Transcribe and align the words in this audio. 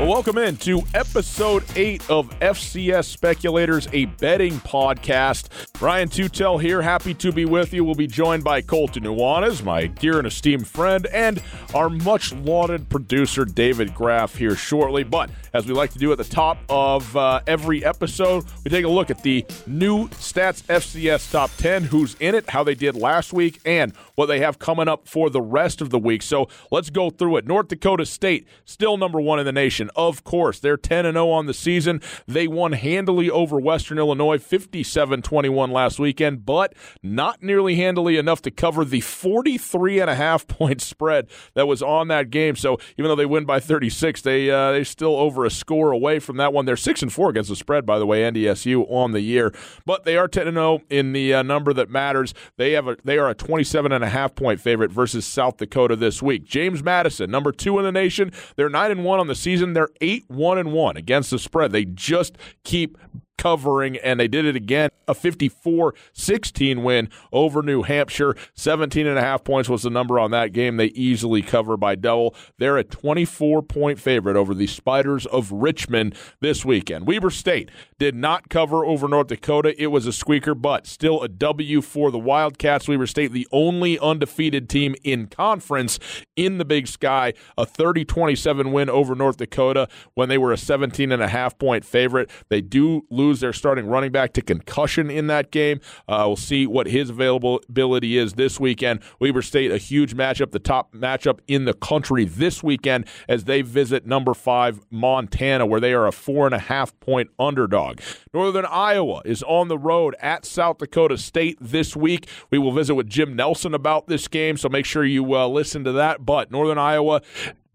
Welcome 0.00 0.38
in 0.38 0.56
to 0.58 0.82
episode 0.94 1.64
eight 1.74 2.08
of 2.08 2.30
FCS 2.38 3.06
Speculators, 3.06 3.88
a 3.92 4.04
betting 4.04 4.54
podcast. 4.60 5.48
Brian 5.72 6.08
Tutel 6.08 6.62
here, 6.62 6.80
happy 6.80 7.14
to 7.14 7.32
be 7.32 7.44
with 7.44 7.74
you. 7.74 7.84
We'll 7.84 7.96
be 7.96 8.06
joined 8.06 8.44
by 8.44 8.62
Colter 8.62 9.00
Nuanez, 9.00 9.64
my 9.64 9.86
dear 9.86 10.18
and 10.18 10.26
esteemed 10.28 10.68
friend, 10.68 11.06
and 11.06 11.42
our 11.74 11.90
much 11.90 12.32
lauded 12.32 12.88
producer, 12.88 13.44
David 13.44 13.92
Graff, 13.92 14.36
here 14.36 14.54
shortly. 14.54 15.02
But 15.02 15.30
as 15.52 15.66
we 15.66 15.74
like 15.74 15.92
to 15.94 15.98
do 15.98 16.12
at 16.12 16.18
the 16.18 16.24
top 16.24 16.58
of 16.68 17.16
uh, 17.16 17.40
every 17.48 17.84
episode, 17.84 18.44
we 18.64 18.70
take 18.70 18.84
a 18.84 18.88
look 18.88 19.10
at 19.10 19.24
the 19.24 19.44
new 19.66 20.06
Stats 20.10 20.62
FCS 20.62 21.32
Top 21.32 21.50
10, 21.56 21.82
who's 21.82 22.14
in 22.20 22.36
it, 22.36 22.48
how 22.48 22.62
they 22.62 22.76
did 22.76 22.94
last 22.94 23.32
week, 23.32 23.60
and 23.64 23.92
what 24.18 24.26
they 24.26 24.40
have 24.40 24.58
coming 24.58 24.88
up 24.88 25.06
for 25.06 25.30
the 25.30 25.40
rest 25.40 25.80
of 25.80 25.90
the 25.90 25.98
week. 25.98 26.22
So 26.22 26.48
let's 26.72 26.90
go 26.90 27.08
through 27.08 27.36
it. 27.36 27.46
North 27.46 27.68
Dakota 27.68 28.04
State, 28.04 28.48
still 28.64 28.96
number 28.96 29.20
one 29.20 29.38
in 29.38 29.46
the 29.46 29.52
nation. 29.52 29.90
Of 29.94 30.24
course, 30.24 30.58
they're 30.58 30.76
10 30.76 31.06
and 31.06 31.14
0 31.14 31.30
on 31.30 31.46
the 31.46 31.54
season. 31.54 32.00
They 32.26 32.48
won 32.48 32.72
handily 32.72 33.30
over 33.30 33.60
Western 33.60 33.96
Illinois, 33.96 34.38
57 34.38 35.22
21 35.22 35.70
last 35.70 36.00
weekend, 36.00 36.44
but 36.44 36.74
not 37.00 37.44
nearly 37.44 37.76
handily 37.76 38.16
enough 38.16 38.42
to 38.42 38.50
cover 38.50 38.84
the 38.84 39.00
43 39.00 40.00
and 40.00 40.10
a 40.10 40.16
half 40.16 40.48
point 40.48 40.80
spread 40.80 41.28
that 41.54 41.68
was 41.68 41.80
on 41.80 42.08
that 42.08 42.30
game. 42.30 42.56
So 42.56 42.78
even 42.96 43.08
though 43.08 43.14
they 43.14 43.24
win 43.24 43.44
by 43.44 43.60
36, 43.60 44.22
they 44.22 44.50
uh, 44.50 44.72
they're 44.72 44.84
still 44.84 45.14
over 45.14 45.44
a 45.44 45.50
score 45.50 45.92
away 45.92 46.18
from 46.18 46.38
that 46.38 46.52
one. 46.52 46.64
They're 46.64 46.76
6 46.76 47.02
and 47.02 47.12
4 47.12 47.30
against 47.30 47.50
the 47.50 47.56
spread, 47.56 47.86
by 47.86 48.00
the 48.00 48.06
way, 48.06 48.22
NDSU 48.22 48.84
on 48.90 49.12
the 49.12 49.20
year, 49.20 49.54
but 49.86 50.04
they 50.04 50.16
are 50.16 50.26
10 50.26 50.48
and 50.48 50.56
0 50.56 50.80
in 50.90 51.12
the 51.12 51.34
uh, 51.34 51.44
number 51.44 51.72
that 51.72 51.88
matters. 51.88 52.34
They 52.56 52.72
have 52.72 52.88
a 52.88 52.96
they 53.04 53.16
are 53.16 53.28
a 53.28 53.34
27 53.34 53.92
and 53.92 54.02
a 54.02 54.07
half 54.08 54.34
point 54.34 54.60
favorite 54.60 54.90
versus 54.90 55.26
South 55.26 55.56
Dakota 55.56 55.96
this 55.96 56.22
week. 56.22 56.44
James 56.44 56.82
Madison, 56.82 57.30
number 57.30 57.52
two 57.52 57.78
in 57.78 57.84
the 57.84 57.92
nation. 57.92 58.32
They're 58.56 58.68
nine 58.68 58.90
and 58.90 59.04
one 59.04 59.20
on 59.20 59.26
the 59.26 59.34
season. 59.34 59.72
They're 59.72 59.90
eight 60.00 60.24
one 60.28 60.58
and 60.58 60.72
one 60.72 60.96
against 60.96 61.30
the 61.30 61.38
spread. 61.38 61.72
They 61.72 61.84
just 61.84 62.36
keep 62.64 62.98
covering, 63.38 63.96
and 63.98 64.20
they 64.20 64.28
did 64.28 64.44
it 64.44 64.56
again. 64.56 64.90
A 65.06 65.14
54 65.14 65.94
16 66.12 66.82
win 66.82 67.08
over 67.32 67.62
New 67.62 67.82
Hampshire. 67.82 68.36
17 68.54 69.06
and 69.06 69.18
a 69.18 69.22
half 69.22 69.44
points 69.44 69.68
was 69.68 69.82
the 69.82 69.90
number 69.90 70.18
on 70.18 70.30
that 70.32 70.52
game. 70.52 70.76
They 70.76 70.86
easily 70.86 71.40
cover 71.40 71.76
by 71.76 71.94
double. 71.94 72.34
They're 72.58 72.76
a 72.76 72.84
24 72.84 73.62
point 73.62 73.98
favorite 73.98 74.36
over 74.36 74.54
the 74.54 74.66
Spiders 74.66 75.24
of 75.26 75.50
Richmond 75.50 76.14
this 76.40 76.64
weekend. 76.64 77.06
Weber 77.06 77.30
State 77.30 77.70
did 77.98 78.14
not 78.14 78.48
cover 78.48 78.84
over 78.84 79.08
North 79.08 79.28
Dakota. 79.28 79.80
It 79.80 79.86
was 79.86 80.06
a 80.06 80.12
squeaker, 80.12 80.54
but 80.54 80.86
still 80.86 81.22
a 81.22 81.28
W 81.28 81.80
for 81.80 82.10
the 82.10 82.18
Wildcats. 82.18 82.88
Weber 82.88 83.06
State, 83.06 83.32
the 83.32 83.48
only 83.52 83.98
undefeated 83.98 84.68
team 84.68 84.94
in 85.04 85.26
conference 85.28 85.98
in 86.36 86.58
the 86.58 86.64
Big 86.64 86.88
Sky, 86.88 87.32
a 87.56 87.64
30 87.64 88.04
27 88.04 88.72
win 88.72 88.90
over 88.90 89.14
North 89.14 89.36
Dakota 89.36 89.88
when 90.14 90.28
they 90.28 90.38
were 90.38 90.52
a 90.52 90.56
17 90.56 91.12
and 91.12 91.22
a 91.22 91.28
half 91.28 91.56
point 91.58 91.84
favorite. 91.84 92.30
They 92.48 92.60
do 92.60 93.06
lose 93.10 93.27
lose 93.28 93.40
their 93.40 93.52
starting 93.52 93.86
running 93.86 94.10
back 94.10 94.32
to 94.32 94.42
concussion 94.42 95.10
in 95.10 95.26
that 95.26 95.50
game. 95.50 95.80
Uh, 96.08 96.24
we'll 96.26 96.36
see 96.36 96.66
what 96.66 96.86
his 96.86 97.10
availability 97.10 98.16
is 98.16 98.34
this 98.34 98.58
weekend. 98.58 99.00
Weber 99.20 99.42
State, 99.42 99.70
a 99.70 99.76
huge 99.76 100.16
matchup, 100.16 100.50
the 100.50 100.58
top 100.58 100.92
matchup 100.92 101.40
in 101.46 101.64
the 101.66 101.74
country 101.74 102.24
this 102.24 102.62
weekend 102.62 103.06
as 103.28 103.44
they 103.44 103.62
visit 103.62 104.06
number 104.06 104.34
five 104.34 104.80
Montana, 104.90 105.66
where 105.66 105.80
they 105.80 105.92
are 105.92 106.06
a 106.06 106.12
four 106.12 106.46
and 106.46 106.54
a 106.54 106.58
half 106.58 106.98
point 107.00 107.30
underdog. 107.38 108.00
Northern 108.32 108.66
Iowa 108.66 109.22
is 109.24 109.42
on 109.42 109.68
the 109.68 109.78
road 109.78 110.16
at 110.20 110.44
South 110.44 110.78
Dakota 110.78 111.18
State 111.18 111.58
this 111.60 111.94
week. 111.94 112.28
We 112.50 112.58
will 112.58 112.72
visit 112.72 112.94
with 112.94 113.08
Jim 113.08 113.36
Nelson 113.36 113.74
about 113.74 114.06
this 114.06 114.28
game, 114.28 114.56
so 114.56 114.68
make 114.68 114.86
sure 114.86 115.04
you 115.04 115.34
uh, 115.34 115.46
listen 115.46 115.84
to 115.84 115.92
that. 115.92 116.24
But 116.24 116.50
Northern 116.50 116.78
Iowa 116.78 117.20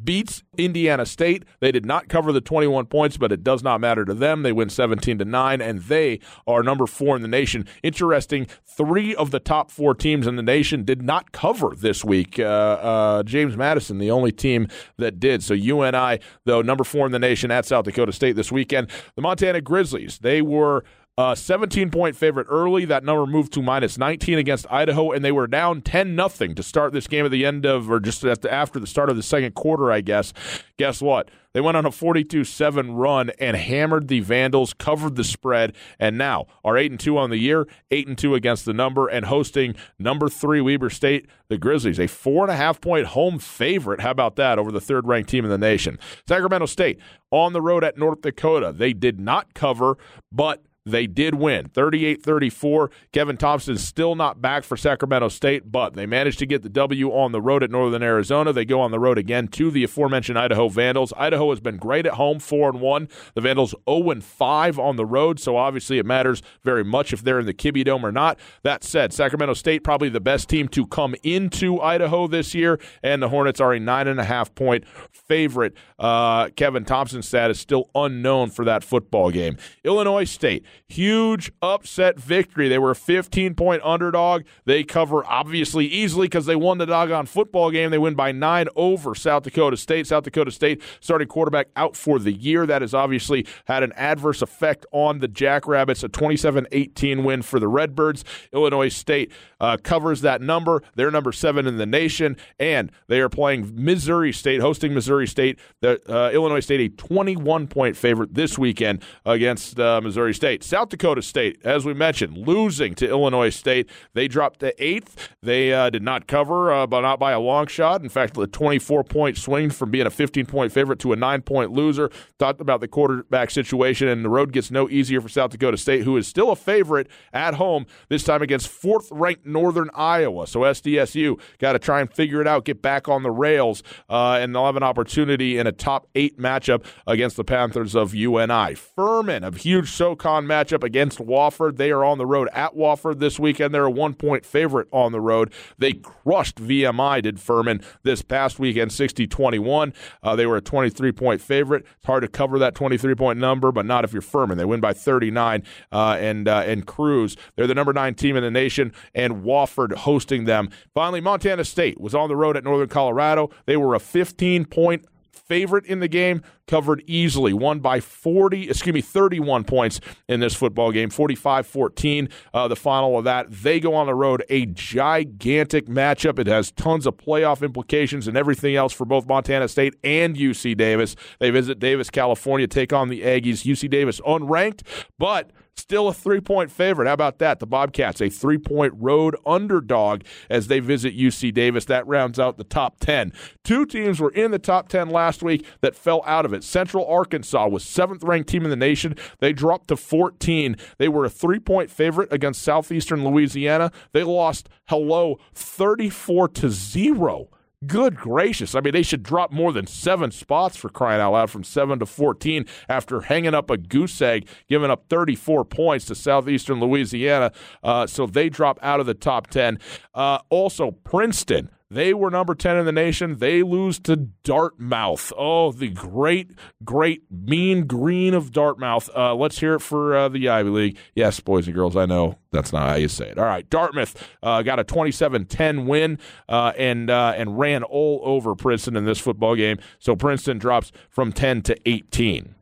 beats 0.01 0.43
Indiana 0.57 1.05
State. 1.05 1.43
They 1.59 1.71
did 1.71 1.85
not 1.85 2.09
cover 2.09 2.31
the 2.31 2.41
21 2.41 2.85
points, 2.85 3.17
but 3.17 3.31
it 3.31 3.43
does 3.43 3.63
not 3.63 3.81
matter 3.81 4.05
to 4.05 4.13
them. 4.13 4.43
They 4.43 4.51
win 4.51 4.69
17 4.69 5.17
to 5.19 5.25
9 5.25 5.61
and 5.61 5.79
they 5.79 6.19
are 6.47 6.63
number 6.63 6.85
4 6.85 7.15
in 7.15 7.21
the 7.21 7.27
nation. 7.27 7.67
Interesting, 7.81 8.47
3 8.65 9.15
of 9.15 9.31
the 9.31 9.39
top 9.39 9.71
4 9.71 9.95
teams 9.95 10.27
in 10.27 10.35
the 10.35 10.43
nation 10.43 10.83
did 10.83 11.01
not 11.01 11.31
cover 11.31 11.73
this 11.75 12.03
week. 12.03 12.39
Uh, 12.39 12.43
uh, 12.43 13.23
James 13.23 13.57
Madison 13.57 13.97
the 13.97 14.11
only 14.11 14.31
team 14.31 14.67
that 14.97 15.19
did. 15.19 15.43
So 15.43 15.53
UNI 15.53 16.19
though 16.45 16.61
number 16.61 16.83
4 16.83 17.07
in 17.07 17.11
the 17.11 17.19
nation 17.19 17.51
at 17.51 17.65
South 17.65 17.85
Dakota 17.85 18.11
State 18.11 18.35
this 18.35 18.51
weekend. 18.51 18.89
The 19.15 19.21
Montana 19.21 19.61
Grizzlies, 19.61 20.19
they 20.19 20.41
were 20.41 20.83
uh, 21.17 21.35
17 21.35 21.91
point 21.91 22.15
favorite 22.15 22.47
early. 22.49 22.85
That 22.85 23.03
number 23.03 23.25
moved 23.27 23.53
to 23.53 23.61
minus 23.61 23.97
19 23.97 24.37
against 24.39 24.65
Idaho, 24.71 25.11
and 25.11 25.23
they 25.23 25.31
were 25.31 25.47
down 25.47 25.81
10 25.81 26.15
nothing 26.15 26.55
to 26.55 26.63
start 26.63 26.91
this 26.91 27.07
game 27.07 27.25
at 27.25 27.31
the 27.31 27.45
end 27.45 27.65
of, 27.65 27.89
or 27.89 27.99
just 27.99 28.21
the, 28.21 28.51
after 28.51 28.79
the 28.79 28.87
start 28.87 29.09
of 29.09 29.15
the 29.15 29.23
second 29.23 29.53
quarter, 29.53 29.91
I 29.91 30.01
guess. 30.01 30.33
Guess 30.77 31.01
what? 31.01 31.29
They 31.53 31.61
went 31.61 31.77
on 31.77 31.85
a 31.85 31.91
42 31.91 32.43
7 32.43 32.95
run 32.95 33.29
and 33.37 33.55
hammered 33.55 34.07
the 34.07 34.21
Vandals, 34.21 34.73
covered 34.73 35.15
the 35.15 35.23
spread, 35.23 35.75
and 35.99 36.17
now 36.17 36.47
are 36.63 36.77
8 36.77 36.89
and 36.89 36.99
2 36.99 37.15
on 37.15 37.29
the 37.29 37.37
year, 37.37 37.67
8 37.91 38.07
and 38.07 38.17
2 38.17 38.33
against 38.33 38.65
the 38.65 38.73
number, 38.73 39.07
and 39.07 39.27
hosting 39.27 39.75
number 39.99 40.29
three 40.29 40.61
Weber 40.61 40.89
State, 40.89 41.27
the 41.47 41.59
Grizzlies, 41.59 41.99
a 41.99 42.07
four 42.07 42.43
and 42.43 42.51
a 42.51 42.55
half 42.55 42.81
point 42.81 43.07
home 43.07 43.37
favorite. 43.37 44.01
How 44.01 44.09
about 44.09 44.35
that 44.37 44.57
over 44.57 44.71
the 44.71 44.81
third 44.81 45.07
ranked 45.07 45.29
team 45.29 45.45
in 45.45 45.51
the 45.51 45.59
nation? 45.59 45.99
Sacramento 46.27 46.65
State 46.65 46.99
on 47.29 47.53
the 47.53 47.61
road 47.61 47.83
at 47.83 47.99
North 47.99 48.21
Dakota. 48.21 48.71
They 48.71 48.93
did 48.93 49.19
not 49.19 49.53
cover, 49.53 49.99
but 50.31 50.63
they 50.85 51.07
did 51.07 51.35
win 51.35 51.69
38 51.69 52.21
34. 52.21 52.91
Kevin 53.13 53.37
Thompson 53.37 53.77
still 53.77 54.15
not 54.15 54.41
back 54.41 54.63
for 54.63 54.75
Sacramento 54.75 55.29
State, 55.29 55.71
but 55.71 55.93
they 55.93 56.05
managed 56.05 56.39
to 56.39 56.45
get 56.45 56.61
the 56.61 56.69
W 56.69 57.09
on 57.11 57.31
the 57.31 57.41
road 57.41 57.63
at 57.63 57.71
Northern 57.71 58.03
Arizona. 58.03 58.51
They 58.51 58.65
go 58.65 58.81
on 58.81 58.91
the 58.91 58.99
road 58.99 59.17
again 59.17 59.47
to 59.49 59.71
the 59.71 59.85
aforementioned 59.85 60.37
Idaho 60.37 60.67
Vandals. 60.67 61.13
Idaho 61.15 61.51
has 61.51 61.61
been 61.61 61.77
great 61.77 62.05
at 62.05 62.13
home, 62.13 62.39
4 62.39 62.71
and 62.71 62.81
1. 62.81 63.07
The 63.33 63.41
Vandals 63.41 63.73
0 63.89 64.09
and 64.11 64.23
5 64.23 64.77
on 64.77 64.97
the 64.97 65.05
road, 65.05 65.39
so 65.39 65.55
obviously 65.55 65.99
it 65.99 66.05
matters 66.05 66.41
very 66.63 66.83
much 66.83 67.13
if 67.13 67.23
they're 67.23 67.39
in 67.39 67.45
the 67.45 67.53
Kibbie 67.53 67.85
Dome 67.85 68.05
or 68.05 68.11
not. 68.11 68.37
That 68.63 68.83
said, 68.83 69.13
Sacramento 69.13 69.53
State 69.53 69.83
probably 69.83 70.09
the 70.09 70.19
best 70.19 70.49
team 70.49 70.67
to 70.69 70.85
come 70.85 71.15
into 71.23 71.79
Idaho 71.79 72.27
this 72.27 72.53
year, 72.53 72.79
and 73.01 73.21
the 73.21 73.29
Hornets 73.29 73.61
are 73.61 73.73
a 73.73 73.79
9.5 73.79 74.53
point 74.55 74.83
favorite. 75.11 75.75
Uh, 75.97 76.49
Kevin 76.49 76.83
Thompson's 76.83 77.27
status 77.27 77.59
still 77.59 77.89
unknown 77.95 78.49
for 78.49 78.65
that 78.65 78.83
football 78.83 79.31
game. 79.31 79.57
Illinois 79.85 80.25
State 80.25 80.65
huge 80.87 81.51
upset 81.61 82.19
victory. 82.19 82.69
They 82.69 82.79
were 82.79 82.91
a 82.91 82.95
15 82.95 83.55
point 83.55 83.81
underdog. 83.83 84.43
They 84.65 84.83
cover 84.83 85.25
obviously 85.25 85.85
easily 85.85 86.27
because 86.27 86.45
they 86.45 86.55
won 86.55 86.77
the 86.77 86.85
doggone 86.85 87.25
football 87.25 87.71
game. 87.71 87.91
They 87.91 87.97
win 87.97 88.15
by 88.15 88.31
nine 88.31 88.67
over 88.75 89.15
South 89.15 89.43
Dakota 89.43 89.77
State. 89.77 90.07
South 90.07 90.23
Dakota 90.23 90.51
State 90.51 90.81
starting 90.99 91.27
quarterback 91.27 91.67
out 91.75 91.95
for 91.95 92.19
the 92.19 92.31
year. 92.31 92.65
That 92.65 92.81
has 92.81 92.93
obviously 92.93 93.45
had 93.65 93.83
an 93.83 93.91
adverse 93.93 94.41
effect 94.41 94.85
on 94.91 95.19
the 95.19 95.27
Jackrabbits. 95.27 96.03
A 96.03 96.09
27 96.09 96.67
18 96.71 97.23
win 97.23 97.41
for 97.41 97.59
the 97.59 97.67
Redbirds. 97.67 98.23
Illinois 98.51 98.89
State 98.89 99.31
uh, 99.59 99.77
covers 99.77 100.21
that 100.21 100.41
number. 100.41 100.81
They're 100.95 101.11
number 101.11 101.31
seven 101.31 101.67
in 101.67 101.77
the 101.77 101.85
nation, 101.85 102.37
and 102.59 102.91
they 103.07 103.19
are 103.19 103.29
playing 103.29 103.71
Missouri 103.73 104.31
State, 104.31 104.61
hosting 104.61 104.93
Missouri 104.93 105.27
State. 105.27 105.59
The, 105.81 106.01
uh, 106.11 106.31
Illinois 106.31 106.59
State, 106.59 106.81
a 106.81 106.89
21 106.89 107.67
point 107.67 107.97
favorite 107.97 108.33
this 108.33 108.57
weekend 108.57 109.03
against 109.25 109.79
uh, 109.79 110.01
Missouri 110.01 110.33
State. 110.33 110.62
South 110.63 110.89
Dakota 110.89 111.21
State, 111.21 111.59
as 111.63 111.85
we 111.85 111.93
mentioned, 111.93 112.37
losing 112.37 112.95
to 112.95 113.07
Illinois 113.07 113.49
State. 113.49 113.89
They 114.13 114.27
dropped 114.27 114.59
to 114.61 114.83
eighth. 114.83 115.29
They 115.41 115.73
uh, 115.73 115.89
did 115.89 116.03
not 116.03 116.27
cover, 116.27 116.71
uh, 116.71 116.87
but 116.87 117.01
not 117.01 117.19
by 117.19 117.31
a 117.31 117.39
long 117.39 117.67
shot. 117.67 118.01
In 118.01 118.09
fact, 118.09 118.33
the 118.33 118.47
24 118.47 119.03
point 119.03 119.37
swing 119.37 119.69
from 119.69 119.91
being 119.91 120.07
a 120.07 120.09
15 120.09 120.45
point 120.45 120.71
favorite 120.71 120.99
to 120.99 121.13
a 121.13 121.15
nine 121.15 121.41
point 121.41 121.71
loser. 121.71 122.09
Talked 122.39 122.61
about 122.61 122.81
the 122.81 122.87
quarterback 122.87 123.51
situation, 123.51 124.07
and 124.07 124.23
the 124.23 124.29
road 124.29 124.51
gets 124.51 124.71
no 124.71 124.89
easier 124.89 125.21
for 125.21 125.29
South 125.29 125.51
Dakota 125.51 125.77
State, 125.77 126.03
who 126.03 126.17
is 126.17 126.27
still 126.27 126.51
a 126.51 126.55
favorite 126.55 127.07
at 127.33 127.55
home, 127.55 127.85
this 128.09 128.23
time 128.23 128.41
against 128.41 128.67
fourth 128.67 129.09
ranked 129.11 129.45
Northern 129.45 129.89
Iowa. 129.93 130.47
So 130.47 130.61
SDSU 130.61 131.39
got 131.59 131.73
to 131.73 131.79
try 131.79 132.01
and 132.01 132.11
figure 132.11 132.41
it 132.41 132.47
out, 132.47 132.65
get 132.65 132.81
back 132.81 133.07
on 133.07 133.23
the 133.23 133.31
rails, 133.31 133.83
uh, 134.09 134.37
and 134.39 134.53
they'll 134.55 134.65
have 134.65 134.75
an 134.77 134.83
opportunity 134.83 135.57
in 135.57 135.67
a 135.67 135.71
top 135.71 136.07
eight 136.15 136.39
matchup 136.39 136.85
against 137.07 137.35
the 137.35 137.43
Panthers 137.43 137.95
of 137.95 138.15
UNI. 138.15 138.75
Furman, 138.75 139.43
a 139.43 139.51
huge 139.51 139.91
SoCon 139.91 140.47
matchup 140.53 140.83
against 140.83 141.17
Wofford. 141.17 141.77
They 141.77 141.91
are 141.91 142.03
on 142.03 142.17
the 142.17 142.25
road 142.25 142.47
at 142.53 142.75
Wofford 142.75 143.19
this 143.19 143.39
weekend. 143.39 143.73
They're 143.73 143.85
a 143.85 143.91
one 143.91 144.13
point 144.13 144.45
favorite 144.45 144.87
on 144.91 145.11
the 145.11 145.19
road. 145.19 145.51
They 145.77 145.93
crushed 145.93 146.57
VMI, 146.57 147.23
did 147.23 147.39
Furman, 147.39 147.81
this 148.03 148.21
past 148.21 148.59
weekend, 148.59 148.91
60 148.91 149.25
21. 149.25 149.93
Uh, 150.21 150.35
they 150.35 150.45
were 150.45 150.57
a 150.57 150.61
23 150.61 151.11
point 151.11 151.41
favorite. 151.41 151.85
It's 151.97 152.05
hard 152.05 152.21
to 152.21 152.27
cover 152.27 152.59
that 152.59 152.75
23 152.75 153.15
point 153.15 153.39
number, 153.39 153.71
but 153.71 153.85
not 153.85 154.03
if 154.03 154.13
you're 154.13 154.21
Furman. 154.21 154.57
They 154.57 154.65
win 154.65 154.79
by 154.79 154.93
39 154.93 155.63
uh, 155.91 156.17
and, 156.19 156.47
uh, 156.47 156.63
and 156.65 156.85
Cruz. 156.85 157.35
They're 157.55 157.67
the 157.67 157.75
number 157.75 157.93
nine 157.93 158.13
team 158.13 158.35
in 158.35 158.43
the 158.43 158.51
nation, 158.51 158.93
and 159.15 159.43
Wofford 159.43 159.93
hosting 159.93 160.45
them. 160.45 160.69
Finally, 160.93 161.21
Montana 161.21 161.65
State 161.65 161.99
was 161.99 162.13
on 162.13 162.29
the 162.29 162.35
road 162.35 162.55
at 162.55 162.63
Northern 162.63 162.89
Colorado. 162.89 163.49
They 163.65 163.77
were 163.77 163.95
a 163.95 163.99
15 163.99 164.65
point 164.65 165.05
favorite 165.31 165.85
in 165.85 165.99
the 165.99 166.07
game, 166.07 166.41
covered 166.67 167.03
easily, 167.07 167.53
won 167.53 167.79
by 167.79 167.99
40, 167.99 168.69
excuse 168.69 168.93
me, 168.93 169.01
31 169.01 169.63
points 169.63 169.99
in 170.27 170.39
this 170.39 170.55
football 170.55 170.91
game, 170.91 171.09
45 171.09 171.67
14. 171.67 172.29
Uh, 172.53 172.67
the 172.67 172.75
final 172.75 173.17
of 173.17 173.23
that. 173.25 173.51
They 173.51 173.79
go 173.79 173.95
on 173.95 174.07
the 174.07 174.15
road, 174.15 174.43
a 174.49 174.65
gigantic 174.67 175.87
matchup. 175.87 176.39
It 176.39 176.47
has 176.47 176.71
tons 176.71 177.05
of 177.05 177.17
playoff 177.17 177.61
implications 177.63 178.27
and 178.27 178.37
everything 178.37 178.75
else 178.75 178.93
for 178.93 179.05
both 179.05 179.27
Montana 179.27 179.67
State 179.67 179.95
and 180.03 180.35
UC 180.35 180.77
Davis. 180.77 181.15
They 181.39 181.49
visit 181.49 181.79
Davis, 181.79 182.09
California, 182.09 182.67
take 182.67 182.93
on 182.93 183.09
the 183.09 183.21
Aggies. 183.21 183.63
UC 183.63 183.89
Davis 183.89 184.19
unranked, 184.21 184.81
but 185.17 185.51
Still 185.75 186.07
a 186.07 186.13
three 186.13 186.39
point 186.39 186.71
favorite. 186.71 187.07
How 187.07 187.13
about 187.13 187.39
that? 187.39 187.59
The 187.59 187.65
Bobcats, 187.65 188.21
a 188.21 188.29
three 188.29 188.57
point 188.57 188.93
road 188.95 189.35
underdog 189.45 190.21
as 190.49 190.67
they 190.67 190.79
visit 190.79 191.17
UC 191.17 191.53
Davis. 191.53 191.85
That 191.85 192.05
rounds 192.05 192.39
out 192.39 192.57
the 192.57 192.63
top 192.63 192.99
10. 192.99 193.33
Two 193.63 193.85
teams 193.85 194.19
were 194.19 194.29
in 194.31 194.51
the 194.51 194.59
top 194.59 194.87
10 194.87 195.09
last 195.09 195.41
week 195.41 195.65
that 195.81 195.95
fell 195.95 196.21
out 196.25 196.45
of 196.45 196.52
it. 196.52 196.52
Central 196.61 197.07
Arkansas 197.07 197.67
was 197.69 197.85
seventh 197.85 198.23
ranked 198.23 198.49
team 198.49 198.65
in 198.65 198.69
the 198.69 198.75
nation. 198.75 199.15
They 199.39 199.53
dropped 199.53 199.87
to 199.87 199.95
14. 199.95 200.75
They 200.97 201.07
were 201.07 201.23
a 201.23 201.29
three 201.29 201.59
point 201.59 201.89
favorite 201.89 202.33
against 202.33 202.61
Southeastern 202.61 203.23
Louisiana. 203.23 203.91
They 204.11 204.23
lost, 204.23 204.67
hello, 204.87 205.39
34 205.53 206.49
to 206.49 206.69
0 206.69 207.49
Good 207.87 208.15
gracious. 208.15 208.75
I 208.75 208.81
mean, 208.81 208.93
they 208.93 209.03
should 209.03 209.23
drop 209.23 209.51
more 209.51 209.73
than 209.73 209.87
seven 209.87 210.31
spots 210.31 210.77
for 210.77 210.89
crying 210.89 211.19
out 211.19 211.33
loud 211.33 211.49
from 211.49 211.63
7 211.63 211.99
to 211.99 212.05
14 212.05 212.65
after 212.87 213.21
hanging 213.21 213.53
up 213.53 213.69
a 213.69 213.77
goose 213.77 214.21
egg, 214.21 214.47
giving 214.69 214.91
up 214.91 215.05
34 215.09 215.65
points 215.65 216.05
to 216.05 216.15
Southeastern 216.15 216.79
Louisiana. 216.79 217.51
Uh, 217.83 218.07
so 218.07 218.25
they 218.25 218.49
drop 218.49 218.79
out 218.81 218.99
of 218.99 219.05
the 219.05 219.13
top 219.13 219.47
10. 219.47 219.79
Uh, 220.13 220.39
also, 220.49 220.91
Princeton 220.91 221.69
they 221.93 222.13
were 222.13 222.29
number 222.29 222.55
10 222.55 222.77
in 222.77 222.85
the 222.85 222.91
nation. 222.91 223.37
They 223.37 223.61
lose 223.61 223.99
to 223.99 224.15
Dartmouth. 224.15 225.31
Oh, 225.37 225.71
the 225.71 225.89
great, 225.89 226.51
great 226.83 227.23
mean 227.29 227.85
green 227.85 228.33
of 228.33 228.51
Dartmouth. 228.51 229.09
Uh, 229.15 229.35
let's 229.35 229.59
hear 229.59 229.75
it 229.75 229.81
for 229.81 230.15
uh, 230.15 230.29
the 230.29 230.49
Ivy 230.49 230.69
League. 230.69 230.97
Yes, 231.15 231.39
boys 231.39 231.67
and 231.67 231.75
girls, 231.75 231.95
I 231.95 232.05
know 232.05 232.37
that's 232.51 232.73
not 232.73 232.89
how 232.89 232.95
you 232.95 233.07
say 233.07 233.29
it. 233.29 233.37
All 233.37 233.45
right, 233.45 233.69
Dartmouth 233.69 234.27
uh, 234.41 234.61
got 234.63 234.79
a 234.79 234.83
27-10 234.83 235.85
win 235.85 236.17
uh, 236.49 236.73
and 236.77 237.09
uh, 237.09 237.33
and 237.37 237.59
ran 237.59 237.83
all 237.83 238.21
over 238.23 238.55
Princeton 238.55 238.95
in 238.95 239.05
this 239.05 239.19
football 239.19 239.55
game. 239.55 239.77
So 239.99 240.15
Princeton 240.15 240.57
drops 240.57 240.91
from 241.09 241.31
10 241.31 241.61
to 241.63 241.77
18. 241.89 242.55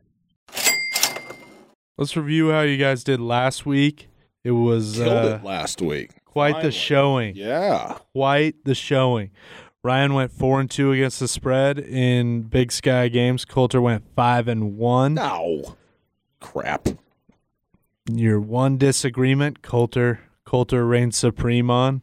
Let's 1.98 2.16
review 2.16 2.50
how 2.50 2.62
you 2.62 2.78
guys 2.78 3.04
did 3.04 3.20
last 3.20 3.64
week. 3.64 4.08
It 4.44 4.52
was 4.52 4.96
killed 4.96 5.24
it 5.26 5.40
uh, 5.40 5.44
last 5.44 5.80
week. 5.80 6.10
Quite 6.32 6.52
Finally. 6.52 6.68
the 6.68 6.72
showing. 6.72 7.36
Yeah. 7.36 7.98
Quite 8.14 8.64
the 8.64 8.74
showing. 8.74 9.32
Ryan 9.82 10.14
went 10.14 10.32
four 10.32 10.60
and 10.60 10.70
two 10.70 10.90
against 10.92 11.20
the 11.20 11.28
spread 11.28 11.78
in 11.78 12.44
Big 12.44 12.72
Sky 12.72 13.08
games. 13.08 13.44
Colter 13.44 13.82
went 13.82 14.04
five 14.16 14.48
and 14.48 14.78
one. 14.78 15.12
No. 15.12 15.76
Crap. 16.40 16.88
Your 18.10 18.40
one 18.40 18.78
disagreement, 18.78 19.60
Colter 19.60 20.20
Colter 20.46 20.86
reigned 20.86 21.14
supreme 21.14 21.70
on. 21.70 22.00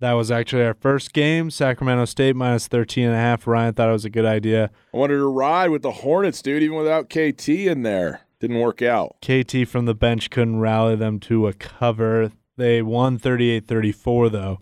That 0.00 0.12
was 0.12 0.30
actually 0.30 0.64
our 0.64 0.74
first 0.74 1.12
game. 1.12 1.50
Sacramento 1.50 2.06
State 2.06 2.36
minus 2.36 2.66
13 2.66 3.04
and 3.06 3.14
a 3.14 3.18
half. 3.18 3.46
Ryan 3.46 3.74
thought 3.74 3.90
it 3.90 3.92
was 3.92 4.06
a 4.06 4.10
good 4.10 4.24
idea. 4.24 4.70
I 4.92 4.96
wanted 4.96 5.16
to 5.16 5.30
ride 5.30 5.68
with 5.68 5.82
the 5.82 5.92
Hornets, 5.92 6.40
dude, 6.40 6.62
even 6.62 6.78
without 6.78 7.10
KT 7.10 7.48
in 7.50 7.82
there. 7.82 8.22
Didn't 8.40 8.60
work 8.60 8.80
out. 8.80 9.16
KT 9.20 9.68
from 9.68 9.84
the 9.84 9.94
bench 9.94 10.30
couldn't 10.30 10.60
rally 10.60 10.96
them 10.96 11.20
to 11.20 11.46
a 11.46 11.52
cover. 11.52 12.32
They 12.56 12.82
won 12.82 13.18
38 13.18 13.66
34, 13.66 14.28
though. 14.28 14.60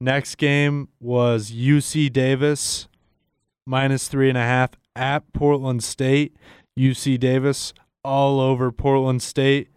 Next 0.00 0.36
game 0.36 0.88
was 1.00 1.50
UC 1.52 2.12
Davis 2.12 2.88
minus 3.66 4.08
three 4.08 4.28
and 4.28 4.38
a 4.38 4.42
half 4.42 4.70
at 4.94 5.32
Portland 5.32 5.82
State. 5.82 6.36
UC 6.78 7.18
Davis 7.20 7.72
all 8.02 8.40
over 8.40 8.70
Portland 8.72 9.22
State. 9.22 9.68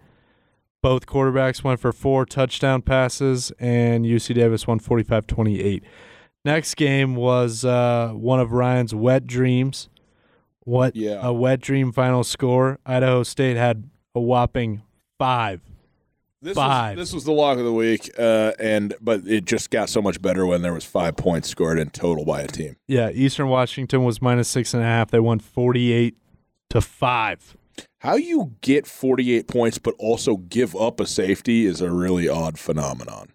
Both 0.82 1.06
quarterbacks 1.06 1.64
went 1.64 1.80
for 1.80 1.92
four 1.92 2.26
touchdown 2.26 2.82
passes, 2.82 3.52
and 3.60 4.06
UC 4.06 4.36
Davis 4.36 4.68
won 4.68 4.80
45 4.80 5.28
28. 5.28 5.84
Next 6.46 6.76
game 6.76 7.16
was 7.16 7.66
uh, 7.66 8.12
one 8.14 8.40
of 8.40 8.52
Ryan's 8.52 8.94
wet 8.94 9.28
dreams. 9.28 9.90
What 10.62 10.96
yeah. 10.96 11.20
a 11.22 11.34
wet 11.34 11.62
dream 11.62 11.92
final 11.92 12.24
score. 12.24 12.80
Idaho 12.86 13.24
State 13.24 13.58
had 13.58 13.90
a 14.14 14.20
whopping 14.20 14.82
five 15.18 15.62
this 16.48 16.56
five. 16.56 16.98
Was, 16.98 17.10
this 17.10 17.14
was 17.14 17.24
the 17.26 17.32
lock 17.32 17.58
of 17.58 17.66
the 17.66 17.74
week, 17.74 18.10
uh, 18.18 18.54
and 18.60 18.96
but 19.02 19.28
it 19.28 19.46
just 19.46 19.70
got 19.70 19.90
so 19.90 20.02
much 20.02 20.22
better 20.22 20.46
when 20.46 20.62
there 20.62 20.74
was 20.74 20.86
five 20.86 21.16
points 21.16 21.50
scored 21.50 21.78
in 21.78 21.90
total 21.90 22.26
by 22.26 22.42
a 22.42 22.48
team. 22.48 22.78
Yeah, 22.88 23.10
Eastern 23.12 23.50
Washington 23.50 24.04
was 24.04 24.22
minus 24.22 24.48
six 24.48 24.74
and 24.74 24.82
a 24.82 24.86
half. 24.86 25.12
They 25.12 25.20
won 25.20 25.40
forty-eight 25.40 26.18
to 26.70 26.82
five. 26.82 27.56
How 28.00 28.16
you 28.16 28.54
get 28.62 28.88
forty-eight 28.88 29.48
points 29.48 29.78
but 29.78 29.94
also 30.00 30.38
give 30.38 30.76
up 30.76 31.00
a 31.00 31.06
safety 31.06 31.66
is 31.66 31.82
a 31.82 31.92
really 31.92 32.28
odd 32.28 32.58
phenomenon. 32.58 33.30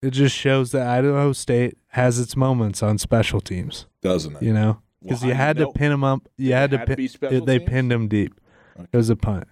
It 0.00 0.10
just 0.10 0.36
shows 0.36 0.70
that 0.72 0.86
Idaho 0.86 1.32
State 1.32 1.76
has 1.88 2.20
its 2.20 2.36
moments 2.36 2.82
on 2.82 2.98
special 2.98 3.40
teams, 3.40 3.86
doesn't 4.02 4.36
it? 4.36 4.42
You 4.42 4.52
know, 4.52 4.80
because 5.02 5.22
well, 5.22 5.30
you 5.30 5.34
had 5.34 5.56
to 5.56 5.72
pin 5.72 5.90
them 5.90 6.04
up. 6.04 6.28
You 6.36 6.52
had, 6.52 6.72
had 6.72 6.86
to, 6.86 6.96
pin. 6.96 7.44
They 7.44 7.58
teams? 7.58 7.70
pinned 7.70 7.90
them 7.90 8.08
deep. 8.08 8.40
Okay. 8.76 8.88
It 8.92 8.96
was 8.96 9.10
a 9.10 9.16
punt. 9.16 9.48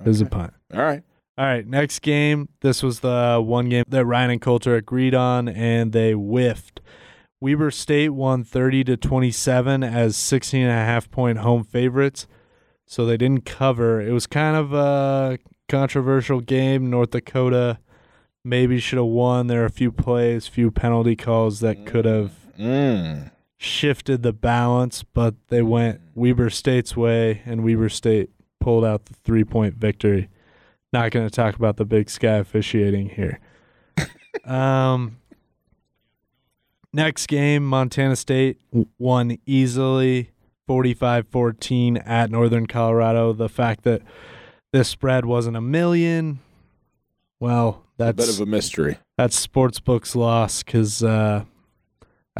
It 0.00 0.08
was 0.08 0.20
a 0.20 0.26
punt. 0.26 0.54
All 0.74 0.80
right. 0.80 1.02
All 1.38 1.46
right, 1.46 1.66
next 1.66 2.00
game. 2.00 2.48
This 2.60 2.82
was 2.82 3.00
the 3.00 3.42
one 3.42 3.68
game 3.68 3.84
that 3.88 4.04
Ryan 4.04 4.30
and 4.30 4.40
Colter 4.40 4.76
agreed 4.76 5.14
on, 5.14 5.48
and 5.48 5.92
they 5.92 6.12
whiffed. 6.12 6.80
Weber 7.40 7.70
State 7.70 8.10
won 8.10 8.44
30 8.44 8.84
to 8.84 8.96
27 8.96 9.82
as 9.82 10.16
16 10.16 10.60
and 10.60 10.70
a 10.70 10.84
half 10.84 11.10
point 11.10 11.38
home 11.38 11.64
favorites, 11.64 12.26
so 12.86 13.06
they 13.06 13.16
didn't 13.16 13.46
cover. 13.46 14.00
It 14.00 14.12
was 14.12 14.26
kind 14.26 14.56
of 14.56 14.74
a 14.74 15.38
controversial 15.68 16.40
game. 16.40 16.90
North 16.90 17.10
Dakota 17.10 17.78
maybe 18.44 18.78
should 18.78 18.98
have 18.98 19.06
won. 19.06 19.46
There 19.46 19.62
are 19.62 19.66
a 19.66 19.70
few 19.70 19.90
plays, 19.90 20.46
few 20.46 20.70
penalty 20.70 21.16
calls 21.16 21.60
that 21.60 21.86
could 21.86 22.04
have 22.04 22.32
mm. 22.58 23.30
shifted 23.56 24.22
the 24.22 24.34
balance, 24.34 25.02
but 25.02 25.34
they 25.48 25.62
went 25.62 26.02
Weber 26.14 26.50
State's 26.50 26.94
way, 26.94 27.40
and 27.46 27.64
Weber 27.64 27.88
State 27.88 28.28
pulled 28.60 28.84
out 28.84 29.06
the 29.06 29.14
three 29.14 29.44
point 29.44 29.76
victory 29.76 30.28
not 30.92 31.10
going 31.10 31.26
to 31.26 31.34
talk 31.34 31.56
about 31.56 31.76
the 31.76 31.84
big 31.84 32.10
sky 32.10 32.36
officiating 32.36 33.10
here. 33.10 33.40
um, 34.44 35.18
next 36.92 37.26
game, 37.26 37.64
Montana 37.64 38.16
State 38.16 38.58
won 38.98 39.38
easily 39.46 40.30
45 40.66 41.28
14 41.28 41.96
at 41.98 42.30
Northern 42.30 42.66
Colorado. 42.66 43.32
The 43.32 43.48
fact 43.48 43.84
that 43.84 44.02
this 44.72 44.88
spread 44.88 45.24
wasn't 45.24 45.56
a 45.56 45.60
million. 45.60 46.40
Well, 47.38 47.84
that's 47.96 48.10
a 48.10 48.14
bit 48.14 48.28
of 48.28 48.40
a 48.40 48.46
mystery. 48.46 48.98
That's 49.16 49.46
sportsbook's 49.46 50.14
loss 50.14 50.62
because 50.62 51.02
uh, 51.02 51.44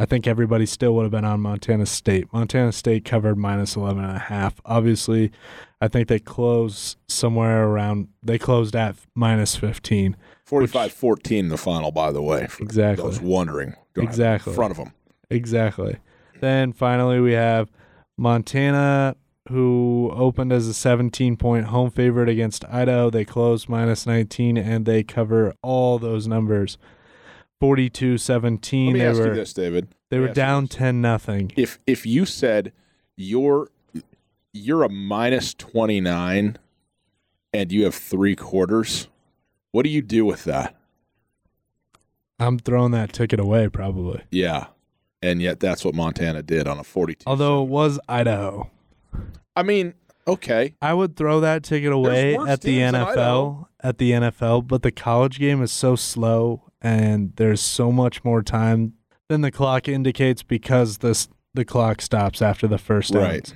I 0.01 0.05
think 0.05 0.25
everybody 0.25 0.65
still 0.65 0.95
would 0.95 1.03
have 1.03 1.11
been 1.11 1.25
on 1.25 1.41
Montana 1.41 1.85
State. 1.85 2.33
Montana 2.33 2.71
State 2.71 3.05
covered 3.05 3.37
minus 3.37 3.75
11 3.75 4.03
and 4.03 4.15
a 4.15 4.19
half. 4.19 4.59
Obviously, 4.65 5.31
I 5.79 5.89
think 5.89 6.07
they 6.07 6.17
closed 6.17 6.97
somewhere 7.07 7.65
around, 7.67 8.07
they 8.23 8.39
closed 8.39 8.75
at 8.75 8.95
minus 9.13 9.55
15. 9.55 10.17
45 10.43 10.91
14 10.91 11.49
the 11.49 11.57
final, 11.57 11.91
by 11.91 12.11
the 12.11 12.23
way. 12.23 12.47
Exactly. 12.59 13.03
I 13.03 13.07
was 13.07 13.21
wondering. 13.21 13.75
Exactly. 13.95 14.53
In 14.53 14.55
front 14.55 14.71
of 14.71 14.77
them. 14.77 14.91
Exactly. 15.29 15.97
Then 16.39 16.73
finally, 16.73 17.19
we 17.19 17.33
have 17.33 17.69
Montana, 18.17 19.15
who 19.49 20.11
opened 20.15 20.51
as 20.51 20.67
a 20.67 20.73
17 20.73 21.37
point 21.37 21.67
home 21.67 21.91
favorite 21.91 22.27
against 22.27 22.65
Idaho. 22.65 23.11
They 23.11 23.23
closed 23.23 23.69
minus 23.69 24.07
19 24.07 24.57
and 24.57 24.87
they 24.87 25.03
cover 25.03 25.53
all 25.61 25.99
those 25.99 26.25
numbers. 26.25 26.79
42 27.61 28.17
17. 28.17 28.87
Let 28.87 28.93
me 28.93 28.99
they 28.99 29.05
ask 29.05 29.19
were, 29.19 29.27
you 29.27 29.35
this, 29.35 29.53
David. 29.53 29.87
They 30.09 30.17
were 30.19 30.29
down 30.29 30.67
10 30.67 30.99
nothing. 30.99 31.53
If 31.55 31.79
if 31.85 32.07
you 32.07 32.25
said 32.25 32.73
you're 33.15 33.69
you're 34.51 34.83
a 34.83 34.89
minus 34.89 35.53
29 35.53 36.57
and 37.53 37.71
you 37.71 37.83
have 37.83 37.93
three 37.93 38.35
quarters, 38.35 39.07
what 39.71 39.83
do 39.83 39.89
you 39.89 40.01
do 40.01 40.25
with 40.25 40.43
that? 40.45 40.75
I'm 42.39 42.57
throwing 42.57 42.91
that 42.93 43.13
ticket 43.13 43.39
away, 43.39 43.69
probably. 43.69 44.23
Yeah. 44.31 44.67
And 45.21 45.39
yet 45.39 45.59
that's 45.59 45.85
what 45.85 45.93
Montana 45.93 46.41
did 46.41 46.67
on 46.67 46.79
a 46.79 46.83
42. 46.83 47.23
Although 47.27 47.61
it 47.61 47.69
was 47.69 47.99
Idaho. 48.09 48.71
I 49.55 49.61
mean, 49.61 49.93
okay. 50.27 50.73
I 50.81 50.95
would 50.95 51.15
throw 51.15 51.41
that 51.41 51.61
ticket 51.61 51.91
away 51.93 52.35
at 52.35 52.61
the 52.61 52.79
NFL 52.79 53.67
at 53.83 53.97
the 53.97 54.11
NFL, 54.11 54.67
but 54.67 54.83
the 54.83 54.91
college 54.91 55.39
game 55.39 55.61
is 55.61 55.71
so 55.71 55.95
slow 55.95 56.71
and 56.81 57.33
there's 57.35 57.61
so 57.61 57.91
much 57.91 58.23
more 58.23 58.41
time 58.41 58.93
than 59.27 59.41
the 59.41 59.51
clock 59.51 59.87
indicates 59.87 60.43
because 60.43 60.99
this 60.99 61.29
the 61.53 61.65
clock 61.65 62.01
stops 62.01 62.41
after 62.41 62.67
the 62.67 62.77
first. 62.77 63.13
Right. 63.13 63.53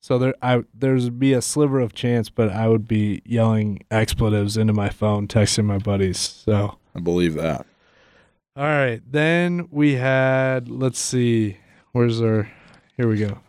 So 0.00 0.18
there 0.18 0.34
I 0.42 0.62
there's 0.72 1.10
be 1.10 1.32
a 1.32 1.42
sliver 1.42 1.80
of 1.80 1.92
chance, 1.92 2.30
but 2.30 2.50
I 2.50 2.68
would 2.68 2.86
be 2.86 3.22
yelling 3.24 3.82
expletives 3.90 4.56
into 4.56 4.72
my 4.72 4.88
phone, 4.88 5.26
texting 5.26 5.64
my 5.64 5.78
buddies. 5.78 6.18
So 6.18 6.78
I 6.94 7.00
believe 7.00 7.34
that. 7.34 7.66
All 8.56 8.64
right. 8.64 9.00
Then 9.04 9.68
we 9.70 9.94
had 9.94 10.68
let's 10.68 10.98
see, 10.98 11.58
where's 11.92 12.20
our 12.20 12.50
here 12.96 13.08
we 13.08 13.18
go. 13.18 13.40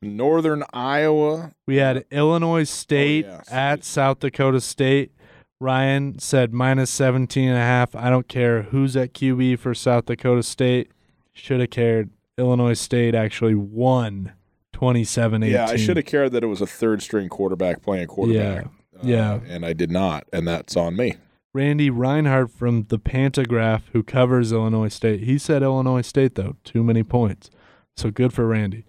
Northern 0.00 0.64
Iowa. 0.72 1.52
We 1.66 1.76
had 1.76 2.04
Illinois 2.10 2.64
State 2.64 3.26
oh, 3.28 3.40
at 3.50 3.84
South 3.84 4.20
Dakota 4.20 4.60
State. 4.60 5.12
Ryan 5.60 6.18
said 6.18 6.52
minus 6.52 6.90
17 6.90 7.48
and 7.48 7.58
a 7.58 7.60
half. 7.60 7.96
I 7.96 8.10
don't 8.10 8.28
care 8.28 8.62
who's 8.62 8.96
at 8.96 9.12
QB 9.12 9.58
for 9.58 9.74
South 9.74 10.06
Dakota 10.06 10.42
State. 10.42 10.92
Should 11.32 11.60
have 11.60 11.70
cared. 11.70 12.10
Illinois 12.36 12.74
State 12.74 13.16
actually 13.16 13.56
won 13.56 14.32
27 14.72 15.42
18. 15.42 15.52
Yeah, 15.52 15.66
I 15.66 15.76
should 15.76 15.96
have 15.96 16.06
cared 16.06 16.30
that 16.32 16.44
it 16.44 16.46
was 16.46 16.60
a 16.60 16.66
third 16.66 17.02
string 17.02 17.28
quarterback 17.28 17.82
playing 17.82 18.06
quarterback. 18.06 18.66
Yeah. 18.66 19.00
Uh, 19.00 19.40
yeah. 19.42 19.52
And 19.52 19.66
I 19.66 19.72
did 19.72 19.90
not. 19.90 20.24
And 20.32 20.46
that's 20.46 20.76
on 20.76 20.96
me. 20.96 21.16
Randy 21.52 21.90
Reinhardt 21.90 22.52
from 22.52 22.84
the 22.84 22.98
Pantagraph, 22.98 23.82
who 23.92 24.04
covers 24.04 24.52
Illinois 24.52 24.88
State, 24.88 25.24
he 25.24 25.38
said 25.38 25.62
Illinois 25.62 26.02
State, 26.02 26.36
though, 26.36 26.56
too 26.62 26.84
many 26.84 27.02
points. 27.02 27.50
So 27.96 28.12
good 28.12 28.32
for 28.32 28.46
Randy. 28.46 28.84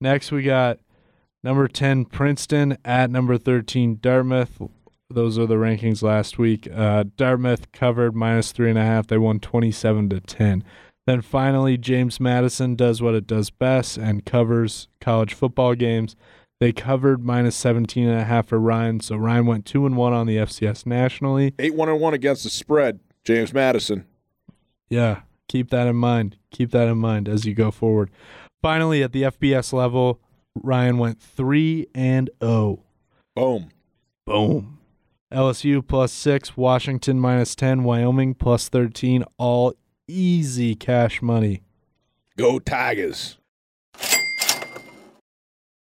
Next, 0.00 0.30
we 0.30 0.42
got 0.42 0.78
number 1.42 1.66
10, 1.66 2.06
Princeton, 2.06 2.78
at 2.84 3.10
number 3.10 3.36
13, 3.36 3.98
Dartmouth. 4.00 4.60
Those 5.10 5.38
are 5.38 5.46
the 5.46 5.54
rankings 5.54 6.02
last 6.02 6.38
week. 6.38 6.68
Uh, 6.72 7.04
Dartmouth 7.16 7.72
covered 7.72 8.14
minus 8.14 8.52
three 8.52 8.70
and 8.70 8.78
a 8.78 8.84
half. 8.84 9.06
They 9.06 9.18
won 9.18 9.40
27 9.40 10.10
to 10.10 10.20
10. 10.20 10.62
Then 11.06 11.22
finally, 11.22 11.78
James 11.78 12.20
Madison 12.20 12.76
does 12.76 13.00
what 13.00 13.14
it 13.14 13.26
does 13.26 13.48
best 13.48 13.96
and 13.96 14.26
covers 14.26 14.88
college 15.00 15.32
football 15.32 15.74
games. 15.74 16.14
They 16.60 16.72
covered 16.72 17.24
minus 17.24 17.56
17 17.56 18.06
and 18.06 18.20
a 18.20 18.24
half 18.24 18.48
for 18.48 18.58
Ryan. 18.58 19.00
So 19.00 19.16
Ryan 19.16 19.46
went 19.46 19.64
2 19.64 19.86
and 19.86 19.96
1 19.96 20.12
on 20.12 20.26
the 20.26 20.36
FCS 20.36 20.84
nationally. 20.84 21.54
8 21.58 21.74
1 21.74 21.88
and 21.88 22.00
1 22.00 22.14
against 22.14 22.44
the 22.44 22.50
spread. 22.50 23.00
James 23.24 23.54
Madison. 23.54 24.04
Yeah, 24.90 25.22
keep 25.48 25.70
that 25.70 25.86
in 25.86 25.96
mind. 25.96 26.36
Keep 26.50 26.72
that 26.72 26.88
in 26.88 26.98
mind 26.98 27.28
as 27.28 27.46
you 27.46 27.54
go 27.54 27.70
forward. 27.70 28.10
Finally, 28.60 29.02
at 29.02 29.12
the 29.12 29.22
FBS 29.22 29.72
level, 29.72 30.20
Ryan 30.54 30.98
went 30.98 31.20
3 31.20 31.86
and 31.94 32.30
0. 32.42 32.84
Boom. 33.34 33.70
Boom. 34.24 34.78
LSU 35.32 35.86
plus 35.86 36.12
6, 36.12 36.56
Washington 36.56 37.20
minus 37.20 37.54
10, 37.54 37.84
Wyoming 37.84 38.34
plus 38.34 38.68
13, 38.68 39.24
all 39.36 39.74
easy 40.08 40.74
cash 40.74 41.20
money. 41.20 41.62
Go 42.36 42.58
Tigers. 42.58 43.38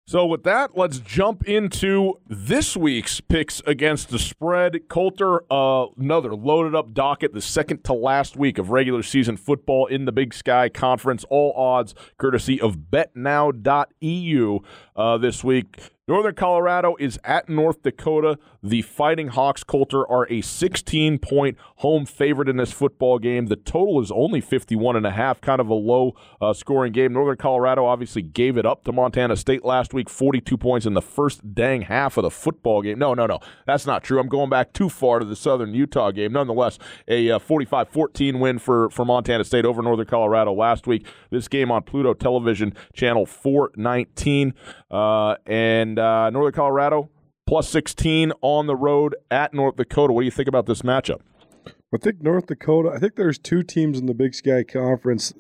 So, 0.08 0.24
with 0.24 0.44
that, 0.44 0.74
let's 0.74 1.00
jump 1.00 1.46
into 1.46 2.14
this 2.26 2.74
week's 2.74 3.20
picks 3.20 3.60
against 3.66 4.08
the 4.08 4.18
spread. 4.18 4.88
Colter, 4.88 5.44
uh, 5.52 5.88
another 5.98 6.34
loaded 6.34 6.74
up 6.74 6.94
docket, 6.94 7.34
the 7.34 7.42
second 7.42 7.84
to 7.84 7.92
last 7.92 8.34
week 8.34 8.56
of 8.56 8.70
regular 8.70 9.02
season 9.02 9.36
football 9.36 9.84
in 9.84 10.06
the 10.06 10.12
Big 10.12 10.32
Sky 10.32 10.70
Conference. 10.70 11.26
All 11.28 11.52
odds 11.52 11.94
courtesy 12.16 12.58
of 12.58 12.90
betnow.eu 12.90 14.60
uh, 14.96 15.18
this 15.18 15.44
week. 15.44 15.76
Northern 16.08 16.34
Colorado 16.34 16.96
is 16.98 17.20
at 17.22 17.50
North 17.50 17.82
Dakota. 17.82 18.38
The 18.62 18.82
Fighting 18.82 19.28
Hawks 19.28 19.62
Colter 19.62 20.06
are 20.10 20.26
a 20.30 20.40
16 20.40 21.18
point 21.18 21.56
home 21.76 22.06
favorite 22.06 22.48
in 22.48 22.56
this 22.56 22.72
football 22.72 23.18
game. 23.18 23.46
The 23.46 23.56
total 23.56 24.00
is 24.00 24.10
only 24.10 24.40
51 24.40 24.96
and 24.96 25.06
a 25.06 25.12
half, 25.12 25.40
kind 25.40 25.60
of 25.60 25.68
a 25.68 25.74
low 25.74 26.14
uh, 26.40 26.52
scoring 26.52 26.92
game. 26.92 27.12
Northern 27.12 27.36
Colorado 27.36 27.86
obviously 27.86 28.22
gave 28.22 28.56
it 28.56 28.66
up 28.66 28.82
to 28.84 28.92
Montana 28.92 29.36
State 29.36 29.64
last 29.64 29.94
week, 29.94 30.10
42 30.10 30.56
points 30.56 30.86
in 30.86 30.94
the 30.94 31.02
first 31.02 31.54
dang 31.54 31.82
half 31.82 32.16
of 32.16 32.24
the 32.24 32.30
football 32.30 32.82
game. 32.82 32.98
No, 32.98 33.14
no, 33.14 33.26
no. 33.26 33.38
That's 33.64 33.86
not 33.86 34.02
true. 34.02 34.18
I'm 34.18 34.28
going 34.28 34.50
back 34.50 34.72
too 34.72 34.88
far 34.88 35.20
to 35.20 35.24
the 35.24 35.36
Southern 35.36 35.72
Utah 35.72 36.10
game. 36.10 36.32
Nonetheless, 36.32 36.78
a 37.06 37.38
45 37.38 37.86
uh, 37.86 37.90
14 37.90 38.40
win 38.40 38.58
for, 38.58 38.90
for 38.90 39.04
Montana 39.04 39.44
State 39.44 39.66
over 39.66 39.82
Northern 39.82 40.06
Colorado 40.06 40.52
last 40.52 40.88
week. 40.88 41.06
This 41.30 41.46
game 41.46 41.70
on 41.70 41.82
Pluto 41.82 42.12
Television, 42.12 42.74
channel 42.92 43.24
419. 43.24 44.54
Uh, 44.90 45.36
and 45.46 45.98
uh, 45.98 46.30
Northern 46.30 46.52
Colorado 46.52 47.10
plus 47.48 47.66
16 47.70 48.30
on 48.42 48.66
the 48.66 48.76
road 48.76 49.16
at 49.30 49.54
North 49.54 49.76
Dakota. 49.76 50.12
What 50.12 50.20
do 50.20 50.26
you 50.26 50.30
think 50.30 50.48
about 50.48 50.66
this 50.66 50.82
matchup? 50.82 51.20
I 51.66 51.96
think 51.96 52.20
North 52.20 52.46
Dakota. 52.46 52.90
I 52.94 52.98
think 52.98 53.16
there's 53.16 53.38
two 53.38 53.62
teams 53.62 53.98
in 53.98 54.04
the 54.04 54.12
Big 54.12 54.34
Sky 54.34 54.62
Conference. 54.62 55.32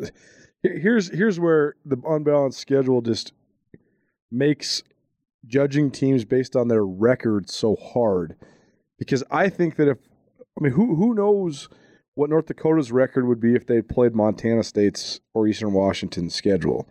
Here's 0.62 1.10
here's 1.10 1.38
where 1.38 1.74
the 1.84 1.98
unbalanced 2.08 2.58
schedule 2.58 3.02
just 3.02 3.34
makes 4.30 4.82
judging 5.46 5.90
teams 5.90 6.24
based 6.24 6.56
on 6.56 6.68
their 6.68 6.84
record 6.84 7.50
so 7.50 7.76
hard. 7.76 8.36
Because 8.98 9.22
I 9.30 9.50
think 9.50 9.76
that 9.76 9.88
if 9.88 9.98
I 10.58 10.64
mean 10.64 10.72
who 10.72 10.96
who 10.96 11.12
knows 11.12 11.68
what 12.14 12.30
North 12.30 12.46
Dakota's 12.46 12.90
record 12.90 13.28
would 13.28 13.40
be 13.40 13.54
if 13.54 13.66
they 13.66 13.82
played 13.82 14.14
Montana 14.14 14.64
State's 14.64 15.20
or 15.34 15.46
Eastern 15.46 15.74
Washington's 15.74 16.34
schedule 16.34 16.88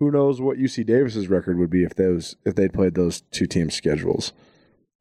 who 0.00 0.10
knows 0.10 0.40
what 0.40 0.58
UC 0.58 0.86
Davis's 0.86 1.28
record 1.28 1.58
would 1.58 1.70
be 1.70 1.84
if 1.84 1.94
those 1.94 2.34
if 2.44 2.56
they'd 2.56 2.72
played 2.72 2.94
those 2.94 3.20
two 3.30 3.46
teams' 3.46 3.74
schedules. 3.74 4.32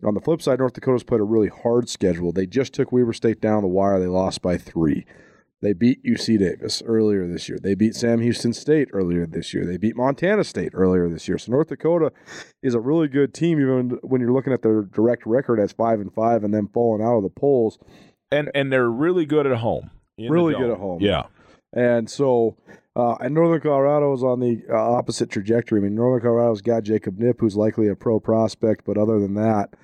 On 0.06 0.14
the 0.14 0.22
flip 0.22 0.42
side, 0.42 0.60
North 0.60 0.74
Dakota's 0.74 1.04
played 1.04 1.22
a 1.22 1.26
really 1.26 1.50
hard 1.50 1.90
schedule. 1.90 2.32
They 2.32 2.46
just 2.46 2.74
took 2.74 2.92
Weber 2.92 3.14
State 3.14 3.42
down 3.42 3.64
the 3.64 3.68
wire. 3.68 4.00
They 4.00 4.08
lost 4.08 4.42
by 4.42 4.58
three. 4.58 5.06
They 5.62 5.74
beat 5.74 6.04
UC 6.06 6.40
Davis 6.40 6.82
earlier 6.86 7.28
this 7.28 7.50
year. 7.50 7.58
They 7.62 7.76
beat 7.76 7.94
Sam 7.94 8.22
Houston 8.22 8.54
State 8.54 8.88
earlier 8.94 9.26
this 9.26 9.54
year. 9.54 9.66
They 9.66 9.76
beat 9.76 9.98
Montana 9.98 10.46
State 10.46 10.72
earlier 10.74 11.10
this 11.10 11.28
year. 11.28 11.38
So 11.38 11.52
North 11.52 11.68
Dakota 11.68 12.14
is 12.64 12.76
a 12.76 12.80
really 12.80 13.10
good 13.10 13.34
team, 13.34 13.60
even 13.60 14.00
when 14.04 14.22
you're 14.22 14.32
looking 14.32 14.54
at 14.54 14.62
their 14.62 14.84
direct 14.84 15.26
record 15.26 15.60
as 15.60 15.74
five 15.74 16.00
and 16.00 16.14
five 16.14 16.46
and 16.46 16.54
then 16.54 16.70
falling 16.74 17.06
out 17.06 17.18
of 17.18 17.24
the 17.24 17.30
polls. 17.30 17.78
And 18.32 18.50
and 18.56 18.72
they're 18.72 18.90
really 18.90 19.26
good 19.26 19.48
at 19.48 19.58
home. 19.58 19.92
Really 20.18 20.54
good 20.54 20.72
at 20.72 20.78
home. 20.78 21.02
Yeah. 21.02 21.24
And 21.74 22.10
so 22.10 22.58
uh, 22.96 23.16
and 23.16 23.34
Northern 23.34 23.62
Colorado 23.62 24.14
is 24.14 24.24
on 24.24 24.40
the 24.40 24.64
uh, 24.70 24.76
opposite 24.76 25.30
trajectory. 25.30 25.80
I 25.80 25.84
mean, 25.84 25.96
Northern 25.96 26.22
Colorado's 26.22 26.62
got 26.62 26.84
Jacob 26.84 27.18
Knipp, 27.18 27.40
who's 27.40 27.56
likely 27.56 27.88
a 27.88 27.96
pro 27.96 28.20
prospect, 28.20 28.86
but 28.86 28.98
other 28.98 29.20
than 29.20 29.36
that, 29.36 29.76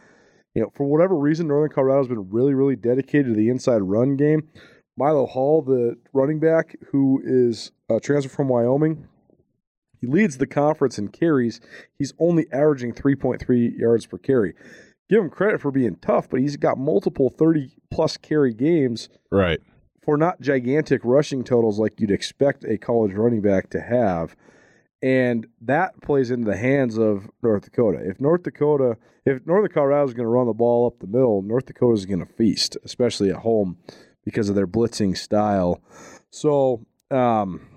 you 0.53 0.63
know, 0.63 0.71
for 0.73 0.85
whatever 0.85 1.15
reason, 1.15 1.47
Northern 1.47 1.69
Colorado's 1.69 2.07
been 2.07 2.29
really, 2.29 2.53
really 2.53 2.75
dedicated 2.75 3.27
to 3.27 3.33
the 3.33 3.49
inside 3.49 3.81
run 3.81 4.15
game. 4.15 4.49
Milo 4.97 5.25
Hall, 5.25 5.61
the 5.61 5.97
running 6.13 6.39
back 6.39 6.75
who 6.91 7.21
is 7.23 7.71
a 7.89 7.99
transfer 7.99 8.29
from 8.29 8.47
Wyoming, 8.47 9.07
he 9.99 10.07
leads 10.07 10.37
the 10.37 10.47
conference 10.47 10.97
in 10.97 11.09
carries. 11.09 11.59
He's 11.99 12.13
only 12.17 12.47
averaging 12.51 12.93
3.3 12.93 13.77
yards 13.77 14.05
per 14.05 14.17
carry. 14.17 14.53
Give 15.09 15.21
him 15.21 15.29
credit 15.29 15.61
for 15.61 15.71
being 15.71 15.97
tough, 15.97 16.29
but 16.29 16.39
he's 16.39 16.57
got 16.57 16.77
multiple 16.77 17.29
30 17.29 17.75
plus 17.91 18.17
carry 18.17 18.53
games. 18.53 19.09
Right 19.31 19.59
for 20.05 20.17
not 20.17 20.39
gigantic 20.39 21.01
rushing 21.03 21.43
totals 21.43 21.79
like 21.79 21.99
you'd 21.99 22.11
expect 22.11 22.63
a 22.63 22.77
college 22.77 23.13
running 23.13 23.41
back 23.41 23.71
to 23.71 23.81
have. 23.81 24.35
And 25.01 25.47
that 25.61 25.99
plays 26.01 26.31
into 26.31 26.49
the 26.49 26.57
hands 26.57 26.97
of 26.97 27.29
North 27.41 27.63
Dakota. 27.63 27.99
If 28.03 28.21
North 28.21 28.43
Dakota, 28.43 28.97
if 29.25 29.45
Northern 29.45 29.71
Colorado 29.71 30.07
is 30.07 30.13
going 30.13 30.25
to 30.25 30.29
run 30.29 30.47
the 30.47 30.53
ball 30.53 30.87
up 30.87 30.99
the 30.99 31.07
middle, 31.07 31.41
North 31.41 31.65
Dakota 31.65 31.95
is 31.95 32.05
going 32.05 32.25
to 32.25 32.33
feast, 32.33 32.77
especially 32.85 33.29
at 33.31 33.37
home 33.37 33.77
because 34.23 34.47
of 34.47 34.55
their 34.55 34.67
blitzing 34.67 35.17
style. 35.17 35.81
So, 36.29 36.85
um, 37.11 37.67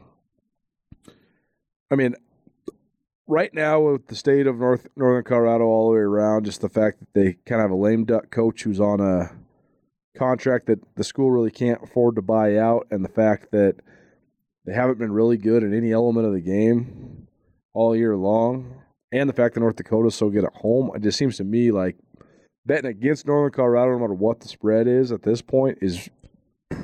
I 1.91 1.97
mean, 1.97 2.15
right 3.27 3.53
now 3.53 3.81
with 3.81 4.07
the 4.07 4.17
state 4.17 4.47
of 4.47 4.59
North 4.59 4.87
Northern 4.97 5.25
Colorado 5.25 5.65
all 5.65 5.89
the 5.89 5.95
way 5.95 6.01
around, 6.01 6.45
just 6.45 6.61
the 6.61 6.69
fact 6.69 7.01
that 7.01 7.13
they 7.15 7.35
kind 7.47 7.61
of 7.61 7.65
have 7.65 7.71
a 7.71 7.77
lame 7.77 8.05
duck 8.05 8.31
coach 8.31 8.63
who's 8.63 8.81
on 8.81 9.01
a 9.01 9.31
contract 10.19 10.67
that 10.67 10.81
the 10.97 11.05
school 11.05 11.31
really 11.31 11.51
can't 11.51 11.83
afford 11.83 12.17
to 12.17 12.23
buy 12.23 12.57
out, 12.57 12.87
and 12.91 13.05
the 13.05 13.09
fact 13.09 13.51
that 13.53 13.77
they 14.65 14.75
haven't 14.75 14.99
been 14.99 15.13
really 15.13 15.37
good 15.37 15.63
in 15.63 15.73
any 15.73 15.93
element 15.93 16.27
of 16.27 16.33
the 16.33 16.41
game 16.41 17.27
all 17.73 17.97
year 17.97 18.17
long, 18.17 18.83
and 19.13 19.29
the 19.29 19.35
fact 19.35 19.55
that 19.55 19.61
North 19.61 19.77
Dakota's 19.77 20.15
so 20.15 20.29
good 20.29 20.45
at 20.45 20.53
home, 20.55 20.91
it 20.95 21.03
just 21.03 21.19
seems 21.19 21.37
to 21.39 21.45
me 21.45 21.71
like 21.71 21.97
betting 22.67 22.91
against 22.91 23.27
Northern 23.27 23.53
Colorado, 23.53 23.93
no 23.93 24.01
matter 24.01 24.15
what 24.15 24.41
the 24.41 24.49
spread 24.49 24.87
is 24.87 25.11
at 25.11 25.23
this 25.23 25.41
point, 25.41 25.79
is 25.81 26.11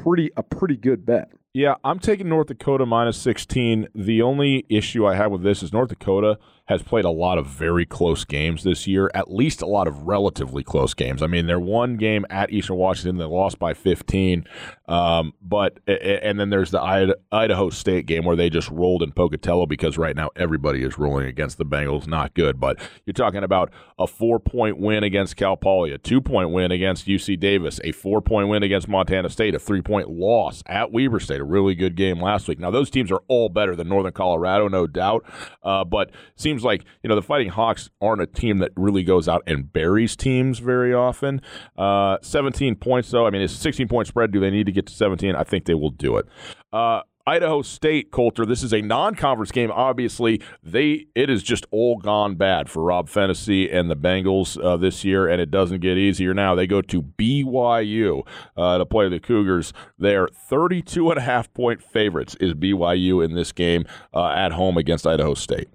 pretty 0.02 0.30
a 0.36 0.42
pretty 0.42 0.76
good 0.76 1.04
bet. 1.04 1.30
Yeah, 1.52 1.74
I'm 1.84 2.00
taking 2.00 2.28
North 2.28 2.48
Dakota 2.48 2.84
minus 2.84 3.16
16. 3.18 3.88
The 3.94 4.22
only 4.22 4.66
issue 4.68 5.06
I 5.06 5.14
have 5.14 5.30
with 5.30 5.42
this 5.42 5.62
is 5.62 5.72
North 5.72 5.90
Dakota 5.90 6.38
has 6.66 6.83
played 6.83 7.04
a 7.04 7.11
lot 7.11 7.37
of 7.37 7.47
very 7.47 7.85
close 7.85 8.25
games 8.25 8.64
this 8.64 8.87
year, 8.87 9.11
at 9.14 9.30
least 9.30 9.61
a 9.61 9.66
lot 9.66 9.87
of 9.87 10.02
relatively 10.04 10.64
close 10.64 10.94
games. 10.94 11.23
I 11.23 11.26
mean, 11.26 11.47
their 11.47 11.61
one 11.61 11.97
game 11.97 12.25
at 12.30 12.50
Eastern 12.50 12.76
Washington, 12.76 13.18
they 13.18 13.25
lost 13.25 13.59
by 13.59 13.75
15. 13.75 14.47
Um, 14.87 15.35
but 15.42 15.78
and 15.87 16.38
then 16.38 16.50
there's 16.50 16.71
the 16.71 17.16
Idaho 17.33 17.71
State 17.71 18.06
game 18.06 18.25
where 18.25 18.37
they 18.37 18.50
just 18.50 18.71
rolled 18.71 19.02
in 19.02 19.12
Pocatello 19.12 19.66
because 19.66 19.99
right 19.99 20.16
now 20.16 20.30
everybody 20.37 20.83
is 20.83 20.99
rolling 20.99 21.26
against 21.26 21.59
the 21.59 21.64
Bengals. 21.64 22.06
Not 22.06 22.35
good, 22.35 22.61
but 22.61 22.78
you're 23.06 23.14
talking 23.14 23.44
about 23.44 23.71
a 23.99 24.06
four 24.06 24.38
point 24.38 24.78
win 24.78 25.02
against 25.02 25.37
Cal 25.37 25.56
Poly, 25.56 25.92
a 25.92 25.99
two 25.99 26.21
point 26.21 26.50
win 26.50 26.71
against 26.71 27.06
UC 27.06 27.40
Davis, 27.40 27.80
a 27.83 27.92
four 27.92 28.21
point 28.21 28.49
win 28.49 28.62
against 28.62 28.87
Montana 28.88 29.30
State, 29.30 29.54
a 29.54 29.59
three 29.59 29.80
point 29.80 30.11
loss 30.11 30.62
at 30.66 30.92
Weber 30.92 31.21
State, 31.21 31.40
a 31.40 31.44
really 31.44 31.75
good 31.75 31.94
game 31.94 32.21
last 32.21 32.47
week. 32.47 32.59
Now 32.59 32.71
those 32.71 32.90
teams 32.90 33.11
are 33.11 33.23
all 33.28 33.49
better 33.49 33.75
than 33.75 33.88
Northern 33.88 34.12
Colorado, 34.12 34.68
no 34.68 34.87
doubt, 34.87 35.25
uh, 35.62 35.85
but 35.85 36.11
seems 36.37 36.53
seems 36.54 36.64
like 36.64 36.84
you 37.02 37.08
know 37.08 37.16
the 37.16 37.23
Fighting 37.23 37.49
Hawks 37.49 37.90
aren't 38.00 38.23
a 38.23 38.26
team 38.26 38.58
that 38.58 38.70
really 38.76 39.02
goes 39.02 39.28
out 39.28 39.42
and 39.46 39.73
buries 39.73 40.14
teams 40.14 40.61
very 40.61 40.94
often. 40.94 41.40
Uh, 41.76 42.18
17 42.23 42.76
points 42.76 43.11
though. 43.11 43.26
I 43.26 43.30
mean, 43.30 43.42
it's 43.42 43.54
a 43.54 43.58
16 43.58 43.88
point 43.88 44.06
spread. 44.06 44.30
Do 44.30 44.40
they 44.40 44.50
need 44.50 44.66
to 44.66 44.73
get 44.73 44.87
to 44.87 44.94
17? 44.94 45.34
I 45.34 45.42
think 45.42 45.64
they 45.64 45.75
will 45.75 45.90
do 45.90 46.16
it. 46.16 46.26
Uh, 46.73 47.02
Idaho 47.26 47.62
State, 47.62 48.11
Colter. 48.11 48.44
This 48.44 48.62
is 48.62 48.75
a 48.75 48.82
non-conference 48.82 49.50
game. 49.50 49.70
Obviously, 49.73 50.42
they 50.62 51.06
it 51.14 51.30
is 51.30 51.42
just 51.42 51.66
all 51.70 51.96
gone 51.96 52.37
bad 52.37 52.68
for 52.68 52.84
Rob 52.84 53.08
Phenicie 53.08 53.70
and 53.70 53.90
the 53.90 53.96
Bengals 53.96 54.62
uh, 54.62 54.76
this 54.76 55.04
year, 55.04 55.26
and 55.26 55.40
it 55.40 55.50
doesn't 55.50 55.80
get 55.80 55.96
easier 55.96 56.34
now. 56.34 56.54
They 56.54 56.66
go 56.66 56.82
to 56.82 57.02
BYU 57.02 58.26
uh, 58.56 58.78
to 58.78 58.87
play 58.87 59.08
the 59.08 59.20
Cougars. 59.20 59.73
They're 59.99 60.28
32 60.28 61.11
and 61.11 61.18
a 61.18 61.23
half 61.23 61.52
point 61.52 61.82
favorites. 61.82 62.37
Is 62.40 62.54
BYU 62.54 63.25
in 63.25 63.34
this 63.34 63.52
game 63.52 63.87
uh, 64.12 64.28
at 64.28 64.52
home 64.52 64.76
against 64.76 65.06
Idaho 65.06 65.34
State? 65.34 65.68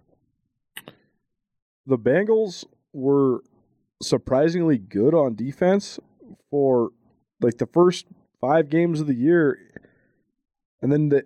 The 1.86 1.98
Bengals 1.98 2.66
were 2.94 3.42
surprisingly 4.02 4.78
good 4.78 5.14
on 5.14 5.36
defense 5.36 6.00
for 6.50 6.92
like 7.42 7.58
the 7.58 7.68
first 7.68 8.06
five 8.42 8.70
games 8.70 9.02
of 9.02 9.08
the 9.08 9.14
year, 9.14 9.58
and 10.82 10.92
then 10.92 11.10
the, 11.10 11.26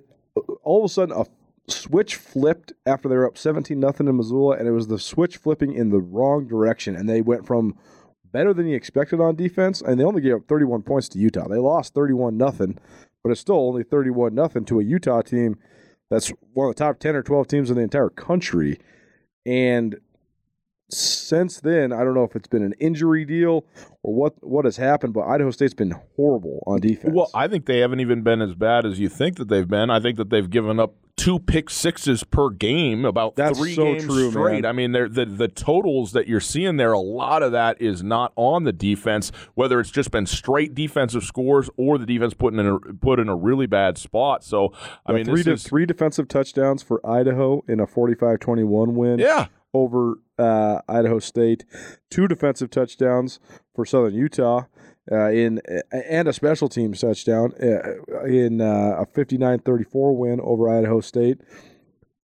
all 0.63 0.79
of 0.79 0.85
a 0.85 0.93
sudden 0.93 1.15
a 1.15 1.25
switch 1.71 2.15
flipped 2.15 2.73
after 2.85 3.07
they 3.07 3.15
were 3.15 3.27
up 3.27 3.37
seventeen 3.37 3.79
nothing 3.79 4.07
in 4.07 4.17
Missoula, 4.17 4.57
and 4.57 4.67
it 4.67 4.71
was 4.71 4.87
the 4.87 4.99
switch 4.99 5.37
flipping 5.37 5.73
in 5.73 5.89
the 5.89 6.01
wrong 6.01 6.47
direction, 6.47 6.95
and 6.95 7.07
they 7.07 7.21
went 7.21 7.45
from 7.45 7.77
better 8.31 8.53
than 8.53 8.67
you 8.67 8.75
expected 8.75 9.21
on 9.21 9.35
defense, 9.35 9.81
and 9.81 9.99
they 9.99 10.03
only 10.03 10.21
gave 10.21 10.35
up 10.35 10.47
thirty 10.47 10.65
one 10.65 10.81
points 10.81 11.07
to 11.09 11.19
Utah. 11.19 11.47
They 11.47 11.57
lost 11.57 11.93
thirty 11.93 12.13
one 12.13 12.37
nothing, 12.37 12.77
but 13.23 13.29
it's 13.29 13.41
still 13.41 13.67
only 13.67 13.83
thirty 13.83 14.09
one 14.09 14.33
nothing 14.33 14.65
to 14.65 14.79
a 14.79 14.83
Utah 14.83 15.21
team 15.21 15.57
that's 16.09 16.31
one 16.53 16.69
of 16.69 16.75
the 16.75 16.79
top 16.79 16.99
ten 16.99 17.15
or 17.15 17.23
twelve 17.23 17.47
teams 17.47 17.69
in 17.69 17.75
the 17.75 17.83
entire 17.83 18.09
country, 18.09 18.79
and 19.45 19.97
since 20.93 21.59
then, 21.59 21.91
I 21.91 22.03
don't 22.03 22.13
know 22.13 22.23
if 22.23 22.35
it's 22.35 22.47
been 22.47 22.63
an 22.63 22.73
injury 22.79 23.25
deal 23.25 23.65
or 24.01 24.13
what 24.13 24.33
what 24.43 24.65
has 24.65 24.77
happened, 24.77 25.13
but 25.13 25.21
Idaho 25.21 25.51
State's 25.51 25.73
been 25.73 25.95
horrible 26.15 26.63
on 26.65 26.79
defense. 26.79 27.13
Well, 27.13 27.29
I 27.33 27.47
think 27.47 27.65
they 27.65 27.79
haven't 27.79 27.99
even 27.99 28.21
been 28.21 28.41
as 28.41 28.53
bad 28.53 28.85
as 28.85 28.99
you 28.99 29.09
think 29.09 29.37
that 29.37 29.47
they've 29.47 29.67
been. 29.67 29.89
I 29.89 29.99
think 29.99 30.17
that 30.17 30.29
they've 30.29 30.49
given 30.49 30.79
up 30.79 30.95
two 31.15 31.39
pick 31.39 31.69
sixes 31.69 32.23
per 32.23 32.49
game 32.49 33.05
about 33.05 33.35
That's 33.35 33.57
three 33.57 33.75
so 33.75 33.83
games 33.83 34.05
true, 34.05 34.29
straight. 34.31 34.63
Man. 34.63 34.65
I 34.65 34.71
mean, 34.71 34.91
the 34.91 35.25
the 35.25 35.47
totals 35.47 36.11
that 36.13 36.27
you're 36.27 36.39
seeing 36.39 36.77
there, 36.77 36.93
a 36.93 36.99
lot 36.99 37.43
of 37.43 37.51
that 37.51 37.81
is 37.81 38.03
not 38.03 38.33
on 38.35 38.63
the 38.63 38.73
defense. 38.73 39.31
Whether 39.53 39.79
it's 39.79 39.91
just 39.91 40.11
been 40.11 40.25
straight 40.25 40.73
defensive 40.75 41.23
scores 41.23 41.69
or 41.77 41.97
the 41.97 42.05
defense 42.05 42.33
putting 42.33 42.59
in 42.59 42.67
a, 42.67 42.79
put 42.79 43.19
in 43.19 43.29
a 43.29 43.35
really 43.35 43.67
bad 43.67 43.97
spot. 43.97 44.43
So 44.43 44.73
I 45.05 45.13
mean, 45.13 45.25
three 45.25 45.43
de- 45.43 45.53
is, 45.53 45.63
three 45.63 45.85
defensive 45.85 46.27
touchdowns 46.27 46.83
for 46.83 47.05
Idaho 47.05 47.63
in 47.67 47.79
a 47.79 47.87
45-21 47.87 48.93
win. 48.93 49.19
Yeah, 49.19 49.47
over 49.73 50.19
uh, 50.37 50.79
Idaho 50.87 51.19
State, 51.19 51.65
two 52.09 52.27
defensive 52.27 52.69
touchdowns 52.69 53.39
for 53.75 53.85
Southern 53.85 54.13
Utah. 54.13 54.65
Uh, 55.11 55.27
in 55.31 55.59
and 55.91 56.29
a 56.29 56.31
special 56.31 56.69
teams 56.69 57.01
touchdown 57.01 57.51
uh, 57.61 58.23
in 58.23 58.61
uh, 58.61 58.95
a 59.01 59.05
59-34 59.05 60.15
win 60.15 60.39
over 60.39 60.69
Idaho 60.69 61.01
State. 61.01 61.41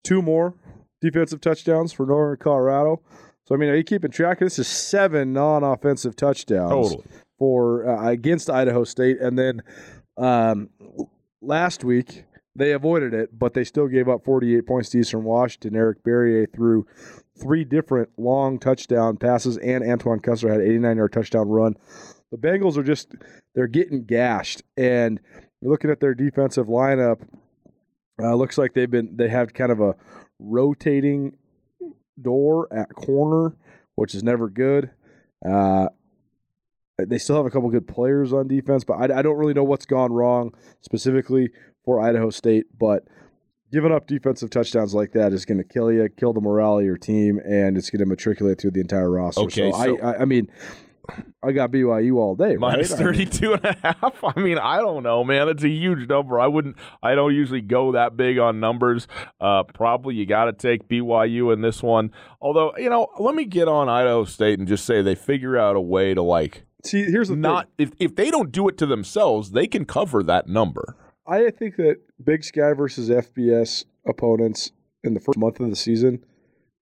Two 0.03 0.23
more 0.23 0.55
defensive 0.99 1.39
touchdowns 1.39 1.93
for 1.93 2.07
Northern 2.07 2.37
Colorado. 2.37 2.99
So 3.45 3.53
I 3.53 3.59
mean, 3.59 3.69
are 3.69 3.75
you 3.75 3.83
keeping 3.83 4.09
track? 4.09 4.39
This 4.39 4.57
is 4.57 4.67
seven 4.67 5.33
non-offensive 5.33 6.15
touchdowns 6.15 6.89
totally. 6.93 7.03
for 7.37 7.87
uh, 7.87 8.09
against 8.09 8.49
Idaho 8.49 8.83
State, 8.85 9.19
and 9.19 9.37
then 9.37 9.61
um, 10.17 10.69
last 11.41 11.83
week 11.83 12.25
they 12.55 12.71
avoided 12.71 13.13
it, 13.13 13.37
but 13.37 13.53
they 13.53 13.63
still 13.63 13.87
gave 13.87 14.07
up 14.07 14.23
48 14.23 14.65
points 14.67 14.89
to 14.89 14.99
Eastern 14.99 15.23
Washington. 15.23 15.75
Eric 15.75 16.03
Barriere 16.03 16.47
threw 16.53 16.85
three 17.39 17.63
different 17.63 18.09
long 18.17 18.59
touchdown 18.59 19.17
passes, 19.17 19.57
and 19.57 19.83
Antoine 19.83 20.19
Kessler 20.19 20.51
had 20.51 20.61
an 20.61 20.67
89 20.67 20.97
yard 20.97 21.13
touchdown 21.13 21.49
run. 21.49 21.75
The 22.31 22.37
Bengals 22.37 22.77
are 22.77 22.83
just, 22.83 23.15
they're 23.55 23.67
getting 23.67 24.05
gashed. 24.05 24.61
And 24.77 25.19
looking 25.61 25.89
at 25.89 25.99
their 25.99 26.13
defensive 26.13 26.67
lineup, 26.67 27.21
uh, 28.21 28.35
looks 28.35 28.57
like 28.57 28.73
they've 28.73 28.89
been, 28.89 29.15
they 29.15 29.29
have 29.29 29.53
kind 29.53 29.71
of 29.71 29.79
a 29.79 29.95
rotating 30.39 31.37
door 32.21 32.67
at 32.71 32.93
corner, 32.93 33.55
which 33.95 34.13
is 34.13 34.23
never 34.23 34.49
good. 34.49 34.91
Uh, 35.43 35.87
they 36.99 37.17
still 37.17 37.35
have 37.35 37.45
a 37.45 37.49
couple 37.49 37.69
good 37.69 37.87
players 37.87 38.31
on 38.31 38.47
defense, 38.47 38.83
but 38.83 39.11
I, 39.11 39.19
I 39.19 39.21
don't 39.23 39.37
really 39.37 39.55
know 39.55 39.63
what's 39.63 39.85
gone 39.85 40.13
wrong 40.13 40.53
specifically 40.81 41.49
for 41.83 41.99
Idaho 42.01 42.29
State. 42.29 42.65
But 42.77 43.07
giving 43.71 43.91
up 43.91 44.07
defensive 44.07 44.49
touchdowns 44.49 44.93
like 44.93 45.13
that 45.13 45.33
is 45.33 45.45
going 45.45 45.57
to 45.57 45.63
kill 45.63 45.91
you, 45.91 46.07
kill 46.09 46.33
the 46.33 46.41
morale 46.41 46.79
of 46.79 46.85
your 46.85 46.97
team, 46.97 47.39
and 47.39 47.77
it's 47.77 47.89
going 47.89 47.99
to 47.99 48.05
matriculate 48.05 48.59
through 48.59 48.71
the 48.71 48.81
entire 48.81 49.09
roster. 49.09 49.41
Okay, 49.41 49.71
so, 49.71 49.77
so 49.77 49.99
I, 49.99 50.11
I, 50.11 50.21
I 50.21 50.25
mean, 50.25 50.47
I 51.43 51.51
got 51.51 51.71
BYU 51.71 52.15
all 52.15 52.35
day. 52.35 52.55
Minus 52.55 52.91
right? 52.91 52.99
32 52.99 53.53
and 53.53 53.65
a 53.65 53.75
half. 53.83 54.23
I 54.23 54.39
mean, 54.39 54.57
I 54.57 54.77
don't 54.77 55.03
know, 55.03 55.23
man. 55.23 55.49
It's 55.49 55.63
a 55.63 55.69
huge 55.69 56.07
number. 56.07 56.39
I 56.39 56.47
wouldn't, 56.47 56.77
I 57.01 57.15
don't 57.15 57.33
usually 57.33 57.61
go 57.61 57.91
that 57.91 58.15
big 58.15 58.37
on 58.39 58.59
numbers. 58.59 59.07
Uh, 59.41 59.63
probably 59.63 60.15
you 60.15 60.25
got 60.25 60.45
to 60.45 60.53
take 60.53 60.87
BYU 60.87 61.51
in 61.51 61.61
this 61.61 61.83
one. 61.83 62.11
Although, 62.41 62.73
you 62.77 62.89
know, 62.89 63.07
let 63.19 63.35
me 63.35 63.45
get 63.45 63.67
on 63.67 63.89
Idaho 63.89 64.23
State 64.23 64.59
and 64.59 64.67
just 64.67 64.85
say 64.85 65.01
they 65.01 65.15
figure 65.15 65.57
out 65.57 65.75
a 65.75 65.81
way 65.81 66.13
to 66.13 66.21
like, 66.21 66.65
See, 66.85 67.03
here's 67.03 67.29
the 67.29 67.35
not, 67.35 67.69
thing. 67.77 67.87
if, 67.87 67.91
if 67.99 68.15
they 68.15 68.29
don't 68.29 68.51
do 68.51 68.67
it 68.67 68.77
to 68.77 68.85
themselves, 68.85 69.51
they 69.51 69.67
can 69.67 69.85
cover 69.85 70.23
that 70.23 70.47
number. 70.47 70.97
I 71.25 71.49
think 71.51 71.77
that 71.77 71.97
Big 72.23 72.43
Sky 72.43 72.73
versus 72.73 73.09
FBS 73.09 73.85
opponents 74.05 74.71
in 75.03 75.13
the 75.13 75.19
first 75.19 75.37
month 75.37 75.59
of 75.59 75.69
the 75.69 75.75
season 75.75 76.23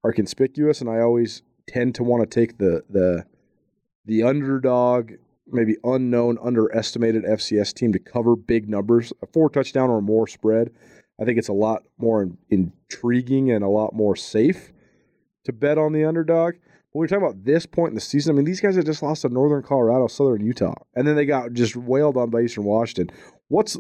are 0.04 0.12
conspicuous, 0.12 0.82
and 0.82 0.90
I 0.90 1.00
always 1.00 1.44
tend 1.68 1.96
to 1.96 2.04
want 2.04 2.24
to 2.24 2.40
take 2.40 2.58
the 2.58 2.84
the 2.90 3.26
the 4.06 4.24
underdog, 4.24 5.12
maybe 5.48 5.76
unknown, 5.84 6.40
underestimated 6.42 7.24
FCS 7.24 7.74
team 7.74 7.94
to 7.94 8.00
cover 8.00 8.36
big 8.36 8.68
numbers, 8.68 9.14
a 9.22 9.28
four 9.28 9.50
touchdown 9.50 9.92
or 9.92 10.02
more 10.02 10.28
spread. 10.28 10.72
I 11.20 11.26
think 11.26 11.38
it's 11.38 11.50
a 11.50 11.54
lot 11.54 11.84
more 12.00 12.24
in, 12.24 12.38
intriguing 12.50 13.52
and 13.52 13.64
a 13.64 13.70
lot 13.70 13.94
more 13.94 14.16
safe 14.16 14.72
to 15.46 15.54
bet 15.54 15.78
on 15.78 15.94
the 15.94 16.04
underdog. 16.04 16.56
When 16.94 17.02
we're 17.02 17.08
talking 17.08 17.24
about 17.24 17.46
this 17.46 17.66
point 17.68 17.90
in 17.90 17.96
the 17.96 18.02
season, 18.02 18.36
I 18.36 18.38
mean, 18.38 18.46
these 18.46 18.60
guys 18.60 18.76
have 18.76 18.86
just 18.86 19.04
lost 19.04 19.22
to 19.22 19.30
Northern 19.30 19.62
Colorado, 19.64 20.08
Southern 20.08 20.44
Utah, 20.44 20.74
and 20.96 21.08
then 21.08 21.16
they 21.16 21.26
got 21.26 21.54
just 21.54 21.76
wailed 21.76 22.18
on 22.18 22.32
by 22.32 22.42
Eastern 22.42 22.66
Washington. 22.66 23.16
What's 23.52 23.78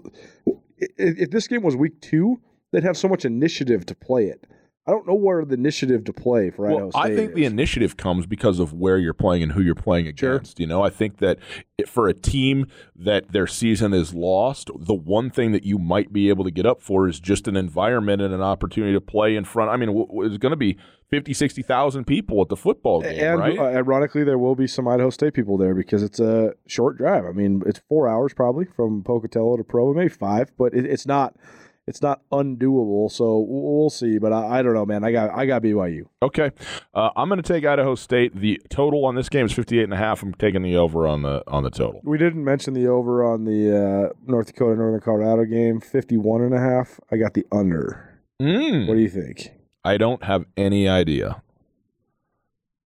if 0.77 1.31
this 1.31 1.47
game 1.47 1.63
was 1.63 1.75
week 1.75 2.01
two? 2.01 2.41
They'd 2.71 2.83
have 2.83 2.97
so 2.97 3.07
much 3.07 3.25
initiative 3.25 3.85
to 3.85 3.95
play 3.95 4.25
it. 4.25 4.45
I 4.87 4.91
don't 4.91 5.07
know 5.07 5.15
where 5.15 5.45
the 5.45 5.53
initiative 5.53 6.03
to 6.05 6.13
play 6.13 6.49
for 6.49 6.65
well, 6.65 6.75
Idaho 6.75 6.89
State. 6.89 7.01
I 7.01 7.15
think 7.15 7.29
is. 7.29 7.35
the 7.35 7.45
initiative 7.45 7.97
comes 7.97 8.25
because 8.25 8.59
of 8.59 8.73
where 8.73 8.97
you're 8.97 9.13
playing 9.13 9.43
and 9.43 9.51
who 9.51 9.61
you're 9.61 9.75
playing 9.75 10.07
against. 10.07 10.57
Sure. 10.57 10.63
You 10.63 10.67
know, 10.67 10.81
I 10.83 10.89
think 10.89 11.19
that 11.19 11.37
for 11.85 12.07
a 12.07 12.13
team 12.13 12.65
that 12.95 13.31
their 13.31 13.45
season 13.47 13.93
is 13.93 14.13
lost, 14.13 14.71
the 14.75 14.95
one 14.95 15.29
thing 15.29 15.51
that 15.51 15.63
you 15.63 15.77
might 15.77 16.11
be 16.11 16.29
able 16.29 16.43
to 16.45 16.51
get 16.51 16.65
up 16.65 16.81
for 16.81 17.07
is 17.07 17.19
just 17.19 17.47
an 17.47 17.55
environment 17.55 18.21
and 18.21 18.33
an 18.33 18.41
opportunity 18.41 18.93
to 18.93 19.01
play 19.01 19.35
in 19.35 19.45
front. 19.45 19.69
I 19.69 19.77
mean, 19.77 20.07
it's 20.15 20.37
going 20.37 20.51
to 20.51 20.57
be 20.57 20.77
50, 21.11 21.33
60,000 21.33 22.05
people 22.05 22.41
at 22.41 22.49
the 22.49 22.55
football 22.55 23.01
game, 23.01 23.19
and, 23.19 23.39
right? 23.39 23.57
Uh, 23.57 23.63
ironically, 23.63 24.23
there 24.23 24.37
will 24.37 24.55
be 24.55 24.67
some 24.67 24.87
Idaho 24.87 25.09
State 25.09 25.33
people 25.33 25.57
there 25.57 25.75
because 25.75 26.01
it's 26.03 26.19
a 26.19 26.53
short 26.67 26.97
drive. 26.97 27.25
I 27.25 27.31
mean, 27.31 27.61
it's 27.65 27.81
four 27.89 28.07
hours 28.07 28.33
probably 28.33 28.65
from 28.65 29.03
Pocatello 29.03 29.57
to 29.57 29.63
Provo, 29.63 29.93
maybe 29.93 30.09
five, 30.09 30.51
but 30.57 30.73
it, 30.73 30.85
it's 30.85 31.05
not– 31.05 31.35
it's 31.87 32.01
not 32.01 32.21
undoable. 32.31 33.11
So 33.11 33.45
we'll 33.47 33.89
see. 33.89 34.17
But 34.17 34.33
I, 34.33 34.59
I 34.59 34.61
don't 34.61 34.73
know, 34.73 34.85
man. 34.85 35.03
I 35.03 35.11
got 35.11 35.29
I 35.31 35.45
got 35.45 35.61
BYU. 35.61 36.03
Okay, 36.21 36.51
uh, 36.93 37.09
I'm 37.15 37.27
going 37.27 37.41
to 37.41 37.53
take 37.53 37.65
Idaho 37.65 37.95
State. 37.95 38.35
The 38.35 38.61
total 38.69 39.05
on 39.05 39.15
this 39.15 39.29
game 39.29 39.45
is 39.45 39.53
58 39.53 39.83
and 39.83 39.93
a 39.93 39.97
half. 39.97 40.23
I'm 40.23 40.33
taking 40.33 40.61
the 40.61 40.77
over 40.77 41.07
on 41.07 41.23
the 41.23 41.43
on 41.47 41.63
the 41.63 41.69
total. 41.69 42.01
We 42.03 42.17
didn't 42.17 42.43
mention 42.43 42.73
the 42.73 42.87
over 42.87 43.23
on 43.23 43.45
the 43.45 44.09
uh, 44.09 44.13
North 44.25 44.47
Dakota 44.47 44.75
Northern 44.75 45.01
Colorado 45.01 45.45
game, 45.45 45.81
51 45.81 46.41
and 46.41 46.53
a 46.53 46.59
half. 46.59 46.99
I 47.11 47.17
got 47.17 47.33
the 47.33 47.45
under. 47.51 48.19
Mm. 48.41 48.87
What 48.87 48.95
do 48.95 49.01
you 49.01 49.09
think? 49.09 49.51
I 49.83 49.97
don't 49.97 50.23
have 50.23 50.45
any 50.55 50.87
idea. 50.87 51.41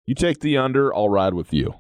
You 0.06 0.16
take 0.16 0.40
the 0.40 0.58
under. 0.58 0.94
I'll 0.94 1.10
ride 1.10 1.34
with 1.34 1.54
you. 1.54 1.76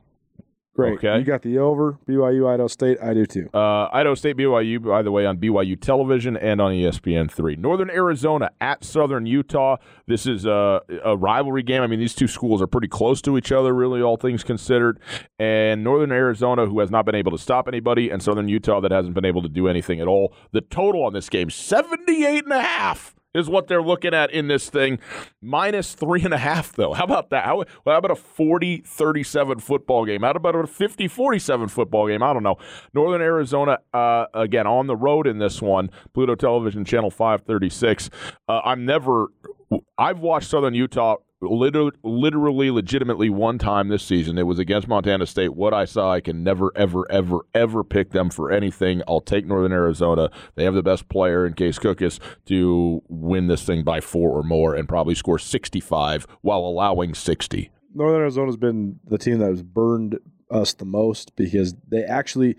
Great. 0.76 0.98
Okay. 0.98 1.20
You 1.20 1.24
got 1.24 1.44
the 1.44 1.60
over. 1.60 2.00
BYU, 2.08 2.52
Idaho 2.52 2.68
State. 2.68 2.98
I 3.00 3.14
do 3.14 3.28
too. 3.28 3.48
Uh, 3.54 3.90
Idaho 3.94 4.16
State, 4.16 4.38
BYU, 4.38 4.84
by 4.84 5.04
the 5.04 5.12
way, 5.12 5.24
on 5.24 5.38
BYU 5.38 5.80
television 5.80 6.36
and 6.36 6.60
on 6.60 6.72
ESPN3. 6.72 7.60
Northern 7.60 7.92
Arizona 7.92 8.50
at 8.60 8.84
Southern 8.84 9.28
Utah. 9.28 9.78
This 10.08 10.26
is 10.26 10.46
a, 10.46 10.82
a, 11.06 11.16
rivalry 11.16 11.62
game. 11.62 11.84
I 11.84 11.88
mean, 11.88 12.00
these 12.00 12.16
two 12.16 12.28
schools 12.28 12.60
are 12.60 12.66
pretty 12.66 12.88
close 12.88 13.22
to 13.22 13.38
each 13.38 13.52
other, 13.52 13.72
really, 13.72 14.02
all 14.02 14.18
things 14.18 14.44
considered. 14.44 15.00
And 15.38 15.84
Northern 15.84 16.12
Arizona, 16.12 16.66
who 16.66 16.80
has 16.80 16.90
not 16.90 17.06
been 17.06 17.16
able 17.16 17.34
to 17.34 17.38
stop 17.38 17.68
anybody, 17.68 18.10
and 18.10 18.24
Southern 18.24 18.48
Utah, 18.48 18.82
that 18.82 18.90
hasn't 18.90 19.14
been 19.14 19.26
able 19.26 19.44
to 19.44 19.50
do 19.50 19.68
anything 19.68 20.02
at 20.02 20.08
all. 20.08 20.34
The 20.54 20.62
total 20.62 21.04
on 21.04 21.14
this 21.14 21.30
game, 21.30 21.52
78 21.52 22.46
and 22.46 22.54
a 22.54 22.62
half 22.64 23.14
is 23.34 23.50
what 23.50 23.68
they're 23.68 23.82
looking 23.82 24.14
at 24.14 24.32
in 24.32 24.48
this 24.48 24.70
thing. 24.70 25.00
Minus 25.42 25.94
three 25.94 26.24
and 26.24 26.34
a 26.34 26.38
half, 26.38 26.74
though. 26.74 26.94
How 26.94 27.04
about 27.04 27.30
that? 27.32 27.46
How, 27.46 27.64
how 27.86 27.98
about 27.98 28.12
a 28.12 28.16
40 28.16 28.84
37 28.86 29.60
football 29.60 30.06
game? 30.06 30.22
How 30.22 30.32
about 30.32 30.56
a 30.56 30.68
50 30.68 31.08
47 31.08 31.68
football 31.68 32.08
game? 32.08 32.24
I 32.24 32.34
don't 32.34 32.44
know. 32.44 32.58
Northern 32.94 33.22
Arizona, 33.22 33.80
uh, 33.94 34.26
again, 34.34 34.68
on 34.68 34.88
the 34.88 34.96
road 34.96 35.28
in 35.28 35.40
this 35.40 35.62
one. 35.62 35.90
Pluto 36.14 36.36
Television, 36.36 36.86
Channel 36.86 37.12
536. 37.12 38.10
Uh, 38.48 38.62
I'm 38.64 38.86
never, 38.86 39.28
I've 39.98 40.20
watched 40.20 40.50
Southern 40.50 40.74
Utah 40.74 41.18
literally, 41.44 41.92
literally, 42.04 42.72
legitimately 42.72 43.30
one 43.30 43.58
time 43.58 43.88
this 43.88 44.04
season. 44.04 44.38
It 44.38 44.44
was 44.44 44.60
against 44.60 44.88
Montana 44.88 45.26
State. 45.26 45.56
What 45.56 45.74
I 45.74 45.86
saw, 45.86 46.12
I 46.12 46.22
can 46.22 46.44
never, 46.44 46.72
ever, 46.76 47.10
ever, 47.12 47.40
ever 47.54 47.84
pick 47.84 48.12
them 48.12 48.30
for 48.30 48.52
anything. 48.52 49.02
I'll 49.08 49.22
take 49.22 49.46
Northern 49.46 49.72
Arizona. 49.72 50.30
They 50.56 50.64
have 50.64 50.74
the 50.74 50.84
best 50.84 51.10
player 51.10 51.46
in 51.46 51.54
Case 51.54 51.80
Cookus 51.80 52.20
to 52.46 53.02
win 53.08 53.48
this 53.48 53.64
thing 53.64 53.84
by 53.84 54.02
four 54.02 54.32
or 54.32 54.44
more 54.44 54.76
and 54.76 54.88
probably 54.88 55.16
score 55.16 55.40
65 55.40 56.28
while 56.42 56.60
allowing 56.60 57.14
60. 57.14 57.72
Northern 57.94 58.22
Arizona's 58.22 58.58
been 58.58 59.00
the 59.06 59.18
team 59.18 59.40
that 59.40 59.50
has 59.50 59.62
burned 59.62 60.18
us 60.50 60.74
the 60.74 60.86
most 60.86 61.36
because 61.36 61.76
they 61.88 62.04
actually 62.04 62.56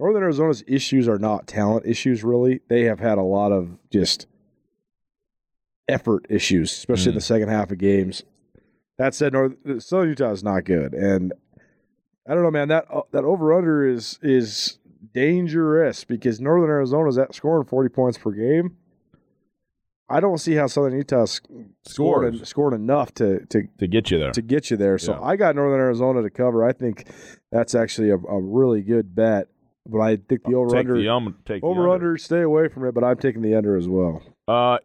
Northern 0.00 0.22
Arizona's 0.22 0.62
issues 0.66 1.08
are 1.08 1.18
not 1.18 1.46
talent 1.46 1.86
issues 1.86 2.22
really. 2.22 2.60
They 2.68 2.84
have 2.84 3.00
had 3.00 3.18
a 3.18 3.22
lot 3.22 3.52
of 3.52 3.76
just 3.90 4.26
effort 5.88 6.26
issues, 6.28 6.72
especially 6.72 7.06
mm. 7.06 7.08
in 7.10 7.14
the 7.14 7.20
second 7.20 7.48
half 7.48 7.70
of 7.70 7.78
games. 7.78 8.22
That 8.98 9.14
said, 9.14 9.32
North 9.32 9.54
Southern 9.78 10.10
Utah 10.10 10.32
is 10.32 10.42
not 10.42 10.64
good, 10.64 10.92
and 10.92 11.32
I 12.28 12.34
don't 12.34 12.42
know, 12.42 12.50
man. 12.50 12.68
That 12.68 12.86
uh, 12.92 13.02
that 13.12 13.24
over 13.24 13.52
under 13.56 13.86
is 13.86 14.18
is 14.22 14.78
dangerous 15.14 16.04
because 16.04 16.40
Northern 16.40 16.68
Arizona 16.68 17.08
is 17.08 17.18
at 17.18 17.34
scoring 17.34 17.64
forty 17.64 17.88
points 17.88 18.18
per 18.18 18.32
game. 18.32 18.76
I 20.10 20.20
don't 20.20 20.38
see 20.38 20.54
how 20.54 20.66
Southern 20.66 20.96
Utah 20.96 21.26
scored 21.84 22.46
scoring 22.46 22.80
enough 22.80 23.12
to, 23.14 23.44
to 23.46 23.68
to 23.78 23.86
get 23.86 24.10
you 24.10 24.18
there 24.18 24.32
to 24.32 24.42
get 24.42 24.70
you 24.70 24.76
there. 24.76 24.98
So 24.98 25.12
yeah. 25.12 25.22
I 25.22 25.36
got 25.36 25.54
Northern 25.54 25.80
Arizona 25.80 26.22
to 26.22 26.30
cover. 26.30 26.64
I 26.64 26.72
think 26.72 27.06
that's 27.52 27.74
actually 27.74 28.10
a, 28.10 28.16
a 28.16 28.40
really 28.40 28.82
good 28.82 29.14
bet. 29.14 29.48
But 29.86 30.00
I 30.00 30.16
think 30.16 30.42
the 30.44 30.54
over 30.54 30.76
under 30.76 30.96
over 31.62 31.88
under 31.88 32.18
stay 32.18 32.42
away 32.42 32.68
from 32.68 32.86
it. 32.86 32.94
But 32.94 33.04
I'm 33.04 33.16
taking 33.16 33.42
the 33.42 33.54
under 33.54 33.76
as 33.76 33.88
well. 33.88 34.22
Uh, 34.46 34.78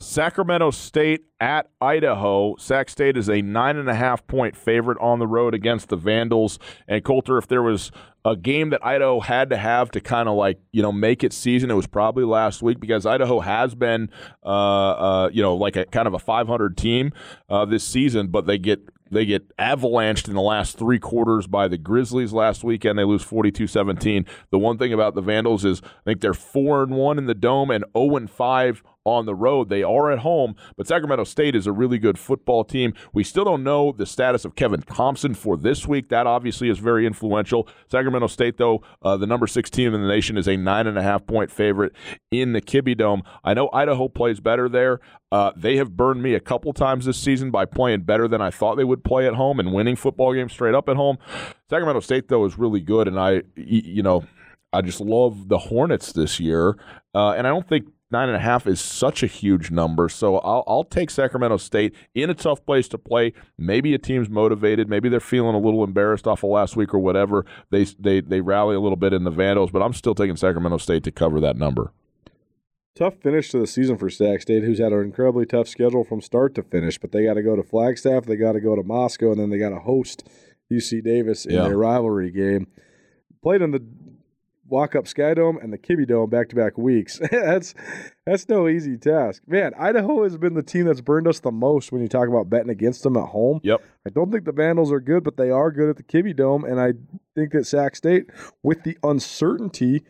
Sacramento 0.00 0.70
State 0.70 1.22
at 1.40 1.68
Idaho. 1.80 2.54
Sac 2.56 2.88
State 2.88 3.16
is 3.16 3.28
a 3.28 3.42
nine 3.42 3.76
and 3.76 3.88
a 3.88 3.94
half 3.94 4.26
point 4.26 4.56
favorite 4.56 4.98
on 5.00 5.18
the 5.18 5.26
road 5.26 5.54
against 5.54 5.88
the 5.88 5.96
Vandals. 5.96 6.58
And 6.86 7.02
Colter, 7.02 7.36
if 7.36 7.48
there 7.48 7.62
was 7.62 7.90
a 8.24 8.36
game 8.36 8.70
that 8.70 8.84
Idaho 8.84 9.20
had 9.20 9.50
to 9.50 9.56
have 9.56 9.90
to 9.92 10.00
kind 10.00 10.28
of 10.28 10.36
like 10.36 10.60
you 10.72 10.82
know 10.82 10.92
make 10.92 11.24
it 11.24 11.32
season, 11.32 11.70
it 11.70 11.74
was 11.74 11.86
probably 11.88 12.24
last 12.24 12.62
week 12.62 12.78
because 12.78 13.06
Idaho 13.06 13.40
has 13.40 13.74
been 13.74 14.08
uh, 14.44 14.48
uh, 14.48 15.30
you 15.32 15.42
know 15.42 15.56
like 15.56 15.76
a 15.76 15.84
kind 15.86 16.06
of 16.06 16.14
a 16.14 16.18
500 16.18 16.76
team 16.76 17.12
uh, 17.48 17.64
this 17.64 17.84
season, 17.84 18.28
but 18.28 18.46
they 18.46 18.58
get 18.58 18.80
they 19.10 19.24
get 19.24 19.56
avalanched 19.56 20.28
in 20.28 20.34
the 20.34 20.40
last 20.40 20.78
three 20.78 20.98
quarters 20.98 21.46
by 21.46 21.68
the 21.68 21.78
Grizzlies 21.78 22.32
last 22.32 22.64
weekend. 22.64 22.98
They 22.98 23.04
lose 23.04 23.24
42-17. 23.24 24.26
The 24.50 24.58
one 24.58 24.78
thing 24.78 24.92
about 24.92 25.14
the 25.14 25.22
Vandals 25.22 25.64
is 25.64 25.82
I 25.82 26.02
think 26.04 26.20
they're 26.20 26.34
4 26.34 26.84
and 26.84 26.92
1 26.92 27.18
in 27.18 27.26
the 27.26 27.34
dome 27.34 27.70
and 27.70 27.84
0 27.96 28.16
and 28.16 28.30
5 28.30 28.82
on 29.08 29.26
the 29.26 29.34
road. 29.34 29.68
They 29.68 29.82
are 29.82 30.12
at 30.12 30.20
home, 30.20 30.54
but 30.76 30.86
Sacramento 30.86 31.24
State 31.24 31.56
is 31.56 31.66
a 31.66 31.72
really 31.72 31.98
good 31.98 32.18
football 32.18 32.64
team. 32.64 32.94
We 33.12 33.24
still 33.24 33.44
don't 33.44 33.64
know 33.64 33.92
the 33.92 34.06
status 34.06 34.44
of 34.44 34.54
Kevin 34.54 34.82
Thompson 34.82 35.34
for 35.34 35.56
this 35.56 35.86
week. 35.86 36.10
That 36.10 36.26
obviously 36.26 36.68
is 36.68 36.78
very 36.78 37.06
influential. 37.06 37.68
Sacramento 37.90 38.26
State, 38.28 38.58
though, 38.58 38.82
uh, 39.02 39.16
the 39.16 39.26
number 39.26 39.46
six 39.46 39.70
team 39.70 39.94
in 39.94 40.02
the 40.02 40.08
nation, 40.08 40.36
is 40.36 40.46
a 40.46 40.56
nine 40.56 40.86
and 40.86 40.98
a 40.98 41.02
half 41.02 41.26
point 41.26 41.50
favorite 41.50 41.92
in 42.30 42.52
the 42.52 42.60
Kibbie 42.60 42.96
Dome. 42.96 43.22
I 43.42 43.54
know 43.54 43.70
Idaho 43.72 44.08
plays 44.08 44.40
better 44.40 44.68
there. 44.68 45.00
Uh, 45.30 45.52
they 45.56 45.76
have 45.76 45.96
burned 45.96 46.22
me 46.22 46.34
a 46.34 46.40
couple 46.40 46.72
times 46.72 47.04
this 47.04 47.18
season 47.18 47.50
by 47.50 47.64
playing 47.66 48.02
better 48.02 48.28
than 48.28 48.40
I 48.40 48.50
thought 48.50 48.76
they 48.76 48.84
would 48.84 48.97
play 48.98 49.26
at 49.26 49.34
home 49.34 49.60
and 49.60 49.72
winning 49.72 49.96
football 49.96 50.34
games 50.34 50.52
straight 50.52 50.74
up 50.74 50.88
at 50.88 50.96
home. 50.96 51.18
Sacramento 51.70 52.00
State, 52.00 52.28
though, 52.28 52.44
is 52.44 52.58
really 52.58 52.80
good, 52.80 53.08
and 53.08 53.18
I, 53.18 53.42
you 53.56 54.02
know, 54.02 54.24
I 54.72 54.82
just 54.82 55.00
love 55.00 55.48
the 55.48 55.58
Hornets 55.58 56.12
this 56.12 56.38
year, 56.38 56.76
uh, 57.14 57.30
and 57.30 57.46
I 57.46 57.50
don't 57.50 57.66
think 57.66 57.86
nine 58.10 58.28
and 58.28 58.36
a 58.36 58.40
half 58.40 58.66
is 58.66 58.80
such 58.80 59.22
a 59.22 59.26
huge 59.26 59.70
number. 59.70 60.08
So 60.08 60.38
I'll, 60.38 60.64
I'll 60.66 60.84
take 60.84 61.10
Sacramento 61.10 61.58
State 61.58 61.94
in 62.14 62.30
a 62.30 62.34
tough 62.34 62.64
place 62.64 62.88
to 62.88 62.98
play. 62.98 63.32
Maybe 63.56 63.94
a 63.94 63.98
team's 63.98 64.28
motivated. 64.28 64.88
Maybe 64.88 65.08
they're 65.08 65.20
feeling 65.20 65.54
a 65.54 65.58
little 65.58 65.84
embarrassed 65.84 66.26
off 66.26 66.42
of 66.42 66.50
last 66.50 66.76
week 66.76 66.94
or 66.94 66.98
whatever. 66.98 67.44
They 67.70 67.84
they 67.84 68.20
they 68.20 68.40
rally 68.40 68.76
a 68.76 68.80
little 68.80 68.96
bit 68.96 69.12
in 69.12 69.24
the 69.24 69.30
Vandals, 69.30 69.70
but 69.70 69.82
I'm 69.82 69.92
still 69.92 70.14
taking 70.14 70.36
Sacramento 70.36 70.78
State 70.78 71.04
to 71.04 71.10
cover 71.10 71.40
that 71.40 71.56
number. 71.56 71.92
Tough 72.98 73.14
finish 73.22 73.50
to 73.50 73.60
the 73.60 73.66
season 73.68 73.96
for 73.96 74.10
Sac 74.10 74.42
State, 74.42 74.64
who's 74.64 74.80
had 74.80 74.92
an 74.92 75.02
incredibly 75.02 75.46
tough 75.46 75.68
schedule 75.68 76.02
from 76.02 76.20
start 76.20 76.56
to 76.56 76.64
finish. 76.64 76.98
But 76.98 77.12
they 77.12 77.24
got 77.24 77.34
to 77.34 77.42
go 77.42 77.54
to 77.54 77.62
Flagstaff, 77.62 78.24
they 78.24 78.34
got 78.34 78.52
to 78.52 78.60
go 78.60 78.74
to 78.74 78.82
Moscow, 78.82 79.30
and 79.30 79.40
then 79.40 79.50
they 79.50 79.58
got 79.58 79.68
to 79.68 79.78
host 79.78 80.28
UC 80.72 81.04
Davis 81.04 81.46
in 81.46 81.54
yeah. 81.54 81.62
their 81.62 81.78
rivalry 81.78 82.32
game. 82.32 82.66
Played 83.40 83.62
in 83.62 83.70
the 83.70 83.86
Walkup 84.68 85.04
Skydome 85.04 85.62
and 85.62 85.72
the 85.72 85.78
Kibbie 85.78 86.08
Dome 86.08 86.28
back 86.28 86.48
to 86.48 86.56
back 86.56 86.76
weeks. 86.76 87.20
that's 87.30 87.72
that's 88.26 88.48
no 88.48 88.68
easy 88.68 88.96
task. 88.96 89.42
Man, 89.46 89.74
Idaho 89.78 90.24
has 90.24 90.36
been 90.36 90.54
the 90.54 90.62
team 90.64 90.86
that's 90.86 91.00
burned 91.00 91.28
us 91.28 91.38
the 91.38 91.52
most 91.52 91.92
when 91.92 92.02
you 92.02 92.08
talk 92.08 92.28
about 92.28 92.50
betting 92.50 92.68
against 92.68 93.04
them 93.04 93.16
at 93.16 93.28
home. 93.28 93.60
Yep. 93.62 93.80
I 94.06 94.10
don't 94.10 94.30
think 94.30 94.44
the 94.44 94.52
Vandals 94.52 94.92
are 94.92 95.00
good, 95.00 95.22
but 95.22 95.36
they 95.36 95.50
are 95.50 95.70
good 95.70 95.88
at 95.88 95.96
the 95.96 96.02
Kibbie 96.02 96.36
Dome, 96.36 96.64
and 96.64 96.80
I 96.80 96.94
think 97.34 97.52
that 97.52 97.66
Sac 97.66 97.96
State, 97.96 98.26
with 98.62 98.82
the 98.82 98.98
uncertainty 99.02 100.02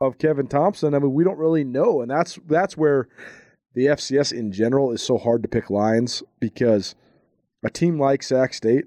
of 0.00 0.18
Kevin 0.18 0.46
Thompson, 0.46 0.94
I 0.94 0.98
mean, 0.98 1.12
we 1.12 1.24
don't 1.24 1.38
really 1.38 1.64
know, 1.64 2.00
and 2.00 2.10
that's 2.10 2.38
that's 2.46 2.76
where 2.76 3.08
the 3.74 3.86
FCS 3.86 4.32
in 4.32 4.52
general 4.52 4.92
is 4.92 5.02
so 5.02 5.18
hard 5.18 5.42
to 5.42 5.48
pick 5.48 5.70
lines 5.70 6.22
because 6.40 6.94
a 7.64 7.70
team 7.70 8.00
like 8.00 8.22
Sac 8.22 8.54
State 8.54 8.86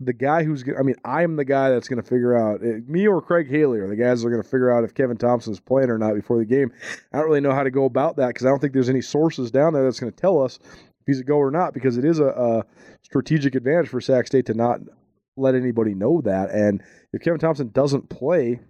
the 0.00 0.12
guy 0.12 0.44
who's 0.44 0.64
I 0.78 0.82
mean, 0.82 0.96
I 1.04 1.22
am 1.22 1.36
the 1.36 1.44
guy 1.44 1.70
that's 1.70 1.88
going 1.88 2.02
to 2.02 2.08
figure 2.08 2.36
out 2.36 2.60
eh, 2.64 2.80
me 2.86 3.06
or 3.06 3.20
Craig 3.20 3.48
Haley 3.48 3.78
are 3.78 3.88
the 3.88 3.96
guys 3.96 4.20
that 4.20 4.28
are 4.28 4.30
going 4.30 4.42
to 4.42 4.48
figure 4.48 4.70
out 4.70 4.84
if 4.84 4.94
Kevin 4.94 5.16
Thompson's 5.16 5.60
playing 5.60 5.90
or 5.90 5.98
not 5.98 6.14
before 6.14 6.38
the 6.38 6.44
game. 6.44 6.72
I 7.12 7.18
don't 7.18 7.26
really 7.26 7.40
know 7.40 7.52
how 7.52 7.62
to 7.62 7.70
go 7.70 7.84
about 7.84 8.16
that 8.16 8.28
because 8.28 8.44
I 8.44 8.48
don't 8.48 8.58
think 8.58 8.72
there's 8.72 8.88
any 8.88 9.00
sources 9.00 9.50
down 9.50 9.72
there 9.72 9.84
that's 9.84 10.00
going 10.00 10.12
to 10.12 10.20
tell 10.20 10.42
us 10.42 10.58
if 10.62 11.06
he's 11.06 11.20
a 11.20 11.24
go 11.24 11.36
or 11.36 11.50
not 11.50 11.74
because 11.74 11.96
it 11.96 12.04
is 12.04 12.18
a, 12.18 12.26
a 12.26 12.64
strategic 13.02 13.54
advantage 13.54 13.88
for 13.88 14.00
Sac 14.00 14.26
State 14.26 14.46
to 14.46 14.54
not 14.54 14.80
let 15.36 15.54
anybody 15.54 15.94
know 15.94 16.20
that. 16.22 16.50
And 16.50 16.82
if 17.12 17.22
Kevin 17.22 17.40
Thompson 17.40 17.70
doesn't 17.70 18.08
play, 18.08 18.60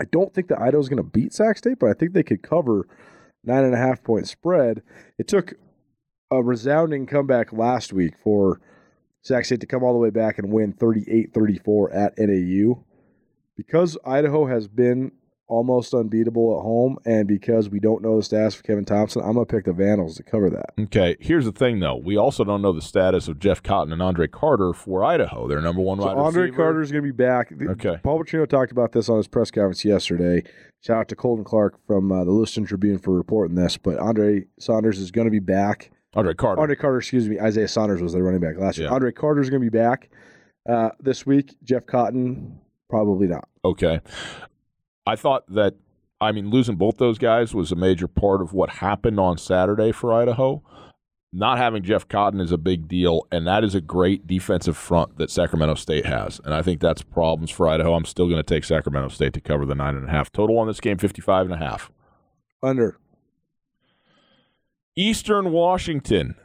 I 0.00 0.04
don't 0.04 0.32
think 0.32 0.48
that 0.48 0.60
Idaho's 0.60 0.88
going 0.88 0.96
to 0.96 1.02
beat 1.02 1.34
Sac 1.34 1.58
State, 1.58 1.78
but 1.78 1.90
I 1.90 1.92
think 1.92 2.14
they 2.14 2.22
could 2.22 2.42
cover 2.42 2.88
nine 3.44 3.64
and 3.64 3.74
a 3.74 3.78
half 3.78 4.02
point 4.02 4.26
spread. 4.26 4.82
It 5.18 5.28
took 5.28 5.52
a 6.30 6.42
resounding 6.42 7.04
comeback 7.04 7.52
last 7.52 7.92
week 7.92 8.14
for 8.24 8.62
Sac 9.20 9.44
State 9.44 9.60
to 9.60 9.66
come 9.66 9.82
all 9.82 9.92
the 9.92 9.98
way 9.98 10.08
back 10.08 10.38
and 10.38 10.50
win 10.50 10.72
38 10.72 11.34
34 11.34 11.92
at 11.92 12.14
NAU. 12.16 12.82
Because 13.58 13.98
Idaho 14.06 14.46
has 14.46 14.68
been 14.68 15.12
almost 15.50 15.92
unbeatable 15.92 16.58
at 16.58 16.62
home, 16.62 16.96
and 17.04 17.28
because 17.28 17.68
we 17.68 17.80
don't 17.80 18.02
know 18.02 18.20
the 18.20 18.26
stats 18.26 18.56
for 18.56 18.62
Kevin 18.62 18.84
Thompson, 18.84 19.22
I'm 19.22 19.34
gonna 19.34 19.46
pick 19.46 19.64
the 19.64 19.72
Vandals 19.72 20.16
to 20.16 20.22
cover 20.22 20.48
that. 20.50 20.72
Okay, 20.84 21.16
here's 21.20 21.44
the 21.44 21.52
thing 21.52 21.80
though: 21.80 21.96
we 21.96 22.16
also 22.16 22.44
don't 22.44 22.62
know 22.62 22.72
the 22.72 22.80
status 22.80 23.28
of 23.28 23.38
Jeff 23.38 23.62
Cotton 23.62 23.92
and 23.92 24.00
Andre 24.00 24.26
Carter 24.26 24.72
for 24.72 25.04
Idaho. 25.04 25.48
Their 25.48 25.60
number 25.60 25.82
one 25.82 25.98
so 25.98 26.06
wide 26.06 26.16
Andre 26.16 26.42
receiver. 26.44 26.56
Carter 26.56 26.80
is 26.82 26.90
gonna 26.90 27.02
be 27.02 27.10
back. 27.10 27.52
Okay, 27.52 27.98
Paul 28.02 28.22
Petrino 28.22 28.48
talked 28.48 28.72
about 28.72 28.92
this 28.92 29.08
on 29.08 29.18
his 29.18 29.28
press 29.28 29.50
conference 29.50 29.84
yesterday. 29.84 30.42
Shout 30.82 30.96
out 30.96 31.08
to 31.08 31.16
Colton 31.16 31.44
Clark 31.44 31.78
from 31.86 32.10
uh, 32.10 32.24
the 32.24 32.30
Lewiston 32.30 32.64
Tribune 32.64 32.98
for 32.98 33.14
reporting 33.14 33.54
this. 33.54 33.76
But 33.76 33.98
Andre 33.98 34.46
Saunders 34.58 34.98
is 34.98 35.10
going 35.10 35.26
to 35.26 35.30
be 35.30 35.38
back. 35.38 35.90
Andre 36.14 36.34
Carter. 36.34 36.60
Andre 36.60 36.76
Carter, 36.76 36.98
excuse 36.98 37.28
me. 37.28 37.38
Isaiah 37.38 37.68
Saunders 37.68 38.00
was 38.00 38.14
their 38.14 38.22
running 38.22 38.40
back 38.40 38.56
last 38.56 38.78
year. 38.78 38.88
Yeah. 38.88 38.94
Andre 38.94 39.12
Carter 39.12 39.42
is 39.42 39.50
going 39.50 39.62
to 39.62 39.70
be 39.70 39.76
back 39.76 40.08
uh, 40.68 40.90
this 40.98 41.26
week. 41.26 41.54
Jeff 41.62 41.86
Cotton, 41.86 42.58
probably 42.88 43.26
not. 43.26 43.46
Okay. 43.64 44.00
I 45.10 45.16
thought 45.16 45.42
that, 45.52 45.74
I 46.20 46.30
mean, 46.30 46.50
losing 46.50 46.76
both 46.76 46.98
those 46.98 47.18
guys 47.18 47.52
was 47.52 47.72
a 47.72 47.76
major 47.76 48.06
part 48.06 48.40
of 48.42 48.52
what 48.52 48.70
happened 48.70 49.18
on 49.18 49.38
Saturday 49.38 49.90
for 49.90 50.12
Idaho. 50.12 50.62
Not 51.32 51.58
having 51.58 51.82
Jeff 51.82 52.06
Cotton 52.06 52.38
is 52.38 52.52
a 52.52 52.56
big 52.56 52.86
deal, 52.86 53.26
and 53.32 53.44
that 53.44 53.64
is 53.64 53.74
a 53.74 53.80
great 53.80 54.28
defensive 54.28 54.76
front 54.76 55.18
that 55.18 55.28
Sacramento 55.28 55.74
State 55.74 56.06
has. 56.06 56.40
And 56.44 56.54
I 56.54 56.62
think 56.62 56.80
that's 56.80 57.02
problems 57.02 57.50
for 57.50 57.66
Idaho. 57.66 57.94
I'm 57.94 58.04
still 58.04 58.26
going 58.26 58.38
to 58.38 58.44
take 58.44 58.62
Sacramento 58.62 59.08
State 59.08 59.32
to 59.32 59.40
cover 59.40 59.66
the 59.66 59.74
nine 59.74 59.96
and 59.96 60.08
a 60.08 60.12
half. 60.12 60.30
Total 60.30 60.56
on 60.58 60.68
this 60.68 60.80
game, 60.80 60.96
55 60.96 61.46
and 61.46 61.54
a 61.54 61.58
half. 61.58 61.90
Under. 62.62 62.96
Eastern 64.94 65.50
Washington. 65.50 66.36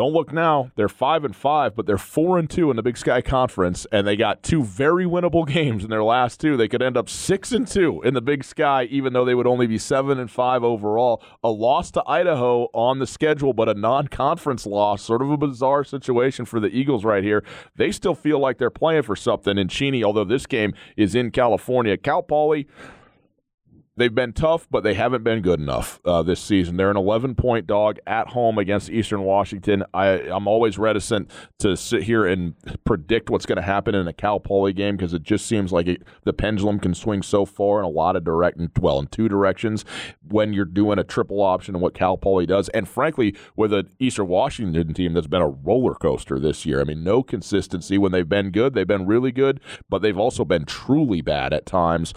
Don't 0.00 0.14
look 0.14 0.32
now. 0.32 0.70
They're 0.76 0.88
five 0.88 1.26
and 1.26 1.36
five, 1.36 1.76
but 1.76 1.84
they're 1.84 1.98
four 1.98 2.38
and 2.38 2.48
two 2.48 2.70
in 2.70 2.76
the 2.76 2.82
Big 2.82 2.96
Sky 2.96 3.20
Conference, 3.20 3.86
and 3.92 4.06
they 4.06 4.16
got 4.16 4.42
two 4.42 4.64
very 4.64 5.04
winnable 5.04 5.46
games 5.52 5.84
in 5.84 5.90
their 5.90 6.02
last 6.02 6.40
two. 6.40 6.56
They 6.56 6.68
could 6.68 6.80
end 6.80 6.96
up 6.96 7.10
six 7.10 7.52
and 7.52 7.68
two 7.68 8.00
in 8.00 8.14
the 8.14 8.22
Big 8.22 8.42
Sky, 8.42 8.84
even 8.84 9.12
though 9.12 9.26
they 9.26 9.34
would 9.34 9.46
only 9.46 9.66
be 9.66 9.76
seven 9.76 10.18
and 10.18 10.30
five 10.30 10.64
overall. 10.64 11.22
A 11.44 11.50
loss 11.50 11.90
to 11.90 12.02
Idaho 12.06 12.70
on 12.72 12.98
the 12.98 13.06
schedule, 13.06 13.52
but 13.52 13.68
a 13.68 13.74
non-conference 13.74 14.64
loss. 14.64 15.02
Sort 15.02 15.20
of 15.20 15.30
a 15.30 15.36
bizarre 15.36 15.84
situation 15.84 16.46
for 16.46 16.60
the 16.60 16.68
Eagles 16.68 17.04
right 17.04 17.22
here. 17.22 17.44
They 17.76 17.92
still 17.92 18.14
feel 18.14 18.38
like 18.38 18.56
they're 18.56 18.70
playing 18.70 19.02
for 19.02 19.16
something 19.16 19.58
in 19.58 19.68
Cheney, 19.68 20.02
although 20.02 20.24
this 20.24 20.46
game 20.46 20.72
is 20.96 21.14
in 21.14 21.30
California. 21.30 21.98
Cal 21.98 22.22
Poly 22.22 22.66
they've 24.00 24.14
been 24.14 24.32
tough, 24.32 24.66
but 24.70 24.82
they 24.82 24.94
haven't 24.94 25.22
been 25.22 25.42
good 25.42 25.60
enough 25.60 26.00
uh, 26.06 26.22
this 26.22 26.40
season. 26.40 26.76
They're 26.76 26.90
an 26.90 26.96
11 26.96 27.34
point 27.34 27.66
dog 27.66 27.98
at 28.06 28.28
home 28.28 28.56
against 28.56 28.88
Eastern 28.88 29.22
Washington. 29.22 29.84
I, 29.92 30.06
I'm 30.06 30.48
always 30.48 30.78
reticent 30.78 31.30
to 31.58 31.76
sit 31.76 32.04
here 32.04 32.26
and 32.26 32.54
predict 32.84 33.28
what's 33.28 33.44
going 33.44 33.56
to 33.56 33.62
happen 33.62 33.94
in 33.94 34.08
a 34.08 34.12
Cal 34.12 34.40
Poly 34.40 34.72
game 34.72 34.96
because 34.96 35.12
it 35.12 35.22
just 35.22 35.44
seems 35.44 35.70
like 35.70 35.86
it, 35.86 36.02
the 36.24 36.32
pendulum 36.32 36.80
can 36.80 36.94
swing 36.94 37.22
so 37.22 37.44
far 37.44 37.78
in 37.80 37.84
a 37.84 37.88
lot 37.88 38.16
of 38.16 38.24
direct, 38.24 38.58
well, 38.80 38.98
in 38.98 39.06
two 39.06 39.28
directions 39.28 39.84
when 40.26 40.54
you're 40.54 40.64
doing 40.64 40.98
a 40.98 41.04
triple 41.04 41.42
option 41.42 41.74
and 41.74 41.82
what 41.82 41.92
Cal 41.92 42.16
Poly 42.16 42.46
does. 42.46 42.70
And 42.70 42.88
frankly, 42.88 43.36
with 43.54 43.72
an 43.74 43.90
Eastern 43.98 44.28
Washington 44.28 44.94
team 44.94 45.12
that's 45.12 45.26
been 45.26 45.42
a 45.42 45.48
roller 45.48 45.94
coaster 45.94 46.38
this 46.38 46.64
year. 46.64 46.80
I 46.80 46.84
mean, 46.84 47.04
no 47.04 47.22
consistency. 47.22 47.98
When 47.98 48.12
they've 48.12 48.28
been 48.28 48.50
good, 48.50 48.72
they've 48.72 48.86
been 48.86 49.06
really 49.06 49.30
good, 49.30 49.60
but 49.90 50.00
they've 50.00 50.18
also 50.18 50.46
been 50.46 50.64
truly 50.64 51.20
bad 51.20 51.52
at 51.52 51.66
times. 51.66 52.14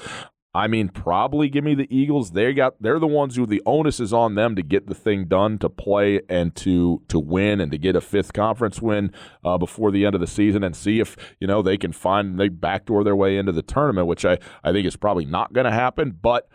I 0.55 0.67
mean, 0.67 0.89
probably 0.89 1.49
give 1.49 1.63
me 1.63 1.73
the 1.73 1.87
Eagles. 1.89 2.31
They 2.31 2.53
got 2.53 2.75
they're 2.79 2.99
the 2.99 3.07
ones 3.07 3.35
who 3.35 3.47
the 3.47 3.61
onus 3.65 3.99
is 3.99 4.13
on 4.13 4.35
them 4.35 4.55
to 4.55 4.61
get 4.61 4.85
the 4.85 4.93
thing 4.93 5.25
done, 5.25 5.57
to 5.59 5.69
play 5.69 6.21
and 6.29 6.55
to 6.57 7.01
to 7.07 7.17
win 7.17 7.59
and 7.59 7.71
to 7.71 7.77
get 7.79 7.95
a 7.95 8.01
fifth 8.01 8.33
conference 8.33 8.79
win 8.79 9.11
uh, 9.43 9.57
before 9.57 9.89
the 9.89 10.05
end 10.05 10.13
of 10.13 10.21
the 10.21 10.27
season 10.27 10.63
and 10.63 10.75
see 10.75 10.99
if 10.99 11.17
you 11.39 11.47
know 11.47 11.63
they 11.63 11.77
can 11.77 11.91
find 11.91 12.39
they 12.39 12.49
backdoor 12.49 13.03
their 13.03 13.15
way 13.15 13.37
into 13.37 13.51
the 13.51 13.63
tournament, 13.63 14.05
which 14.05 14.25
I 14.25 14.37
I 14.63 14.71
think 14.71 14.85
is 14.85 14.95
probably 14.95 15.25
not 15.25 15.53
going 15.53 15.65
to 15.65 15.71
happen, 15.71 16.17
but. 16.21 16.49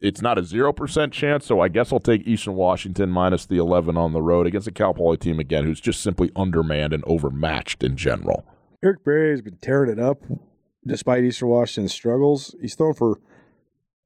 It's 0.00 0.20
not 0.20 0.36
a 0.36 0.44
zero 0.44 0.70
percent 0.70 1.14
chance, 1.14 1.46
so 1.46 1.60
I 1.60 1.68
guess 1.68 1.90
I'll 1.90 1.98
take 1.98 2.26
Eastern 2.26 2.56
Washington 2.56 3.08
minus 3.08 3.46
the 3.46 3.56
eleven 3.56 3.96
on 3.96 4.12
the 4.12 4.20
road 4.20 4.46
against 4.46 4.68
a 4.68 4.70
Cal 4.70 4.92
Poly 4.92 5.16
team 5.16 5.38
again, 5.40 5.64
who's 5.64 5.80
just 5.80 6.02
simply 6.02 6.30
undermanned 6.36 6.92
and 6.92 7.02
overmatched 7.06 7.82
in 7.82 7.96
general. 7.96 8.44
Eric 8.82 9.02
Barriere 9.02 9.30
has 9.30 9.40
been 9.40 9.56
tearing 9.62 9.90
it 9.90 9.98
up 9.98 10.22
despite 10.86 11.24
Eastern 11.24 11.48
Washington's 11.48 11.94
struggles. 11.94 12.54
He's 12.60 12.74
thrown 12.74 12.92
for 12.92 13.18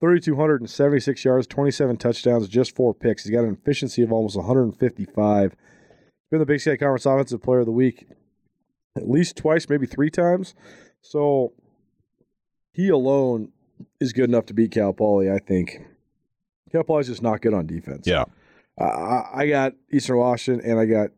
3,276 0.00 1.24
yards, 1.24 1.46
27 1.46 1.96
touchdowns, 1.96 2.48
just 2.48 2.76
four 2.76 2.94
picks. 2.94 3.24
He's 3.24 3.32
got 3.32 3.44
an 3.44 3.58
efficiency 3.60 4.02
of 4.02 4.12
almost 4.12 4.36
155. 4.36 5.50
He's 5.50 5.58
been 6.30 6.38
the 6.38 6.46
Big 6.46 6.60
Sky 6.60 6.76
Conference 6.76 7.06
Offensive 7.06 7.42
Player 7.42 7.60
of 7.60 7.66
the 7.66 7.72
Week 7.72 8.06
at 8.96 9.08
least 9.08 9.36
twice, 9.36 9.68
maybe 9.68 9.86
three 9.86 10.10
times. 10.10 10.54
So 11.00 11.52
he 12.72 12.88
alone 12.88 13.52
is 14.00 14.12
good 14.12 14.28
enough 14.28 14.46
to 14.46 14.54
beat 14.54 14.72
Cal 14.72 14.92
Poly, 14.92 15.30
I 15.30 15.38
think. 15.38 15.80
Cal 16.70 16.84
Poly's 16.84 17.06
just 17.06 17.22
not 17.22 17.40
good 17.40 17.54
on 17.54 17.66
defense. 17.66 18.06
Yeah. 18.06 18.24
Uh, 18.78 19.22
I 19.32 19.48
got 19.48 19.74
Eastern 19.92 20.18
Washington 20.18 20.68
and 20.68 20.78
I 20.78 20.84
got 20.84 21.10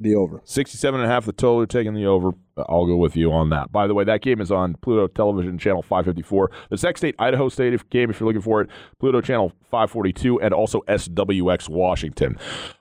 the 0.00 0.14
over. 0.14 0.40
67 0.44 0.98
and 1.00 1.08
a 1.08 1.12
half 1.12 1.26
the 1.26 1.32
total. 1.32 1.66
taking 1.66 1.94
the 1.94 2.06
over. 2.06 2.32
I'll 2.56 2.86
go 2.86 2.96
with 2.96 3.16
you 3.16 3.32
on 3.32 3.50
that. 3.50 3.70
By 3.70 3.86
the 3.86 3.94
way, 3.94 4.04
that 4.04 4.22
game 4.22 4.40
is 4.40 4.50
on 4.50 4.74
Pluto 4.74 5.06
Television 5.06 5.58
Channel 5.58 5.82
554. 5.82 6.50
The 6.70 6.78
Sac 6.78 6.98
State 6.98 7.14
Idaho 7.18 7.48
State 7.48 7.88
game, 7.90 8.10
if 8.10 8.20
you're 8.20 8.26
looking 8.26 8.42
for 8.42 8.60
it, 8.60 8.70
Pluto 8.98 9.20
Channel 9.20 9.52
542, 9.70 10.40
and 10.40 10.52
also 10.52 10.80
SWX 10.88 11.68
Washington. 11.68 12.38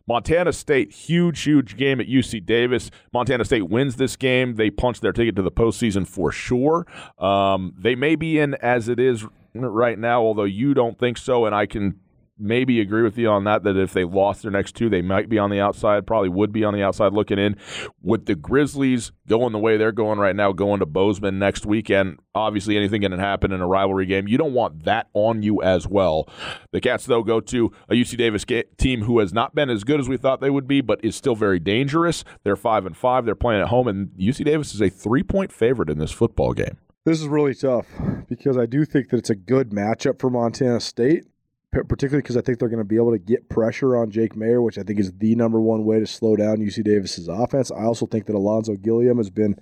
Montana 0.07 0.51
State, 0.53 0.91
huge, 0.91 1.41
huge 1.41 1.77
game 1.77 1.99
at 2.01 2.07
UC 2.07 2.45
Davis. 2.45 2.89
Montana 3.13 3.45
State 3.45 3.69
wins 3.69 3.97
this 3.97 4.15
game. 4.15 4.55
They 4.55 4.69
punch 4.69 5.01
their 5.01 5.13
ticket 5.13 5.35
to 5.35 5.41
the 5.41 5.51
postseason 5.51 6.07
for 6.07 6.31
sure. 6.31 6.85
Um, 7.17 7.73
they 7.77 7.95
may 7.95 8.15
be 8.15 8.39
in 8.39 8.55
as 8.55 8.89
it 8.89 8.99
is 8.99 9.25
right 9.53 9.97
now, 9.97 10.21
although 10.21 10.43
you 10.43 10.73
don't 10.73 10.97
think 10.97 11.17
so, 11.17 11.45
and 11.45 11.53
I 11.55 11.65
can 11.65 11.99
maybe 12.39 12.79
agree 12.79 13.03
with 13.03 13.17
you 13.17 13.29
on 13.29 13.43
that. 13.43 13.63
That 13.63 13.77
if 13.77 13.93
they 13.93 14.03
lost 14.03 14.41
their 14.41 14.51
next 14.51 14.75
two, 14.75 14.89
they 14.89 15.01
might 15.01 15.29
be 15.29 15.37
on 15.37 15.49
the 15.49 15.59
outside. 15.59 16.07
Probably 16.07 16.29
would 16.29 16.51
be 16.51 16.63
on 16.63 16.73
the 16.73 16.83
outside 16.83 17.13
looking 17.13 17.37
in. 17.37 17.55
With 18.01 18.25
the 18.25 18.35
Grizzlies 18.35 19.11
going 19.27 19.51
the 19.51 19.59
way 19.59 19.77
they're 19.77 19.91
going 19.91 20.19
right 20.19 20.35
now, 20.35 20.51
going 20.51 20.79
to 20.79 20.85
Bozeman 20.85 21.37
next 21.37 21.65
weekend, 21.65 22.19
obviously 22.33 22.77
anything 22.77 23.01
can 23.01 23.11
happen 23.11 23.51
in 23.51 23.61
a 23.61 23.67
rivalry 23.67 24.05
game. 24.05 24.27
You 24.27 24.37
don't 24.37 24.53
want 24.53 24.85
that 24.85 25.07
on 25.13 25.43
you 25.43 25.61
as 25.61 25.87
well. 25.87 26.27
The 26.71 26.81
Cats 26.81 27.05
though 27.05 27.23
go 27.23 27.39
to 27.41 27.71
a 27.89 27.93
UC 27.93 28.17
Davis 28.17 28.45
team 28.77 29.03
who 29.03 29.19
has 29.19 29.33
not 29.33 29.53
been 29.53 29.69
as 29.69 29.83
good 29.83 29.99
as 29.99 30.09
we 30.09 30.17
thought 30.17 30.41
they 30.41 30.49
would 30.49 30.67
be, 30.67 30.81
but 30.81 31.03
is 31.03 31.15
still 31.15 31.35
very 31.35 31.59
dangerous. 31.59 32.23
They're 32.43 32.55
five 32.55 32.85
and 32.85 32.95
five. 32.95 33.25
They're 33.25 33.35
playing 33.35 33.61
at 33.61 33.67
home, 33.67 33.87
and 33.87 34.09
UC 34.09 34.45
Davis 34.45 34.73
is 34.73 34.81
a 34.81 34.89
three 34.89 35.23
point 35.23 35.51
favorite 35.51 35.89
in 35.89 35.99
this 35.99 36.11
football 36.11 36.53
game. 36.53 36.77
This 37.05 37.21
is 37.21 37.27
really 37.27 37.55
tough 37.55 37.87
because 38.27 38.57
I 38.57 38.65
do 38.65 38.85
think 38.85 39.09
that 39.09 39.17
it's 39.17 39.29
a 39.29 39.35
good 39.35 39.71
matchup 39.71 40.19
for 40.19 40.29
Montana 40.29 40.79
State 40.79 41.25
particularly 41.71 42.21
because 42.21 42.37
I 42.37 42.41
think 42.41 42.59
they're 42.59 42.69
going 42.69 42.79
to 42.79 42.83
be 42.83 42.95
able 42.95 43.11
to 43.11 43.19
get 43.19 43.49
pressure 43.49 43.95
on 43.95 44.09
Jake 44.09 44.35
Maier, 44.35 44.63
which 44.63 44.77
I 44.77 44.83
think 44.83 44.99
is 44.99 45.11
the 45.13 45.35
number 45.35 45.61
one 45.61 45.85
way 45.85 45.99
to 45.99 46.07
slow 46.07 46.35
down 46.35 46.57
UC 46.57 46.83
Davis's 46.83 47.27
offense. 47.27 47.71
I 47.71 47.83
also 47.83 48.07
think 48.07 48.25
that 48.25 48.33
Ulonzo 48.33 48.81
Gilliam 48.81 49.17
has 49.17 49.29
been 49.29 49.55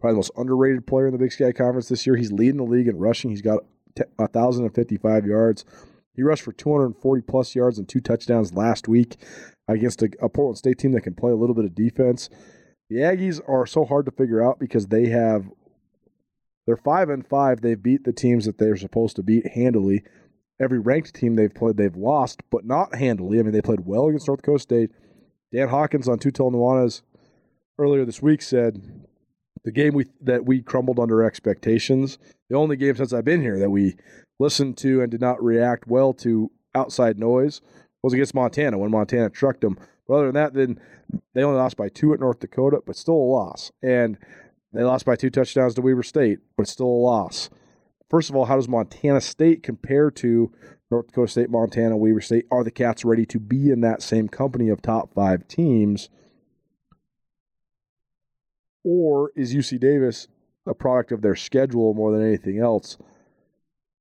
probably 0.00 0.14
the 0.14 0.18
most 0.18 0.32
underrated 0.36 0.86
player 0.86 1.06
in 1.06 1.12
the 1.12 1.18
Big 1.18 1.32
Sky 1.32 1.52
Conference 1.52 1.88
this 1.88 2.06
year. 2.06 2.16
He's 2.16 2.32
leading 2.32 2.56
the 2.56 2.64
league 2.64 2.88
in 2.88 2.98
rushing. 2.98 3.30
He's 3.30 3.42
got 3.42 3.60
1,055 4.16 5.26
yards. 5.26 5.64
He 6.14 6.22
rushed 6.22 6.42
for 6.42 6.52
240 6.52 7.22
plus 7.22 7.54
yards 7.54 7.78
and 7.78 7.88
two 7.88 8.00
touchdowns 8.00 8.52
last 8.52 8.88
week 8.88 9.16
against 9.68 10.02
a, 10.02 10.10
a 10.20 10.28
Portland 10.28 10.58
State 10.58 10.78
team 10.78 10.92
that 10.92 11.02
can 11.02 11.14
play 11.14 11.30
a 11.30 11.36
little 11.36 11.54
bit 11.54 11.64
of 11.64 11.74
defense. 11.74 12.28
The 12.90 12.96
Aggies 12.96 13.40
are 13.48 13.66
so 13.66 13.84
hard 13.84 14.04
to 14.06 14.12
figure 14.12 14.42
out 14.42 14.58
because 14.58 14.88
they 14.88 15.06
have 15.06 15.46
they're 16.66 16.76
five 16.76 17.08
and 17.08 17.26
five. 17.26 17.60
They've 17.60 17.82
beat 17.82 18.04
the 18.04 18.12
teams 18.12 18.44
that 18.44 18.58
they're 18.58 18.76
supposed 18.76 19.16
to 19.16 19.22
beat 19.22 19.46
handily 19.48 20.04
every 20.62 20.78
ranked 20.78 21.14
team 21.14 21.36
they've 21.36 21.54
played, 21.54 21.76
they've 21.76 21.96
lost, 21.96 22.42
but 22.50 22.64
not 22.64 22.94
handily. 22.94 23.38
I 23.38 23.42
mean, 23.42 23.52
they 23.52 23.60
played 23.60 23.84
well 23.84 24.06
against 24.06 24.28
North 24.28 24.40
Dakota 24.40 24.60
State. 24.60 24.90
Dan 25.52 25.68
Hawkins 25.68 26.08
on 26.08 26.18
Tutel 26.18 26.52
Nuanez 26.52 27.02
earlier 27.78 28.04
this 28.04 28.22
week 28.22 28.40
said 28.40 28.80
the 29.64 29.72
game 29.72 29.94
we 29.94 30.06
that 30.20 30.44
we 30.46 30.62
crumbled 30.62 30.98
under 30.98 31.22
expectations. 31.22 32.18
The 32.48 32.56
only 32.56 32.76
game 32.76 32.96
since 32.96 33.12
I've 33.12 33.24
been 33.24 33.42
here 33.42 33.58
that 33.58 33.70
we 33.70 33.96
listened 34.38 34.76
to 34.78 35.02
and 35.02 35.10
did 35.10 35.20
not 35.20 35.42
react 35.42 35.86
well 35.86 36.12
to 36.14 36.50
outside 36.74 37.18
noise 37.18 37.60
was 38.02 38.12
against 38.12 38.34
Montana 38.34 38.78
when 38.78 38.90
Montana 38.90 39.30
trucked 39.30 39.60
them. 39.60 39.78
But 40.08 40.14
other 40.14 40.26
than 40.26 40.34
that, 40.34 40.54
then 40.54 40.80
they 41.34 41.42
only 41.42 41.58
lost 41.58 41.76
by 41.76 41.88
two 41.88 42.12
at 42.14 42.20
North 42.20 42.40
Dakota, 42.40 42.82
but 42.84 42.96
still 42.96 43.14
a 43.14 43.30
loss. 43.32 43.70
And 43.82 44.18
they 44.72 44.82
lost 44.82 45.04
by 45.04 45.16
two 45.16 45.30
touchdowns 45.30 45.74
to 45.74 45.82
Weber 45.82 46.02
State, 46.02 46.40
but 46.56 46.66
still 46.66 46.86
a 46.86 46.88
loss. 46.88 47.50
First 48.12 48.28
of 48.28 48.36
all, 48.36 48.44
how 48.44 48.56
does 48.56 48.68
Montana 48.68 49.22
State 49.22 49.62
compare 49.62 50.10
to 50.10 50.52
North 50.90 51.06
Dakota 51.06 51.28
State, 51.28 51.48
Montana, 51.48 51.96
Weber 51.96 52.20
State? 52.20 52.44
Are 52.50 52.62
the 52.62 52.70
Cats 52.70 53.06
ready 53.06 53.24
to 53.24 53.40
be 53.40 53.70
in 53.70 53.80
that 53.80 54.02
same 54.02 54.28
company 54.28 54.68
of 54.68 54.82
top 54.82 55.14
five 55.14 55.48
teams? 55.48 56.10
Or 58.84 59.32
is 59.34 59.54
UC 59.54 59.80
Davis 59.80 60.28
a 60.66 60.74
product 60.74 61.10
of 61.10 61.22
their 61.22 61.34
schedule 61.34 61.94
more 61.94 62.12
than 62.12 62.26
anything 62.26 62.58
else? 62.58 62.98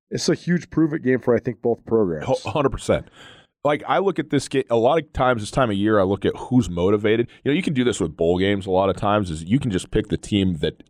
It's 0.10 0.28
a 0.28 0.36
huge 0.36 0.70
prove 0.70 0.92
it 0.92 1.04
game 1.04 1.22
for, 1.22 1.34
I 1.34 1.40
think, 1.40 1.62
both 1.62 1.86
programs. 1.86 2.26
100%. 2.28 3.06
Like, 3.64 3.82
I 3.88 4.00
look 4.00 4.20
at 4.20 4.30
this 4.30 4.50
game, 4.50 4.66
a 4.70 4.76
lot 4.76 5.02
of 5.02 5.14
times 5.14 5.42
this 5.42 5.52
time 5.52 5.70
of 5.70 5.78
year, 5.78 6.02
I 6.02 6.04
look 6.04 6.26
at 6.26 6.36
who's 6.36 6.70
motivated. 6.70 7.30
You 7.46 7.52
know, 7.52 7.56
you 7.56 7.64
can 7.64 7.74
do 7.74 7.86
this 7.86 8.02
with 8.02 8.18
bowl 8.18 8.40
games 8.40 8.66
a 8.66 8.72
lot 8.72 8.90
of 8.90 8.98
times, 8.98 9.32
is 9.32 9.46
you 9.46 9.58
can 9.58 9.72
just 9.72 9.90
pick 9.90 10.10
the 10.10 10.18
team 10.18 10.56
that 10.56 10.84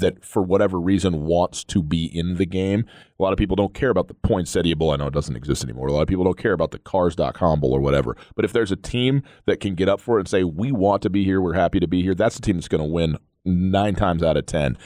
that 0.00 0.24
for 0.24 0.42
whatever 0.42 0.80
reason 0.80 1.24
wants 1.24 1.64
to 1.64 1.82
be 1.82 2.06
in 2.06 2.36
the 2.36 2.46
game. 2.46 2.84
A 3.18 3.22
lot 3.22 3.32
of 3.32 3.38
people 3.38 3.56
don't 3.56 3.74
care 3.74 3.90
about 3.90 4.08
the 4.08 4.14
Poinsettia 4.14 4.76
Bowl. 4.76 4.90
I 4.90 4.96
know 4.96 5.06
it 5.06 5.14
doesn't 5.14 5.36
exist 5.36 5.64
anymore. 5.64 5.88
A 5.88 5.92
lot 5.92 6.02
of 6.02 6.08
people 6.08 6.24
don't 6.24 6.38
care 6.38 6.52
about 6.52 6.70
the 6.70 6.78
Cars.com 6.78 7.60
Bowl 7.60 7.72
or 7.72 7.80
whatever. 7.80 8.16
But 8.34 8.44
if 8.44 8.52
there's 8.52 8.72
a 8.72 8.76
team 8.76 9.22
that 9.46 9.60
can 9.60 9.74
get 9.74 9.88
up 9.88 10.00
for 10.00 10.18
it 10.18 10.22
and 10.22 10.28
say, 10.28 10.44
we 10.44 10.72
want 10.72 11.02
to 11.02 11.10
be 11.10 11.24
here, 11.24 11.40
we're 11.40 11.54
happy 11.54 11.80
to 11.80 11.88
be 11.88 12.02
here, 12.02 12.14
that's 12.14 12.36
the 12.36 12.42
team 12.42 12.56
that's 12.56 12.68
going 12.68 12.82
to 12.82 12.88
win 12.90 13.18
nine 13.44 13.94
times 13.94 14.22
out 14.22 14.36
of 14.36 14.46
10 14.46 14.76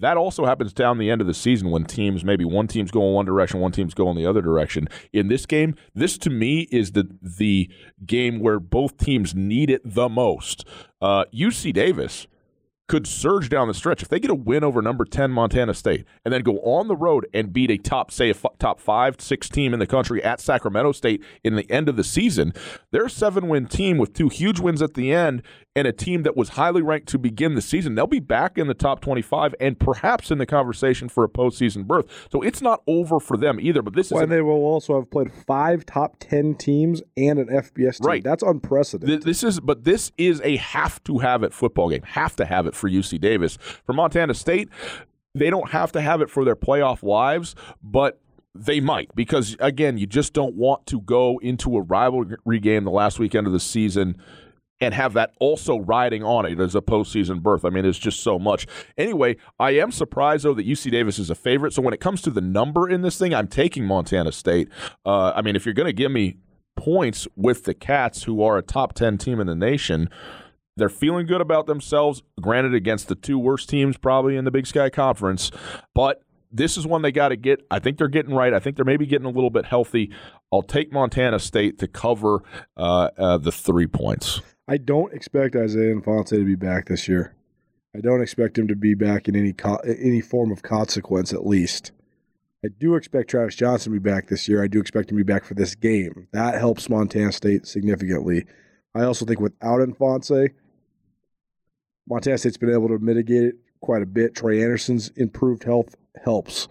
that 0.00 0.16
also 0.16 0.46
happens 0.46 0.72
down 0.72 0.98
the 0.98 1.10
end 1.10 1.20
of 1.20 1.26
the 1.26 1.34
season 1.34 1.70
when 1.70 1.84
teams 1.84 2.24
maybe 2.24 2.44
one 2.44 2.66
team's 2.66 2.90
going 2.90 3.12
one 3.12 3.26
direction, 3.26 3.60
one 3.60 3.70
team's 3.70 3.94
going 3.94 4.16
the 4.16 4.26
other 4.26 4.42
direction. 4.42 4.88
In 5.12 5.28
this 5.28 5.46
game, 5.46 5.76
this 5.94 6.18
to 6.18 6.30
me 6.30 6.62
is 6.72 6.92
the 6.92 7.08
the 7.22 7.70
game 8.04 8.40
where 8.40 8.58
both 8.58 8.96
teams 8.96 9.34
need 9.34 9.70
it 9.70 9.82
the 9.84 10.08
most. 10.08 10.66
Uh, 11.00 11.24
UC 11.34 11.72
Davis 11.72 12.26
could 12.90 13.06
surge 13.06 13.48
down 13.48 13.68
the 13.68 13.74
stretch. 13.74 14.02
If 14.02 14.08
they 14.08 14.18
get 14.18 14.32
a 14.32 14.34
win 14.34 14.64
over 14.64 14.82
number 14.82 15.04
10 15.04 15.30
Montana 15.30 15.74
State 15.74 16.04
and 16.24 16.34
then 16.34 16.42
go 16.42 16.58
on 16.58 16.88
the 16.88 16.96
road 16.96 17.24
and 17.32 17.52
beat 17.52 17.70
a 17.70 17.78
top 17.78 18.10
say 18.10 18.30
a 18.30 18.34
f- 18.34 18.58
top 18.58 18.80
5 18.80 19.20
6 19.20 19.48
team 19.48 19.72
in 19.72 19.78
the 19.78 19.86
country 19.86 20.20
at 20.24 20.40
Sacramento 20.40 20.90
State 20.90 21.22
in 21.44 21.54
the 21.54 21.70
end 21.70 21.88
of 21.88 21.94
the 21.94 22.02
season 22.02 22.52
they're 22.90 23.04
a 23.04 23.10
7 23.10 23.46
win 23.46 23.66
team 23.66 23.96
with 23.96 24.12
two 24.12 24.28
huge 24.28 24.58
wins 24.58 24.82
at 24.82 24.94
the 24.94 25.12
end 25.12 25.44
and 25.76 25.86
a 25.86 25.92
team 25.92 26.24
that 26.24 26.36
was 26.36 26.50
highly 26.50 26.82
ranked 26.82 27.08
to 27.08 27.18
begin 27.18 27.54
the 27.54 27.62
season. 27.62 27.94
They'll 27.94 28.06
be 28.06 28.20
back 28.20 28.58
in 28.58 28.66
the 28.66 28.74
top 28.74 29.00
25 29.00 29.54
and 29.60 29.78
perhaps 29.78 30.30
in 30.30 30.38
the 30.38 30.46
conversation 30.46 31.08
for 31.08 31.22
a 31.22 31.28
postseason 31.28 31.86
berth. 31.86 32.06
So 32.32 32.42
it's 32.42 32.60
not 32.60 32.82
over 32.86 33.20
for 33.20 33.36
them 33.36 33.60
either 33.60 33.82
but 33.82 33.94
this 33.94 34.10
well, 34.10 34.20
is 34.20 34.24
and 34.24 34.32
they 34.32 34.42
will 34.42 34.64
also 34.64 34.96
have 34.98 35.10
played 35.10 35.32
five 35.32 35.86
top 35.86 36.16
10 36.18 36.56
teams 36.56 37.02
and 37.16 37.38
an 37.38 37.46
FBS 37.46 38.00
team. 38.00 38.06
Right. 38.06 38.24
That's 38.24 38.42
unprecedented. 38.42 39.22
This 39.22 39.44
is 39.44 39.60
but 39.60 39.84
this 39.84 40.10
is 40.18 40.40
a 40.42 40.56
have 40.56 41.02
to 41.04 41.18
have 41.18 41.42
it 41.42 41.54
football 41.54 41.88
game. 41.88 42.02
Have 42.02 42.34
to 42.36 42.44
have 42.44 42.66
it 42.66 42.74
for 42.80 42.90
UC 42.90 43.20
Davis. 43.20 43.58
For 43.84 43.92
Montana 43.92 44.34
State, 44.34 44.68
they 45.34 45.50
don't 45.50 45.70
have 45.70 45.92
to 45.92 46.00
have 46.00 46.20
it 46.20 46.30
for 46.30 46.44
their 46.44 46.56
playoff 46.56 47.02
lives, 47.02 47.54
but 47.82 48.20
they 48.54 48.80
might 48.80 49.14
because 49.14 49.56
again, 49.60 49.96
you 49.96 50.06
just 50.06 50.32
don't 50.32 50.56
want 50.56 50.84
to 50.86 51.00
go 51.00 51.38
into 51.38 51.76
a 51.76 51.82
rivalry 51.82 52.58
game 52.60 52.84
the 52.84 52.90
last 52.90 53.18
weekend 53.18 53.46
of 53.46 53.52
the 53.52 53.60
season 53.60 54.20
and 54.80 54.94
have 54.94 55.12
that 55.12 55.32
also 55.38 55.78
riding 55.78 56.24
on 56.24 56.46
it 56.46 56.58
as 56.58 56.74
a 56.74 56.80
postseason 56.80 57.42
berth. 57.42 57.64
I 57.64 57.70
mean, 57.70 57.84
it's 57.84 57.98
just 57.98 58.20
so 58.20 58.38
much. 58.38 58.66
Anyway, 58.96 59.36
I 59.58 59.72
am 59.72 59.92
surprised 59.92 60.44
though 60.44 60.54
that 60.54 60.66
UC 60.66 60.90
Davis 60.90 61.18
is 61.18 61.30
a 61.30 61.34
favorite. 61.34 61.72
So 61.72 61.82
when 61.82 61.94
it 61.94 62.00
comes 62.00 62.22
to 62.22 62.30
the 62.30 62.40
number 62.40 62.88
in 62.88 63.02
this 63.02 63.18
thing, 63.18 63.34
I'm 63.34 63.46
taking 63.46 63.84
Montana 63.84 64.32
State. 64.32 64.68
Uh, 65.04 65.32
I 65.32 65.42
mean, 65.42 65.54
if 65.54 65.64
you're 65.64 65.74
going 65.74 65.86
to 65.86 65.92
give 65.92 66.10
me 66.10 66.38
points 66.76 67.28
with 67.36 67.64
the 67.64 67.74
Cats, 67.74 68.22
who 68.22 68.42
are 68.42 68.56
a 68.56 68.62
top 68.62 68.94
ten 68.94 69.18
team 69.18 69.38
in 69.38 69.46
the 69.46 69.54
nation. 69.54 70.08
They're 70.80 70.88
feeling 70.88 71.26
good 71.26 71.42
about 71.42 71.66
themselves, 71.66 72.22
granted, 72.40 72.72
against 72.72 73.08
the 73.08 73.14
two 73.14 73.38
worst 73.38 73.68
teams 73.68 73.98
probably 73.98 74.34
in 74.34 74.46
the 74.46 74.50
Big 74.50 74.66
Sky 74.66 74.88
Conference. 74.88 75.50
But 75.94 76.22
this 76.50 76.78
is 76.78 76.86
one 76.86 77.02
they 77.02 77.12
got 77.12 77.28
to 77.28 77.36
get. 77.36 77.66
I 77.70 77.80
think 77.80 77.98
they're 77.98 78.08
getting 78.08 78.34
right. 78.34 78.54
I 78.54 78.60
think 78.60 78.76
they're 78.76 78.86
maybe 78.86 79.04
getting 79.04 79.26
a 79.26 79.30
little 79.30 79.50
bit 79.50 79.66
healthy. 79.66 80.10
I'll 80.50 80.62
take 80.62 80.90
Montana 80.90 81.38
State 81.38 81.78
to 81.80 81.86
cover 81.86 82.42
uh, 82.78 83.10
uh, 83.18 83.36
the 83.36 83.52
three 83.52 83.86
points. 83.86 84.40
I 84.66 84.78
don't 84.78 85.12
expect 85.12 85.54
Isaiah 85.54 85.92
Infante 85.92 86.38
to 86.38 86.44
be 86.46 86.54
back 86.54 86.86
this 86.86 87.08
year. 87.08 87.34
I 87.94 88.00
don't 88.00 88.22
expect 88.22 88.56
him 88.56 88.66
to 88.68 88.74
be 88.74 88.94
back 88.94 89.28
in 89.28 89.36
any 89.36 89.52
co- 89.52 89.82
any 89.84 90.22
form 90.22 90.50
of 90.50 90.62
consequence, 90.62 91.34
at 91.34 91.46
least. 91.46 91.92
I 92.64 92.68
do 92.68 92.94
expect 92.94 93.28
Travis 93.28 93.54
Johnson 93.54 93.92
to 93.92 94.00
be 94.00 94.10
back 94.10 94.28
this 94.28 94.48
year. 94.48 94.62
I 94.62 94.66
do 94.66 94.80
expect 94.80 95.10
him 95.10 95.18
to 95.18 95.24
be 95.24 95.30
back 95.30 95.44
for 95.44 95.52
this 95.52 95.74
game. 95.74 96.28
That 96.32 96.54
helps 96.54 96.88
Montana 96.88 97.32
State 97.32 97.66
significantly. 97.66 98.46
I 98.94 99.02
also 99.02 99.24
think 99.24 99.40
without 99.40 99.80
Infante, 99.80 100.50
Montana 102.10 102.36
State's 102.36 102.56
been 102.56 102.72
able 102.72 102.88
to 102.88 102.98
mitigate 102.98 103.44
it 103.44 103.54
quite 103.80 104.02
a 104.02 104.06
bit. 104.06 104.34
Trey 104.34 104.62
Anderson's 104.62 105.10
improved 105.10 105.62
health 105.62 105.94
helps. 106.24 106.66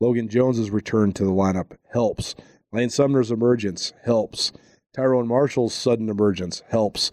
Logan 0.00 0.28
Jones's 0.28 0.70
return 0.70 1.12
to 1.12 1.24
the 1.24 1.30
lineup 1.30 1.76
helps. 1.92 2.34
Lane 2.72 2.90
Sumner's 2.90 3.30
emergence 3.30 3.92
helps. 4.04 4.52
Tyrone 4.92 5.28
Marshall's 5.28 5.74
sudden 5.74 6.08
emergence 6.08 6.64
helps. 6.68 7.12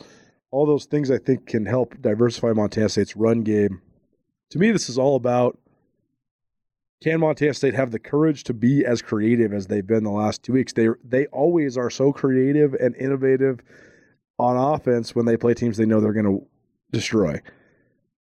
All 0.50 0.66
those 0.66 0.86
things 0.86 1.12
I 1.12 1.20
think 1.20 1.46
can 1.46 1.68
help 1.68 2.02
diversify 2.02 2.52
Montana 2.52 2.90
State's 2.90 3.16
run 3.16 3.44
game. 3.44 3.82
To 4.50 4.60
me, 4.60 4.72
this 4.72 4.90
is 4.90 4.98
all 4.98 5.16
about 5.16 5.60
can 7.04 7.20
Montana 7.20 7.54
State 7.54 7.76
have 7.76 7.92
the 7.92 8.00
courage 8.00 8.44
to 8.46 8.56
be 8.56 8.84
as 8.84 9.04
creative 9.04 9.54
as 9.54 9.68
they've 9.68 9.86
been 9.86 10.04
the 10.04 10.10
last 10.10 10.42
two 10.42 10.54
weeks? 10.54 10.74
They 10.74 10.88
they 11.04 11.28
always 11.28 11.78
are 11.78 11.92
so 11.92 12.12
creative 12.12 12.74
and 12.74 12.96
innovative 12.96 13.60
on 14.40 14.58
offense 14.58 15.14
when 15.14 15.26
they 15.26 15.38
play 15.38 15.54
teams 15.54 15.78
they 15.78 15.86
know 15.86 16.02
they're 16.02 16.12
going 16.12 16.26
to 16.26 16.48
destroy. 16.92 17.40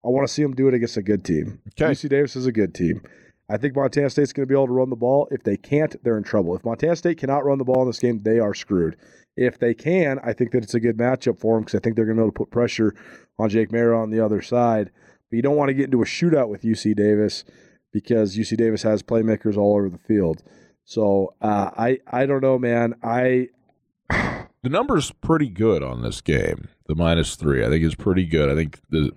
I 0.04 0.08
want 0.08 0.26
to 0.26 0.32
see 0.32 0.42
them 0.42 0.54
do 0.54 0.68
it 0.68 0.74
against 0.74 0.96
a 0.96 1.02
good 1.02 1.24
team. 1.24 1.60
Okay. 1.68 1.92
UC 1.92 2.08
Davis 2.08 2.36
is 2.36 2.46
a 2.46 2.52
good 2.52 2.74
team. 2.74 3.02
I 3.48 3.56
think 3.56 3.76
Montana 3.76 4.08
State's 4.08 4.32
going 4.32 4.46
to 4.46 4.52
be 4.52 4.56
able 4.56 4.68
to 4.68 4.72
run 4.72 4.90
the 4.90 4.96
ball. 4.96 5.28
If 5.30 5.42
they 5.42 5.56
can't, 5.56 5.94
they're 6.02 6.16
in 6.16 6.24
trouble. 6.24 6.56
If 6.56 6.64
Montana 6.64 6.96
State 6.96 7.18
cannot 7.18 7.44
run 7.44 7.58
the 7.58 7.64
ball 7.64 7.82
in 7.82 7.88
this 7.88 7.98
game, 7.98 8.22
they 8.22 8.38
are 8.38 8.54
screwed. 8.54 8.96
If 9.36 9.58
they 9.58 9.74
can, 9.74 10.18
I 10.24 10.32
think 10.32 10.52
that 10.52 10.62
it's 10.62 10.74
a 10.74 10.80
good 10.80 10.96
matchup 10.96 11.38
for 11.38 11.56
them 11.56 11.64
because 11.64 11.78
I 11.78 11.80
think 11.80 11.96
they're 11.96 12.04
going 12.04 12.16
to 12.16 12.22
be 12.22 12.24
able 12.24 12.32
to 12.32 12.38
put 12.38 12.50
pressure 12.50 12.94
on 13.38 13.48
Jake 13.48 13.70
Maier 13.70 14.00
on 14.00 14.10
the 14.10 14.20
other 14.20 14.42
side. 14.42 14.90
But 15.30 15.36
you 15.36 15.42
don't 15.42 15.56
want 15.56 15.68
to 15.68 15.74
get 15.74 15.86
into 15.86 16.02
a 16.02 16.06
shootout 16.06 16.48
with 16.48 16.62
UC 16.62 16.96
Davis 16.96 17.44
because 17.92 18.36
UC 18.36 18.56
Davis 18.56 18.82
has 18.82 19.02
playmakers 19.02 19.56
all 19.56 19.76
over 19.76 19.88
the 19.88 19.98
field. 19.98 20.42
So 20.84 21.34
uh, 21.40 21.70
I 21.76 22.00
I 22.06 22.26
don't 22.26 22.42
know, 22.42 22.58
man. 22.58 22.94
I 23.02 23.48
the 24.10 24.68
number's 24.68 25.10
pretty 25.12 25.48
good 25.48 25.82
on 25.82 26.02
this 26.02 26.20
game. 26.20 26.68
The 26.86 26.94
minus 26.94 27.36
three, 27.36 27.64
I 27.64 27.68
think, 27.68 27.84
is 27.84 27.94
pretty 27.94 28.26
good. 28.26 28.50
I 28.50 28.54
think 28.54 28.80
the 28.90 29.12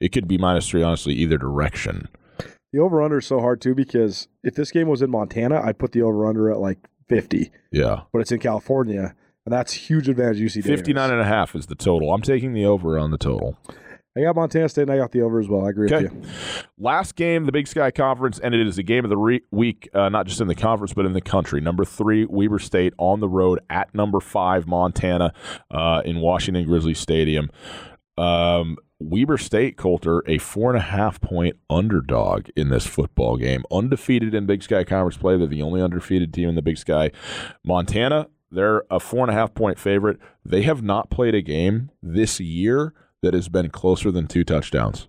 it 0.00 0.12
could 0.12 0.28
be 0.28 0.38
minus 0.38 0.68
three, 0.68 0.82
honestly, 0.82 1.14
either 1.14 1.38
direction. 1.38 2.08
The 2.72 2.80
over 2.80 3.00
under 3.02 3.18
is 3.18 3.26
so 3.26 3.40
hard 3.40 3.60
too 3.60 3.74
because 3.74 4.28
if 4.42 4.54
this 4.54 4.70
game 4.70 4.88
was 4.88 5.02
in 5.02 5.10
Montana, 5.10 5.60
I'd 5.62 5.78
put 5.78 5.92
the 5.92 6.02
over 6.02 6.26
under 6.26 6.50
at 6.50 6.58
like 6.58 6.78
fifty. 7.08 7.50
Yeah, 7.72 8.02
but 8.12 8.20
it's 8.20 8.32
in 8.32 8.40
California, 8.40 9.14
and 9.44 9.52
that's 9.52 9.72
huge 9.72 10.08
advantage. 10.08 10.38
UC 10.38 10.62
Davis. 10.62 10.80
59 10.80 11.10
and 11.10 11.20
a 11.20 11.24
half 11.24 11.54
is 11.54 11.66
the 11.66 11.74
total. 11.74 12.12
I'm 12.12 12.22
taking 12.22 12.52
the 12.52 12.66
over 12.66 12.98
on 12.98 13.10
the 13.10 13.18
total. 13.18 13.56
I 14.16 14.22
got 14.22 14.34
Montana 14.34 14.68
State 14.68 14.82
and 14.82 14.92
I 14.92 14.96
got 14.96 15.12
the 15.12 15.20
over 15.20 15.38
as 15.38 15.46
well. 15.46 15.66
I 15.66 15.70
agree 15.70 15.92
okay. 15.92 16.04
with 16.04 16.24
you. 16.24 16.30
Last 16.78 17.16
game, 17.16 17.44
the 17.44 17.52
Big 17.52 17.66
Sky 17.66 17.90
Conference, 17.90 18.38
and 18.38 18.54
it 18.54 18.66
is 18.66 18.78
a 18.78 18.82
game 18.82 19.04
of 19.04 19.10
the 19.10 19.16
re- 19.16 19.42
week, 19.50 19.90
uh, 19.92 20.08
not 20.08 20.26
just 20.26 20.40
in 20.40 20.48
the 20.48 20.54
conference, 20.54 20.94
but 20.94 21.04
in 21.04 21.12
the 21.12 21.20
country. 21.20 21.60
Number 21.60 21.84
three, 21.84 22.24
Weber 22.24 22.58
State 22.58 22.94
on 22.96 23.20
the 23.20 23.28
road 23.28 23.60
at 23.68 23.94
number 23.94 24.20
five, 24.20 24.66
Montana, 24.66 25.34
uh, 25.70 26.00
in 26.06 26.20
Washington 26.20 26.66
Grizzly 26.66 26.94
Stadium. 26.94 27.50
Um, 28.16 28.78
Weber 28.98 29.36
State, 29.36 29.76
Colter, 29.76 30.22
a 30.26 30.38
four 30.38 30.70
and 30.70 30.78
a 30.78 30.82
half 30.82 31.20
point 31.20 31.56
underdog 31.68 32.48
in 32.56 32.70
this 32.70 32.86
football 32.86 33.36
game. 33.36 33.64
Undefeated 33.70 34.34
in 34.34 34.46
Big 34.46 34.62
Sky 34.62 34.84
Conference 34.84 35.16
play. 35.16 35.36
They're 35.36 35.46
the 35.46 35.62
only 35.62 35.82
undefeated 35.82 36.32
team 36.32 36.48
in 36.48 36.54
the 36.54 36.62
Big 36.62 36.78
Sky. 36.78 37.10
Montana, 37.64 38.28
they're 38.50 38.84
a 38.90 38.98
four 38.98 39.20
and 39.20 39.30
a 39.30 39.34
half 39.34 39.54
point 39.54 39.78
favorite. 39.78 40.18
They 40.44 40.62
have 40.62 40.82
not 40.82 41.10
played 41.10 41.34
a 41.34 41.42
game 41.42 41.90
this 42.02 42.40
year 42.40 42.94
that 43.22 43.34
has 43.34 43.48
been 43.48 43.70
closer 43.70 44.10
than 44.10 44.26
two 44.26 44.44
touchdowns. 44.44 45.08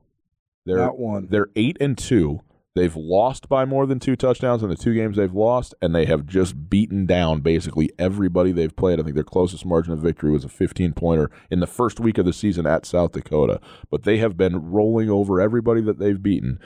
They're, 0.65 0.77
Not 0.77 0.99
one. 0.99 1.27
They're 1.29 1.47
eight 1.55 1.77
and 1.79 1.97
two. 1.97 2.41
They've 2.77 2.95
lost 2.95 3.49
by 3.49 3.65
more 3.65 3.85
than 3.85 3.99
two 3.99 4.15
touchdowns 4.15 4.63
in 4.63 4.69
the 4.69 4.75
two 4.75 4.93
games 4.93 5.17
they've 5.17 5.33
lost, 5.33 5.73
and 5.81 5.95
they 5.95 6.05
have 6.05 6.25
just 6.25 6.69
beaten 6.69 7.05
down 7.05 7.41
basically 7.41 7.91
everybody 7.97 8.51
they've 8.51 8.75
played. 8.75 8.99
I 8.99 9.03
think 9.03 9.15
their 9.15 9.23
closest 9.23 9.65
margin 9.65 9.93
of 9.93 9.99
victory 9.99 10.31
was 10.31 10.43
a 10.43 10.49
15 10.49 10.93
pointer 10.93 11.31
in 11.49 11.59
the 11.59 11.67
first 11.67 11.99
week 11.99 12.17
of 12.17 12.25
the 12.25 12.33
season 12.33 12.67
at 12.67 12.85
South 12.85 13.13
Dakota. 13.13 13.59
But 13.89 14.03
they 14.03 14.17
have 14.17 14.37
been 14.37 14.71
rolling 14.71 15.09
over 15.09 15.41
everybody 15.41 15.81
that 15.81 15.99
they've 15.99 16.21
beaten. 16.21 16.59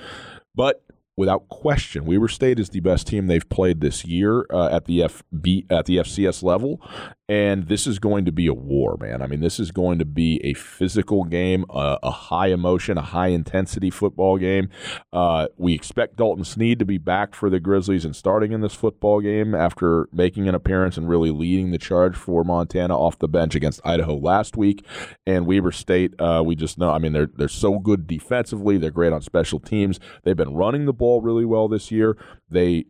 But 0.54 0.84
without 1.16 1.48
question, 1.50 2.06
Weber 2.06 2.28
State 2.28 2.60
is 2.60 2.70
the 2.70 2.80
best 2.80 3.08
team 3.08 3.28
they've 3.28 3.48
played 3.48 3.82
this 3.82 4.06
year 4.06 4.46
uh, 4.52 4.70
at 4.70 4.86
the 4.86 5.00
FB 5.00 5.72
at 5.72 5.86
the 5.86 5.98
FCS 5.98 6.44
level, 6.44 6.82
and 7.32 7.70
this 7.70 7.88
is 7.88 7.98
going 7.98 8.26
to 8.26 8.32
be 8.34 8.48
a 8.48 8.54
war, 8.54 8.98
man. 9.00 9.22
I 9.22 9.28
mean, 9.28 9.40
this 9.40 9.58
is 9.58 9.72
going 9.72 10.00
to 10.00 10.06
be 10.06 10.42
a 10.44 10.54
physical 10.54 11.24
game, 11.24 11.64
a, 11.70 11.98
a 12.04 12.12
high 12.12 12.48
emotion, 12.48 12.98
a 12.98 13.02
high 13.02 13.30
intensity 13.30 13.90
football 13.90 14.38
game. 14.38 14.68
Uh, 15.14 15.48
we 15.56 15.74
expect 15.74 16.18
Dalton 16.18 16.44
Sneed 16.44 16.78
to 16.80 16.86
be 16.86 16.98
back 16.98 17.34
for 17.34 17.50
the 17.50 17.62
Grizzlies 17.62 18.04
and 18.04 18.14
starting 18.14 18.52
in 18.52 18.60
this 18.60 18.74
football 18.74 19.22
game 19.22 19.56
after 19.56 20.10
making 20.12 20.50
an 20.50 20.56
appearance 20.56 20.98
and 20.98 21.08
really 21.08 21.32
leading 21.32 21.72
the 21.72 21.78
charge 21.78 22.18
for 22.18 22.44
Montana 22.44 23.00
off 23.00 23.18
the 23.18 23.30
bench 23.30 23.56
against 23.56 23.80
Idaho 23.86 24.18
last 24.18 24.58
week. 24.58 24.86
And 25.26 25.48
Weber 25.48 25.72
State, 25.72 26.14
uh, 26.20 26.44
we 26.46 26.58
just 26.58 26.78
know, 26.78 26.90
I 26.90 27.00
mean, 27.00 27.14
they're 27.14 27.30
they're 27.34 27.48
so 27.48 27.80
good 27.80 28.08
defensively. 28.08 28.78
They're 28.78 28.92
great 28.92 29.14
on 29.14 29.22
special 29.22 29.62
teams. 29.62 30.02
They've 30.24 30.36
been 30.36 30.54
running 30.54 30.84
the 30.84 30.92
ball 30.92 31.22
really 31.22 31.46
well 31.46 31.70
this 31.70 31.92
year. 31.92 32.18
They 32.50 32.88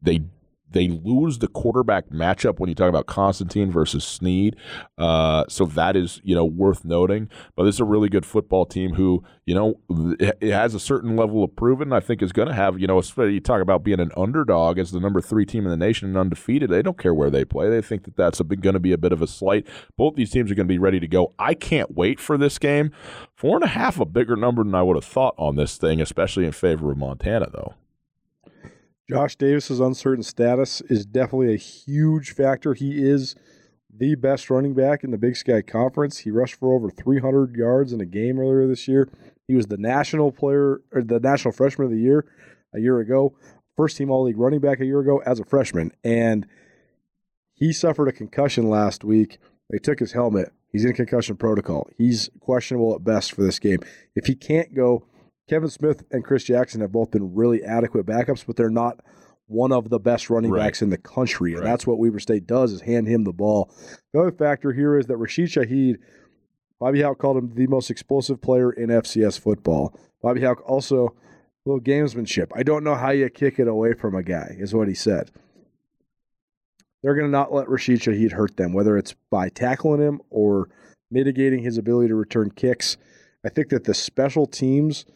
they 0.00 0.22
they 0.70 0.88
lose 0.88 1.38
the 1.38 1.48
quarterback 1.48 2.08
matchup 2.10 2.58
when 2.58 2.68
you 2.68 2.74
talk 2.74 2.88
about 2.88 3.06
Constantine 3.06 3.70
versus 3.70 4.04
Sneed. 4.04 4.56
Uh, 4.98 5.44
so 5.48 5.66
that 5.66 5.96
is 5.96 6.20
you 6.24 6.34
know 6.34 6.44
worth 6.44 6.84
noting. 6.84 7.28
But 7.56 7.64
this 7.64 7.76
is 7.76 7.80
a 7.80 7.84
really 7.84 8.08
good 8.08 8.26
football 8.26 8.66
team 8.66 8.94
who 8.94 9.24
you 9.46 9.54
know 9.54 9.80
it 10.18 10.52
has 10.52 10.74
a 10.74 10.80
certain 10.80 11.16
level 11.16 11.42
of 11.42 11.54
proven. 11.56 11.92
I 11.92 12.00
think 12.00 12.22
is 12.22 12.32
going 12.32 12.48
to 12.48 12.54
have 12.54 12.78
you 12.78 12.86
know 12.86 13.00
you 13.00 13.40
talk 13.40 13.62
about 13.62 13.84
being 13.84 14.00
an 14.00 14.12
underdog 14.16 14.78
as 14.78 14.92
the 14.92 15.00
number 15.00 15.20
three 15.20 15.44
team 15.44 15.64
in 15.64 15.70
the 15.70 15.76
nation 15.76 16.08
and 16.08 16.16
undefeated. 16.16 16.70
They 16.70 16.82
don't 16.82 16.98
care 16.98 17.14
where 17.14 17.30
they 17.30 17.44
play. 17.44 17.68
They 17.68 17.82
think 17.82 18.04
that 18.04 18.16
that's 18.16 18.40
going 18.40 18.74
to 18.74 18.80
be 18.80 18.92
a 18.92 18.98
bit 18.98 19.12
of 19.12 19.22
a 19.22 19.26
slight. 19.26 19.66
Both 19.96 20.14
these 20.14 20.30
teams 20.30 20.50
are 20.50 20.54
going 20.54 20.68
to 20.68 20.72
be 20.72 20.78
ready 20.78 21.00
to 21.00 21.08
go. 21.08 21.34
I 21.38 21.54
can't 21.54 21.94
wait 21.94 22.20
for 22.20 22.38
this 22.38 22.58
game. 22.58 22.92
Four 23.34 23.56
and 23.56 23.64
a 23.64 23.68
half, 23.68 23.98
a 23.98 24.04
bigger 24.04 24.36
number 24.36 24.62
than 24.62 24.74
I 24.74 24.82
would 24.82 24.96
have 24.96 25.04
thought 25.04 25.34
on 25.38 25.56
this 25.56 25.76
thing, 25.76 26.00
especially 26.00 26.44
in 26.44 26.52
favor 26.52 26.90
of 26.90 26.98
Montana, 26.98 27.48
though. 27.52 27.74
Josh 29.10 29.34
Davis's 29.34 29.80
uncertain 29.80 30.22
status 30.22 30.82
is 30.82 31.04
definitely 31.04 31.52
a 31.52 31.58
huge 31.58 32.32
factor. 32.32 32.74
He 32.74 33.02
is 33.02 33.34
the 33.92 34.14
best 34.14 34.48
running 34.50 34.72
back 34.72 35.02
in 35.02 35.10
the 35.10 35.18
Big 35.18 35.36
Sky 35.36 35.62
Conference. 35.62 36.18
He 36.18 36.30
rushed 36.30 36.54
for 36.54 36.72
over 36.72 36.90
300 36.90 37.56
yards 37.56 37.92
in 37.92 38.00
a 38.00 38.06
game 38.06 38.38
earlier 38.38 38.68
this 38.68 38.86
year. 38.86 39.08
He 39.48 39.56
was 39.56 39.66
the 39.66 39.76
national 39.76 40.30
player 40.30 40.80
or 40.92 41.02
the 41.02 41.18
national 41.18 41.50
freshman 41.52 41.86
of 41.86 41.92
the 41.92 41.98
year 41.98 42.24
a 42.72 42.78
year 42.78 43.00
ago, 43.00 43.34
first 43.76 43.96
team 43.96 44.12
All 44.12 44.22
League 44.22 44.38
running 44.38 44.60
back 44.60 44.78
a 44.78 44.86
year 44.86 45.00
ago 45.00 45.20
as 45.26 45.40
a 45.40 45.44
freshman, 45.44 45.90
and 46.04 46.46
he 47.52 47.72
suffered 47.72 48.06
a 48.06 48.12
concussion 48.12 48.70
last 48.70 49.02
week. 49.02 49.38
They 49.70 49.78
took 49.78 49.98
his 49.98 50.12
helmet. 50.12 50.52
He's 50.70 50.84
in 50.84 50.92
concussion 50.92 51.36
protocol. 51.36 51.88
He's 51.98 52.30
questionable 52.38 52.94
at 52.94 53.02
best 53.02 53.32
for 53.32 53.42
this 53.42 53.58
game. 53.58 53.80
If 54.14 54.26
he 54.26 54.36
can't 54.36 54.72
go, 54.72 55.04
Kevin 55.50 55.68
Smith 55.68 56.04
and 56.12 56.24
Chris 56.24 56.44
Jackson 56.44 56.80
have 56.80 56.92
both 56.92 57.10
been 57.10 57.34
really 57.34 57.64
adequate 57.64 58.06
backups, 58.06 58.46
but 58.46 58.54
they're 58.54 58.70
not 58.70 59.00
one 59.48 59.72
of 59.72 59.90
the 59.90 59.98
best 59.98 60.30
running 60.30 60.52
right. 60.52 60.60
backs 60.60 60.80
in 60.80 60.90
the 60.90 60.96
country. 60.96 61.54
And 61.54 61.62
right. 61.62 61.68
that's 61.68 61.88
what 61.88 61.98
Weber 61.98 62.20
State 62.20 62.46
does 62.46 62.72
is 62.72 62.82
hand 62.82 63.08
him 63.08 63.24
the 63.24 63.32
ball. 63.32 63.74
The 64.12 64.20
other 64.20 64.30
factor 64.30 64.72
here 64.72 64.96
is 64.96 65.06
that 65.06 65.16
Rashid 65.16 65.48
Shaheed, 65.48 65.96
Bobby 66.78 67.00
Hauck 67.02 67.18
called 67.18 67.36
him 67.36 67.52
the 67.56 67.66
most 67.66 67.90
explosive 67.90 68.40
player 68.40 68.70
in 68.70 68.90
FCS 68.90 69.40
football. 69.40 69.98
Bobby 70.22 70.40
Hauck 70.40 70.62
also 70.70 71.08
a 71.08 71.68
little 71.68 71.80
gamesmanship. 71.80 72.52
I 72.54 72.62
don't 72.62 72.84
know 72.84 72.94
how 72.94 73.10
you 73.10 73.28
kick 73.28 73.58
it 73.58 73.66
away 73.66 73.94
from 73.94 74.14
a 74.14 74.22
guy, 74.22 74.54
is 74.56 74.72
what 74.72 74.86
he 74.86 74.94
said. 74.94 75.32
They're 77.02 77.16
going 77.16 77.26
to 77.26 77.32
not 77.32 77.52
let 77.52 77.68
Rashid 77.68 78.02
Shaheed 78.02 78.34
hurt 78.34 78.56
them, 78.56 78.72
whether 78.72 78.96
it's 78.96 79.16
by 79.32 79.48
tackling 79.48 80.00
him 80.00 80.20
or 80.30 80.68
mitigating 81.10 81.64
his 81.64 81.76
ability 81.76 82.06
to 82.06 82.14
return 82.14 82.52
kicks. 82.52 82.96
I 83.44 83.48
think 83.48 83.70
that 83.70 83.82
the 83.82 83.94
special 83.94 84.46
teams– 84.46 85.04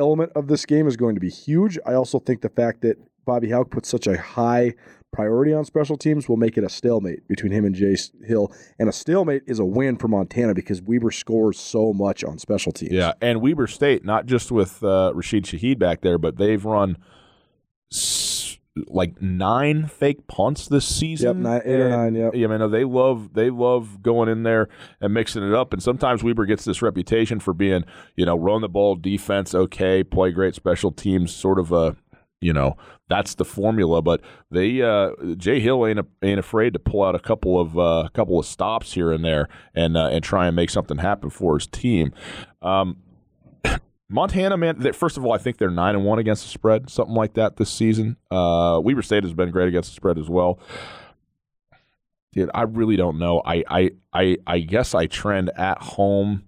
element 0.00 0.32
of 0.34 0.48
this 0.48 0.66
game 0.66 0.88
is 0.88 0.96
going 0.96 1.14
to 1.14 1.20
be 1.20 1.30
huge. 1.30 1.78
I 1.86 1.94
also 1.94 2.18
think 2.18 2.40
the 2.40 2.48
fact 2.48 2.82
that 2.82 2.96
Bobby 3.24 3.50
Hauck 3.50 3.70
puts 3.70 3.88
such 3.88 4.06
a 4.06 4.18
high 4.18 4.74
priority 5.12 5.52
on 5.52 5.64
special 5.64 5.96
teams 5.96 6.28
will 6.28 6.36
make 6.36 6.56
it 6.56 6.64
a 6.64 6.68
stalemate 6.68 7.26
between 7.28 7.52
him 7.52 7.64
and 7.64 7.74
Jay 7.74 7.96
Hill. 8.24 8.52
And 8.78 8.88
a 8.88 8.92
stalemate 8.92 9.42
is 9.46 9.58
a 9.58 9.64
win 9.64 9.96
for 9.96 10.08
Montana 10.08 10.54
because 10.54 10.80
Weber 10.82 11.10
scores 11.10 11.58
so 11.58 11.92
much 11.92 12.24
on 12.24 12.38
special 12.38 12.72
teams. 12.72 12.92
Yeah, 12.92 13.12
and 13.20 13.40
Weber 13.40 13.66
State, 13.66 14.04
not 14.04 14.26
just 14.26 14.50
with 14.50 14.82
uh, 14.82 15.12
Rashid 15.14 15.44
Shaheed 15.44 15.78
back 15.78 16.00
there, 16.00 16.18
but 16.18 16.36
they've 16.36 16.64
run 16.64 16.96
like 18.86 19.20
nine 19.20 19.86
fake 19.86 20.26
punts 20.26 20.68
this 20.68 20.86
season. 20.86 21.28
Yep, 21.28 21.36
nine, 21.36 21.62
eight 21.64 21.74
and, 21.74 21.82
or 21.82 21.90
nine. 21.90 22.14
Yep. 22.14 22.34
Yeah, 22.34 22.46
man, 22.46 22.70
they 22.70 22.84
love 22.84 23.34
they 23.34 23.50
love 23.50 24.02
going 24.02 24.28
in 24.28 24.42
there 24.44 24.68
and 25.00 25.12
mixing 25.12 25.46
it 25.46 25.54
up. 25.54 25.72
And 25.72 25.82
sometimes 25.82 26.22
Weber 26.22 26.46
gets 26.46 26.64
this 26.64 26.82
reputation 26.82 27.40
for 27.40 27.52
being, 27.52 27.84
you 28.16 28.24
know, 28.24 28.36
run 28.36 28.60
the 28.60 28.68
ball 28.68 28.96
defense, 28.96 29.54
okay, 29.54 30.04
play 30.04 30.30
great 30.30 30.54
special 30.54 30.92
teams, 30.92 31.34
sort 31.34 31.58
of 31.58 31.72
a, 31.72 31.96
you 32.40 32.52
know, 32.52 32.76
that's 33.08 33.34
the 33.34 33.44
formula. 33.44 34.02
But 34.02 34.20
they 34.50 34.80
uh, 34.82 35.10
Jay 35.36 35.60
Hill 35.60 35.86
ain't 35.86 36.00
ain't 36.22 36.38
afraid 36.38 36.72
to 36.74 36.78
pull 36.78 37.02
out 37.02 37.14
a 37.14 37.20
couple 37.20 37.60
of 37.60 37.76
uh, 37.76 38.04
a 38.06 38.10
couple 38.14 38.38
of 38.38 38.46
stops 38.46 38.92
here 38.92 39.10
and 39.10 39.24
there 39.24 39.48
and 39.74 39.96
uh, 39.96 40.08
and 40.08 40.22
try 40.22 40.46
and 40.46 40.54
make 40.54 40.70
something 40.70 40.98
happen 40.98 41.28
for 41.28 41.58
his 41.58 41.66
team. 41.66 42.12
Um, 42.62 42.98
Montana, 44.10 44.56
man. 44.56 44.92
First 44.92 45.16
of 45.16 45.24
all, 45.24 45.32
I 45.32 45.38
think 45.38 45.58
they're 45.58 45.70
nine 45.70 45.94
and 45.94 46.04
one 46.04 46.18
against 46.18 46.42
the 46.42 46.50
spread, 46.50 46.90
something 46.90 47.14
like 47.14 47.34
that 47.34 47.56
this 47.56 47.70
season. 47.70 48.16
Uh, 48.30 48.80
Weber 48.82 49.02
State 49.02 49.22
has 49.22 49.32
been 49.32 49.50
great 49.50 49.68
against 49.68 49.90
the 49.90 49.94
spread 49.94 50.18
as 50.18 50.28
well. 50.28 50.58
Dude, 52.32 52.50
I 52.54 52.62
really 52.62 52.96
don't 52.96 53.18
know. 53.18 53.40
I, 53.44 53.64
I, 53.68 53.90
I, 54.12 54.36
I 54.46 54.58
guess 54.60 54.94
I 54.94 55.06
trend 55.06 55.50
at 55.56 55.80
home 55.80 56.44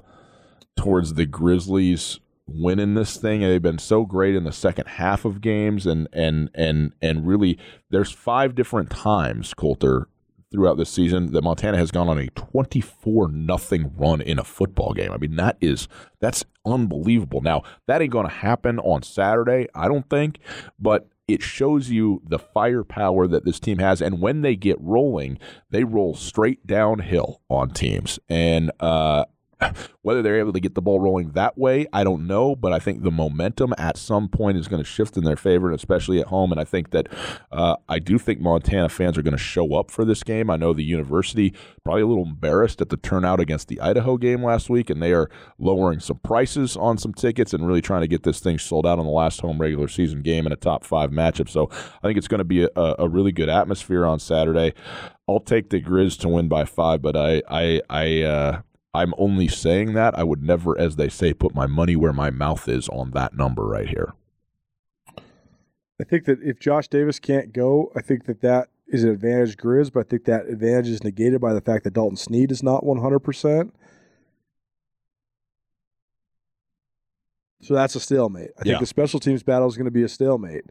towards 0.77 1.15
the 1.15 1.27
Grizzlies 1.27 2.19
winning 2.47 2.95
this 2.95 3.17
thing. 3.17 3.41
They've 3.41 3.63
been 3.63 3.79
so 3.79 4.05
great 4.05 4.35
in 4.35 4.45
the 4.45 4.53
second 4.53 4.87
half 4.87 5.25
of 5.25 5.41
games, 5.41 5.87
and 5.87 6.09
and 6.13 6.51
and 6.55 6.93
and 7.01 7.27
really, 7.27 7.59
there's 7.91 8.11
five 8.11 8.55
different 8.55 8.91
times 8.91 9.55
Colter 9.55 10.09
throughout 10.53 10.77
this 10.77 10.91
season 10.91 11.33
that 11.33 11.43
Montana 11.43 11.79
has 11.79 11.91
gone 11.91 12.09
on 12.09 12.19
a 12.19 12.29
24 12.29 13.29
nothing 13.29 13.93
run 13.97 14.21
in 14.21 14.39
a 14.39 14.45
football 14.45 14.93
game. 14.93 15.11
I 15.11 15.17
mean, 15.17 15.37
that 15.37 15.57
is 15.61 15.89
that's 16.21 16.45
unbelievable. 16.65 17.41
Now, 17.41 17.63
that 17.87 18.03
ain't 18.03 18.13
going 18.13 18.29
to 18.29 18.33
happen 18.33 18.79
on 18.79 19.03
Saturday, 19.03 19.67
I 19.75 19.89
don't 19.89 20.09
think, 20.09 20.39
but 20.79 21.09
it 21.27 21.43
shows 21.43 21.91
you 21.91 22.21
the 22.27 22.39
firepower 22.39 23.27
that 23.27 23.45
this 23.45 23.59
team 23.59 23.79
has 23.79 24.03
and 24.03 24.21
when 24.21 24.43
they 24.43 24.55
get 24.55 24.77
rolling, 24.81 25.39
they 25.71 25.85
roll 25.85 26.15
straight 26.15 26.67
downhill 26.67 27.41
on 27.49 27.71
teams. 27.71 28.19
And 28.29 28.71
uh 28.81 29.25
Whether 30.03 30.23
they're 30.23 30.39
able 30.39 30.53
to 30.53 30.61
get 30.61 30.75
the 30.75 30.83
ball 30.83 31.01
rolling 31.01 31.33
that 31.33 31.57
way, 31.57 31.87
I 31.93 32.05
don't 32.05 32.27
know, 32.27 32.57
but 32.57 32.73
I 32.73 32.79
think 32.79 33.03
the 33.03 33.11
momentum 33.11 33.75
at 33.79 33.97
some 33.97 34.29
point 34.29 34.59
is 34.59 34.69
going 34.69 34.83
to 34.83 34.89
shift 34.89 35.17
in 35.17 35.25
their 35.25 35.37
favor, 35.37 35.69
and 35.69 35.77
especially 35.77 36.21
at 36.21 36.27
home. 36.27 36.51
And 36.51 36.61
I 36.61 36.65
think 36.65 36.91
that 36.91 37.09
uh, 37.53 37.77
I 37.89 37.99
do 37.99 38.19
think 38.19 38.41
Montana 38.41 38.89
fans 38.89 39.17
are 39.17 39.23
going 39.23 39.33
to 39.33 39.39
show 39.39 39.75
up 39.75 39.91
for 39.91 40.05
this 40.05 40.23
game. 40.23 40.51
I 40.51 40.57
know 40.57 40.73
the 40.73 40.85
university 40.85 41.55
probably 41.85 42.03
a 42.03 42.07
little 42.07 42.25
embarrassed 42.25 42.81
at 42.81 42.89
the 42.89 42.97
turnout 42.97 43.41
against 43.41 43.69
the 43.69 43.81
Idaho 43.81 44.17
game 44.17 44.45
last 44.45 44.69
week, 44.71 44.91
and 44.91 45.03
they 45.03 45.13
are 45.13 45.31
lowering 45.59 46.01
some 46.01 46.19
prices 46.19 46.77
on 46.77 46.99
some 46.99 47.15
tickets 47.15 47.53
and 47.53 47.67
really 47.67 47.81
trying 47.81 48.03
to 48.03 48.09
get 48.09 48.23
this 48.23 48.41
thing 48.41 48.59
sold 48.59 48.87
out 48.87 48.99
on 48.99 49.05
the 49.05 49.11
last 49.11 49.41
home 49.41 49.59
regular 49.59 49.89
season 49.89 50.23
game 50.23 50.47
in 50.47 50.53
a 50.53 50.57
top 50.57 50.85
five 50.85 51.11
matchup. 51.11 51.49
So 51.49 51.69
I 51.73 52.07
think 52.07 52.19
it's 52.19 52.29
going 52.29 52.39
to 52.39 52.45
be 52.45 52.65
a, 52.65 52.95
a 52.99 53.09
really 53.09 53.33
good 53.33 53.49
atmosphere 53.49 54.05
on 54.05 54.19
Saturday. 54.19 54.75
I'll 55.29 55.41
take 55.41 55.71
the 55.71 55.81
Grizz 55.81 56.19
to 56.21 56.29
win 56.29 56.49
by 56.49 56.65
five, 56.65 57.01
but 57.03 57.17
I 57.17 57.43
I 57.49 57.81
I 57.89 58.23
uh, 58.23 58.61
I'm 58.95 59.15
only 59.17 59.49
saying 59.49 59.95
that. 59.95 60.19
I 60.19 60.23
would 60.23 60.43
never, 60.43 60.79
as 60.79 60.97
they 60.97 61.09
say, 61.09 61.33
put 61.33 61.55
my 61.55 61.67
money 61.67 61.97
where 61.97 62.13
my 62.13 62.31
mouth 62.31 62.69
is 62.69 62.89
on 62.91 63.13
that 63.13 63.35
number 63.35 63.67
right 63.67 63.89
here. 63.89 64.13
I 66.01 66.05
think 66.05 66.25
that 66.25 66.43
if 66.43 66.59
Josh 66.59 66.89
Davis 66.89 67.19
can't 67.19 67.53
go, 67.53 67.91
I 67.97 68.03
think 68.03 68.27
that 68.27 68.41
that 68.43 68.69
is 68.89 69.05
an 69.05 69.11
advantage 69.11 69.57
Grizz, 69.57 69.93
but 69.93 70.01
I 70.01 70.09
think 70.09 70.25
that 70.25 70.47
advantage 70.47 70.89
is 70.89 71.05
negated 71.05 71.41
by 71.41 71.55
the 71.55 71.61
fact 71.61 71.85
that 71.85 71.95
Dalton 71.95 72.17
Sneed 72.17 72.51
is 72.51 72.63
not 72.63 72.83
100%. 72.83 73.71
So 77.63 77.75
that's 77.75 77.95
a 77.95 78.01
stalemate. 78.01 78.51
I 78.59 78.63
yeah. 78.65 78.73
think 78.73 78.81
the 78.81 78.87
special 78.87 79.21
teams 79.21 79.43
battle 79.43 79.69
is 79.69 79.77
going 79.77 79.85
to 79.87 79.93
be 79.93 80.03
a 80.03 80.09
stalemate. 80.09 80.65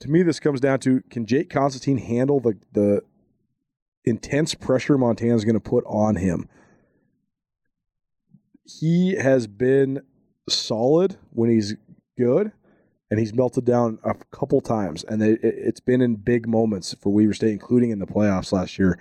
To 0.00 0.08
me, 0.08 0.22
this 0.22 0.40
comes 0.40 0.60
down 0.60 0.78
to 0.80 1.02
can 1.10 1.26
Jake 1.26 1.50
Constantine 1.50 1.98
handle 1.98 2.40
the, 2.40 2.56
the 2.72 3.02
intense 4.04 4.54
pressure 4.54 4.96
Montana 4.96 5.34
is 5.34 5.44
going 5.44 5.54
to 5.54 5.60
put 5.60 5.84
on 5.86 6.16
him? 6.16 6.48
He 8.64 9.14
has 9.16 9.46
been 9.46 10.02
solid 10.48 11.16
when 11.30 11.50
he's 11.50 11.74
good, 12.18 12.52
and 13.10 13.20
he's 13.20 13.34
melted 13.34 13.64
down 13.64 13.98
a 14.04 14.14
couple 14.30 14.60
times, 14.60 15.04
and 15.04 15.22
it, 15.22 15.42
has 15.42 15.80
been 15.80 16.00
in 16.00 16.16
big 16.16 16.48
moments 16.48 16.94
for 17.00 17.12
Weber 17.12 17.34
State, 17.34 17.52
including 17.52 17.90
in 17.90 17.98
the 17.98 18.06
playoffs 18.06 18.52
last 18.52 18.78
year. 18.78 18.98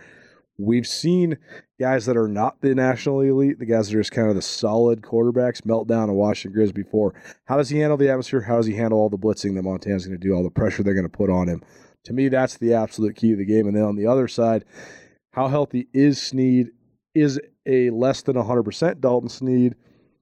We've 0.57 0.85
seen 0.85 1.37
guys 1.79 2.05
that 2.05 2.17
are 2.17 2.27
not 2.27 2.61
the 2.61 2.75
national 2.75 3.21
elite, 3.21 3.57
the 3.57 3.65
guys 3.65 3.87
that 3.87 3.95
are 3.95 4.01
just 4.01 4.11
kind 4.11 4.29
of 4.29 4.35
the 4.35 4.41
solid 4.41 5.01
quarterbacks, 5.01 5.65
melt 5.65 5.87
down 5.87 6.09
and 6.09 6.17
Washington 6.17 6.61
Grizz 6.61 6.73
before. 6.73 7.15
How 7.45 7.57
does 7.57 7.69
he 7.69 7.79
handle 7.79 7.97
the 7.97 8.09
atmosphere? 8.09 8.41
How 8.41 8.57
does 8.57 8.67
he 8.67 8.75
handle 8.75 8.99
all 8.99 9.09
the 9.09 9.17
blitzing 9.17 9.55
that 9.55 9.63
Montana's 9.63 10.05
going 10.05 10.19
to 10.19 10.27
do, 10.27 10.33
all 10.33 10.43
the 10.43 10.51
pressure 10.51 10.83
they're 10.83 10.93
going 10.93 11.09
to 11.09 11.09
put 11.09 11.29
on 11.31 11.47
him? 11.47 11.63
To 12.03 12.13
me, 12.13 12.27
that's 12.27 12.57
the 12.57 12.73
absolute 12.73 13.15
key 13.15 13.31
of 13.31 13.37
the 13.37 13.45
game. 13.45 13.65
And 13.65 13.75
then 13.75 13.83
on 13.83 13.95
the 13.95 14.07
other 14.07 14.27
side, 14.27 14.65
how 15.31 15.47
healthy 15.47 15.87
is 15.93 16.21
Sneed? 16.21 16.71
Is 17.13 17.39
a 17.65 17.89
less 17.89 18.21
than 18.21 18.35
100% 18.35 19.01
Dalton 19.01 19.29
Sneed 19.29 19.75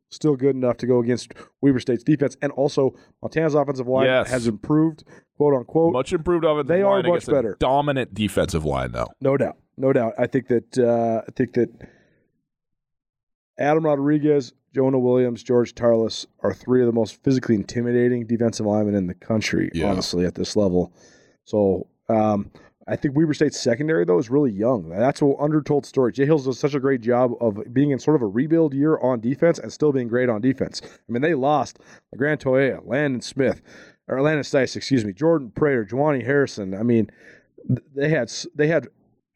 still 0.10 0.36
good 0.36 0.56
enough 0.56 0.78
to 0.78 0.88
go 0.88 1.00
against 1.00 1.34
Weber 1.62 1.80
State's 1.80 2.04
defense. 2.04 2.36
And 2.42 2.52
also, 2.54 2.96
Montana's 3.22 3.56
offensive 3.56 3.88
line 3.88 4.06
yes. 4.06 4.30
has 4.30 4.48
improved, 4.48 5.04
quote 5.38 5.54
unquote. 5.54 5.94
Much 5.94 6.14
improved 6.14 6.46
offensive 6.46 6.68
they 6.68 6.84
line. 6.84 7.04
They 7.04 7.10
are 7.10 7.14
much 7.14 7.26
better. 7.26 7.58
dominant 7.60 8.14
defensive 8.14 8.66
line, 8.66 8.92
though. 8.92 9.08
No 9.22 9.38
doubt. 9.38 9.58
No 9.78 9.94
doubt. 9.94 10.14
I 10.18 10.28
think 10.28 10.48
that 10.48 10.78
uh, 10.78 11.22
I 11.28 11.32
think 11.32 11.54
that 11.54 11.70
Adam 13.58 13.86
Rodriguez, 13.86 14.54
Jonah 14.74 15.00
Williams, 15.00 15.44
George 15.44 15.74
Tarlas 15.74 16.26
are 16.42 16.54
three 16.54 16.82
of 16.82 16.88
the 16.88 16.94
most 16.94 17.24
physically 17.24 17.56
intimidating 17.56 18.26
defensive 18.26 18.66
linemen 18.66 18.96
in 18.96 19.08
the 19.08 19.14
country, 19.14 19.70
yeah. 19.74 19.90
honestly, 19.90 20.26
at 20.26 20.36
this 20.36 20.56
level. 20.56 20.94
So 21.46 21.88
um, 22.10 22.52
I 22.90 22.96
think 22.96 23.16
Weber 23.16 23.34
State's 23.34 23.60
secondary 23.60 24.04
though 24.04 24.18
is 24.18 24.30
really 24.30 24.52
young. 24.52 24.90
That's 24.90 25.22
an 25.22 25.36
undertold 25.40 25.86
story. 25.86 26.12
Jay 26.12 26.26
Hills 26.26 26.46
does 26.46 26.60
such 26.60 26.74
a 26.74 26.80
great 26.80 27.02
job 27.02 27.34
of 27.40 27.62
being 27.72 27.92
in 27.92 28.00
sort 28.00 28.16
of 28.16 28.24
a 28.24 28.28
rebuild 28.28 28.74
year 28.74 28.98
on 29.00 29.20
defense 29.20 29.60
and 29.60 29.72
still 29.72 29.92
being 29.92 30.08
great 30.08 30.28
on 30.28 30.42
defense. 30.42 30.82
I 30.84 31.12
mean, 31.12 31.22
they 31.22 31.36
lost 31.36 31.80
Grant 32.18 32.44
Toea, 32.44 32.82
Landon 32.86 33.22
Smith, 33.22 33.62
or 34.08 34.22
Landon 34.22 34.44
Stice, 34.44 34.76
excuse 34.76 35.06
me, 35.06 35.14
Jordan 35.14 35.52
Prater, 35.52 35.86
Jawani 35.86 36.26
Harrison. 36.26 36.74
I 36.74 36.84
mean, 36.84 37.12
they 37.96 38.10
had 38.10 38.32
they 38.56 38.68
had 38.68 38.88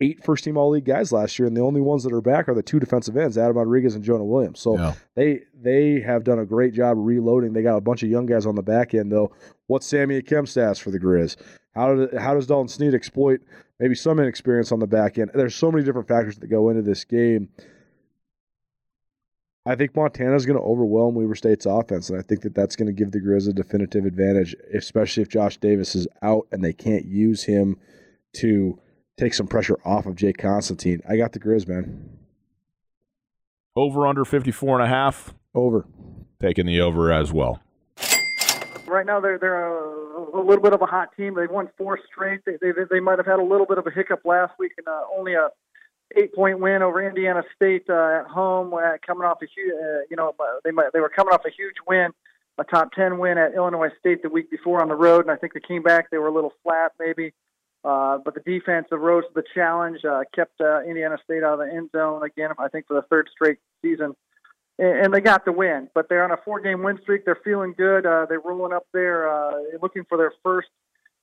eight 0.02 0.24
first 0.24 0.44
team 0.44 0.58
all 0.58 0.72
league 0.72 0.86
guys 0.86 1.12
last 1.12 1.38
year, 1.38 1.48
and 1.48 1.56
the 1.56 1.62
only 1.62 1.82
ones 1.82 2.04
that 2.04 2.14
are 2.14 2.22
back 2.22 2.50
are 2.50 2.56
the 2.56 2.64
two 2.64 2.80
defensive 2.80 3.16
ends, 3.16 3.38
Adam 3.38 3.58
Rodriguez 3.58 3.96
and 3.96 4.04
Jonah 4.04 4.26
Williams. 4.26 4.60
So 4.60 4.78
yeah. 4.78 4.94
they 5.16 5.42
they 5.54 6.02
have 6.02 6.24
done 6.24 6.40
a 6.40 6.46
great 6.46 6.74
job 6.74 6.98
reloading. 7.00 7.54
They 7.54 7.62
got 7.62 7.78
a 7.78 7.82
bunch 7.82 8.04
of 8.04 8.10
young 8.10 8.26
guys 8.26 8.46
on 8.46 8.56
the 8.56 8.64
back 8.64 8.94
end 8.94 9.12
though. 9.12 9.32
What's 9.68 9.86
Sammy 9.88 10.22
Akem 10.22 10.44
stats 10.44 10.80
for 10.80 10.92
the 10.92 11.00
Grizz? 11.00 11.38
How 11.76 11.96
did 11.96 12.14
how 12.14 12.34
does 12.34 12.48
Dalton 12.48 12.68
Sneed 12.68 12.94
exploit 12.94 13.42
maybe 13.80 13.96
some 13.96 14.20
inexperience 14.20 14.72
on 14.72 14.80
the 14.80 14.88
back 14.88 15.18
end? 15.18 15.32
There's 15.34 15.56
so 15.56 15.72
many 15.72 15.84
different 15.84 16.08
factors 16.08 16.38
that 16.38 16.48
go 16.48 16.70
into 16.70 16.82
this 16.82 17.04
game. 17.04 17.50
I 19.66 19.76
think 19.76 19.96
Montana 19.96 20.36
is 20.36 20.46
going 20.46 20.60
to 20.60 20.66
overwhelm 20.66 21.16
Weber 21.16 21.36
State's 21.36 21.66
offense, 21.66 22.10
and 22.10 22.20
I 22.20 22.22
think 22.22 22.42
that 22.42 22.54
that's 22.54 22.76
going 22.76 22.88
to 22.88 22.94
give 22.94 23.12
the 23.12 23.22
Grizz 23.22 23.48
a 23.48 23.54
definitive 23.54 24.06
advantage, 24.06 24.56
especially 24.74 25.24
if 25.24 25.30
Josh 25.30 25.56
Davis 25.58 25.96
is 25.96 26.06
out 26.22 26.48
and 26.52 26.62
they 26.62 26.74
can't 26.74 27.06
use 27.06 27.44
him 27.44 27.78
to 28.34 28.78
take 29.18 29.34
some 29.34 29.48
pressure 29.48 29.78
off 29.86 30.06
of 30.06 30.16
Jake 30.16 30.38
Constantine. 30.38 31.02
I 31.08 31.16
got 31.16 31.32
the 31.32 31.40
Grizz, 31.40 31.68
man. 31.68 32.10
Over 33.76 34.06
under 34.06 34.26
54 34.26 34.82
and 34.82 34.86
a 34.86 34.90
half. 34.90 35.34
Over. 35.56 35.88
Taking 36.42 36.66
the 36.66 36.82
over 36.82 37.14
as 37.14 37.32
well. 37.32 37.62
Right 38.94 39.08
now, 39.08 39.20
they're 39.20 39.40
they're 39.40 39.66
a, 39.66 40.38
a 40.38 40.44
little 40.44 40.62
bit 40.62 40.74
of 40.74 40.82
a 40.84 40.86
hot 40.86 41.10
team. 41.18 41.34
They've 41.34 41.50
won 41.50 41.68
four 41.80 42.00
straight. 42.12 42.42
They 42.46 42.58
they, 42.62 42.72
they 42.90 43.00
might 43.00 43.18
have 43.18 43.26
had 43.26 43.40
a 43.40 43.44
little 43.44 43.66
bit 43.66 43.80
of 43.80 43.88
a 43.88 43.92
hiccup 43.92 44.22
last 44.24 44.54
week 44.60 44.74
and 44.78 44.88
uh, 44.88 45.02
only 45.18 45.34
a 45.34 45.50
eight 46.16 46.34
point 46.36 46.60
win 46.60 46.84
over 46.84 47.02
Indiana 47.02 47.42
State 47.56 47.86
uh, 47.90 48.20
at 48.20 48.28
home. 48.28 48.72
Uh, 48.72 48.98
coming 49.06 49.26
off 49.26 49.40
a 49.42 49.48
huge, 49.48 49.74
uh, 49.74 50.02
you 50.12 50.16
know, 50.16 50.36
they 50.64 50.70
might, 50.70 50.94
they 50.94 51.00
were 51.00 51.10
coming 51.10 51.34
off 51.34 51.42
a 51.44 51.50
huge 51.50 51.78
win, 51.88 52.12
a 52.60 52.64
top 52.64 52.92
ten 52.92 53.18
win 53.18 53.40
at 53.40 53.56
Illinois 53.56 53.90
State 54.00 54.22
the 54.22 54.30
week 54.30 54.52
before 54.52 54.80
on 54.80 54.90
the 54.90 54.96
road, 54.96 55.22
and 55.22 55.32
I 55.32 55.38
think 55.38 55.54
they 55.54 55.60
came 55.60 55.82
back. 55.82 56.12
They 56.12 56.20
were 56.20 56.28
a 56.28 56.34
little 56.34 56.54
flat, 56.62 56.92
maybe. 57.00 57.34
Uh, 57.84 58.20
but 58.24 58.36
the 58.36 58.42
defense 58.42 58.88
rose 58.92 59.24
to 59.24 59.34
the 59.34 59.44
challenge, 59.56 60.06
uh, 60.06 60.22
kept 60.36 60.62
uh, 60.62 60.82
Indiana 60.84 61.18
State 61.24 61.44
out 61.44 61.60
of 61.60 61.68
the 61.68 61.74
end 61.74 61.90
zone 61.94 62.24
again, 62.24 62.52
I 62.60 62.68
think, 62.68 62.88
for 62.88 62.94
the 62.94 63.02
third 63.10 63.28
straight 63.34 63.58
season. 63.82 64.16
And, 64.80 65.14
they 65.14 65.22
got 65.22 65.46
the 65.46 65.52
win. 65.52 65.90
But 65.94 66.10
they're 66.10 66.24
on 66.24 66.32
a 66.32 66.38
four 66.38 66.60
game 66.60 66.84
win 66.84 67.00
streak. 67.02 67.26
They're 67.26 67.40
feeling 67.44 67.74
good. 67.78 68.06
Uh, 68.06 68.26
they're 68.28 68.40
rolling 68.40 68.74
up 68.74 68.88
there, 68.94 69.30
uh, 69.30 69.52
looking 69.82 70.04
for 70.10 70.18
their 70.18 70.34
first, 70.44 70.70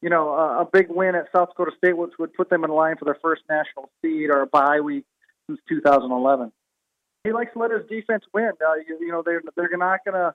you 0.00 0.08
know, 0.08 0.30
uh, 0.34 0.62
a 0.62 0.68
big 0.72 0.88
win 0.88 1.14
at 1.14 1.26
South 1.34 1.50
Dakota 1.50 1.72
State, 1.76 1.96
which 1.96 2.12
would 2.18 2.32
put 2.34 2.48
them 2.48 2.64
in 2.64 2.70
line 2.70 2.96
for 2.96 3.04
their 3.04 3.18
first 3.20 3.42
national 3.48 3.90
seed 4.00 4.30
or 4.30 4.42
a 4.42 4.46
bye 4.46 4.80
week 4.80 5.04
since 5.48 5.60
2011. 5.68 6.52
He 7.24 7.32
likes 7.32 7.52
to 7.52 7.58
let 7.58 7.70
his 7.70 7.86
defense 7.88 8.24
win. 8.32 8.52
Uh, 8.66 8.74
you, 8.88 8.98
you 9.00 9.12
know, 9.12 9.22
they're, 9.24 9.42
they're 9.56 9.76
not 9.76 10.04
going 10.04 10.14
to 10.14 10.34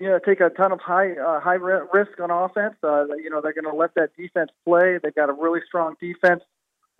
you 0.00 0.08
know, 0.08 0.18
take 0.18 0.40
a 0.40 0.50
ton 0.50 0.72
of 0.72 0.80
high 0.80 1.12
uh, 1.12 1.40
high 1.40 1.54
risk 1.54 2.20
on 2.20 2.30
offense. 2.30 2.74
Uh, 2.82 3.06
you 3.16 3.30
know, 3.30 3.40
they're 3.40 3.54
going 3.54 3.64
to 3.64 3.74
let 3.74 3.94
that 3.94 4.10
defense 4.16 4.50
play. 4.66 4.98
They've 5.02 5.14
got 5.14 5.30
a 5.30 5.32
really 5.32 5.60
strong 5.66 5.94
defense. 6.00 6.42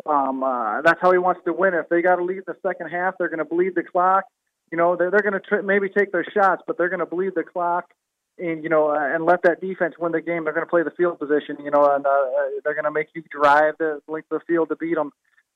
Um, 0.06 0.42
uh, 0.42 0.80
that's 0.82 1.00
how 1.00 1.12
he 1.12 1.18
wants 1.18 1.40
to 1.44 1.52
win. 1.52 1.74
If 1.74 1.88
they 1.88 2.02
got 2.02 2.16
to 2.16 2.24
lead 2.24 2.44
the 2.46 2.56
second 2.62 2.88
half, 2.88 3.14
they're 3.18 3.28
going 3.28 3.40
to 3.40 3.44
bleed 3.44 3.74
the 3.74 3.82
clock. 3.82 4.24
You 4.70 4.78
know, 4.78 4.96
they're, 4.96 5.10
they're 5.10 5.22
going 5.22 5.34
to 5.34 5.40
tr- 5.40 5.62
maybe 5.62 5.88
take 5.88 6.12
their 6.12 6.24
shots, 6.24 6.62
but 6.66 6.78
they're 6.78 6.88
going 6.88 7.00
to 7.00 7.06
bleed 7.06 7.32
the 7.34 7.42
clock 7.42 7.90
and 8.38 8.62
you 8.62 8.68
know, 8.68 8.90
uh, 8.90 9.14
and 9.14 9.24
let 9.24 9.42
that 9.42 9.60
defense 9.60 9.94
win 9.98 10.12
the 10.12 10.20
game. 10.20 10.44
They're 10.44 10.52
going 10.52 10.66
to 10.66 10.70
play 10.70 10.82
the 10.82 10.92
field 10.92 11.18
position. 11.18 11.56
You 11.62 11.70
know, 11.70 11.90
and 11.92 12.06
uh, 12.06 12.10
uh 12.10 12.60
they're 12.64 12.74
going 12.74 12.84
to 12.84 12.90
make 12.90 13.08
you 13.14 13.22
drive 13.30 13.74
the 13.78 14.00
length 14.08 14.30
of 14.30 14.40
the 14.40 14.44
field 14.52 14.68
to 14.68 14.76
beat 14.76 14.94
them. 14.94 15.12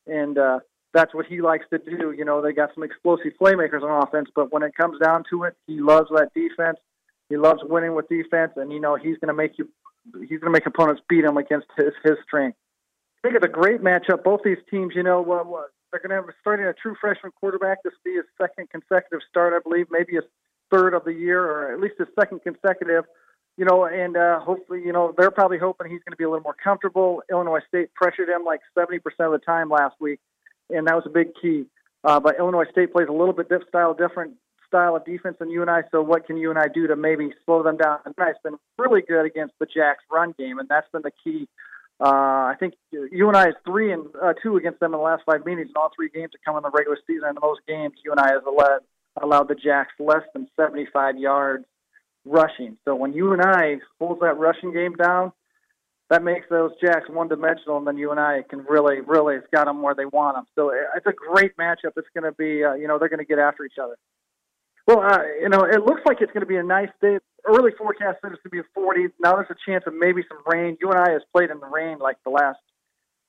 And 0.07 0.37
uh, 0.37 0.61
that's 0.93 1.15
what 1.15 1.27
he 1.27 1.41
likes 1.41 1.65
to 1.71 1.79
do. 1.79 2.13
You 2.13 2.25
know, 2.25 2.43
they 2.43 2.53
got 2.53 2.71
some 2.75 2.83
explosive 2.83 3.33
playmakers 3.41 3.83
on 3.83 4.03
offense, 4.03 4.29
but 4.35 4.53
when 4.53 4.63
it 4.63 4.75
comes 4.75 4.99
down 4.99 5.25
to 5.31 5.45
it, 5.45 5.57
he 5.67 5.81
loves 5.81 6.09
that 6.11 6.35
defense. 6.35 6.79
He 7.29 7.37
loves 7.37 7.61
winning 7.63 7.95
with 7.95 8.09
defense, 8.09 8.53
and 8.57 8.73
you 8.73 8.81
know 8.81 8.97
he's 8.97 9.17
going 9.19 9.29
to 9.29 9.35
make 9.35 9.59
you 9.59 9.69
he's 10.21 10.41
going 10.41 10.41
to 10.41 10.51
make 10.51 10.67
opponents 10.67 11.01
beat 11.09 11.25
him 11.25 11.37
against 11.37 11.69
his 11.77 11.93
his 12.05 12.17
strength. 12.27 12.59
I 13.19 13.29
think 13.29 13.37
it's 13.37 13.45
a 13.45 13.49
great 13.49 13.81
matchup. 13.81 14.25
Both 14.25 14.41
these 14.45 14.59
teams, 14.71 14.95
you 14.97 15.05
know, 15.05 15.23
they're 15.93 16.01
going 16.01 16.11
to 16.11 16.17
have 16.17 16.35
starting 16.41 16.67
a 16.67 16.73
true 16.73 16.97
freshman 17.01 17.33
quarterback. 17.39 17.83
This 17.85 17.93
will 17.93 18.13
be 18.13 18.17
his 18.17 18.27
second 18.41 18.71
consecutive 18.71 19.21
start, 19.29 19.53
I 19.55 19.61
believe, 19.63 19.87
maybe 19.91 20.15
his 20.15 20.25
third 20.71 20.95
of 20.95 21.05
the 21.05 21.13
year, 21.13 21.45
or 21.45 21.73
at 21.73 21.81
least 21.81 21.95
his 21.99 22.09
second 22.19 22.43
consecutive. 22.43 23.05
You 23.59 23.67
know, 23.67 23.85
and 23.85 24.17
uh, 24.17 24.41
hopefully, 24.41 24.81
you 24.85 24.93
know, 24.93 25.15
they're 25.17 25.31
probably 25.31 25.59
hoping 25.59 25.91
he's 25.91 26.03
going 26.03 26.13
to 26.13 26.17
be 26.17 26.25
a 26.25 26.31
little 26.31 26.43
more 26.43 26.57
comfortable. 26.57 27.23
Illinois 27.31 27.61
State 27.69 27.93
pressured 27.95 28.31
him 28.31 28.45
like 28.45 28.61
70% 28.77 28.97
of 29.21 29.33
the 29.33 29.39
time 29.45 29.69
last 29.69 29.95
week, 30.01 30.21
and 30.71 30.87
that 30.87 30.95
was 30.95 31.05
a 31.05 31.11
big 31.11 31.29
key. 31.41 31.67
Uh, 32.03 32.19
but 32.19 32.39
Illinois 32.39 32.65
State 32.73 32.93
plays 32.93 33.09
a 33.09 33.13
little 33.13 33.35
bit 33.35 33.51
diff- 33.51 33.69
style 33.69 33.93
different 33.93 34.35
style 34.67 34.97
of 34.97 35.05
defense 35.05 35.37
than 35.39 35.51
UNI. 35.51 35.83
So 35.91 36.01
what 36.01 36.27
can 36.27 36.39
UNI 36.39 36.69
do 36.73 36.87
to 36.87 36.97
maybe 36.97 37.31
slow 37.45 37.63
them 37.63 37.77
down? 37.77 37.99
UNI's 38.07 38.37
been 38.43 38.57
really 38.79 39.03
good 39.03 39.27
against 39.27 39.53
the 39.61 39.67
Jacks 39.67 40.03
run 40.11 40.35
game, 40.39 40.59
and 40.59 40.69
that's 40.69 40.91
been 40.91 41.03
the 41.03 41.13
key. 41.23 41.47
Uh, 42.03 42.51
I 42.51 42.57
think 42.59 42.75
UNI 42.91 43.51
is 43.51 43.55
three 43.65 43.93
and 43.93 44.07
uh, 44.21 44.33
two 44.43 44.57
against 44.57 44.81
them 44.81 44.93
in 44.93 44.99
the 44.99 45.05
last 45.05 45.23
five 45.25 45.47
meetings, 45.47 45.69
and 45.69 45.77
all 45.77 45.91
three 45.95 46.09
games 46.09 46.33
have 46.33 46.41
come 46.45 46.57
in 46.57 46.65
the 46.65 46.71
regular 46.77 46.99
season. 47.07 47.29
And 47.29 47.37
in 47.37 47.41
those 47.41 47.59
games, 47.69 47.95
UNI 48.05 48.33
has 48.33 48.43
allowed, 48.45 48.81
allowed 49.23 49.49
the 49.49 49.55
Jacks 49.55 49.93
less 50.01 50.25
than 50.35 50.49
75 50.57 51.17
yards 51.17 51.65
rushing. 52.25 52.77
So 52.85 52.97
when 52.97 53.13
UNI 53.13 53.81
holds 54.01 54.21
that 54.21 54.37
rushing 54.37 54.73
game 54.73 54.97
down, 54.97 55.31
that 56.11 56.25
makes 56.25 56.47
those 56.51 56.73
Jacks 56.83 57.09
one 57.09 57.29
dimensional, 57.29 57.79
and 57.79 57.87
then 57.87 57.97
UNI 57.97 58.43
can 58.51 58.65
really, 58.69 59.01
really, 59.01 59.37
it's 59.37 59.47
got 59.55 59.67
them 59.67 59.81
where 59.81 59.95
they 59.95 60.05
want 60.05 60.37
them. 60.37 60.45
So 60.57 60.73
it's 60.97 61.07
a 61.07 61.13
great 61.13 61.57
matchup. 61.57 61.93
It's 61.97 62.09
going 62.15 62.25
to 62.25 62.33
be, 62.33 62.65
uh, 62.65 62.75
you 62.75 62.89
know, 62.89 62.99
they're 62.99 63.09
going 63.09 63.21
to 63.21 63.25
get 63.25 63.39
after 63.39 63.65
each 63.65 63.79
other. 63.81 63.97
Well, 64.87 65.01
uh, 65.01 65.23
you 65.41 65.49
know, 65.49 65.65
it 65.65 65.85
looks 65.85 66.03
like 66.07 66.19
it's 66.21 66.33
going 66.33 66.43
to 66.43 66.47
be 66.47 66.57
a 66.57 66.63
nice 66.63 66.91
day. 67.01 67.19
Early 67.45 67.71
forecast 67.77 68.19
said 68.23 68.33
it's 68.33 68.43
going 68.43 68.51
to 68.51 68.51
be 68.51 68.59
a 68.59 68.65
40. 68.75 69.09
Now 69.21 69.37
there's 69.37 69.51
a 69.51 69.71
chance 69.71 69.85
of 69.87 69.95
maybe 69.95 70.23
some 70.29 70.39
rain. 70.47 70.77
UNI 70.81 71.13
has 71.13 71.23
played 71.33 71.51
in 71.51 71.61
the 71.61 71.67
rain 71.67 71.99
like 71.99 72.17
the 72.25 72.31
last 72.31 72.59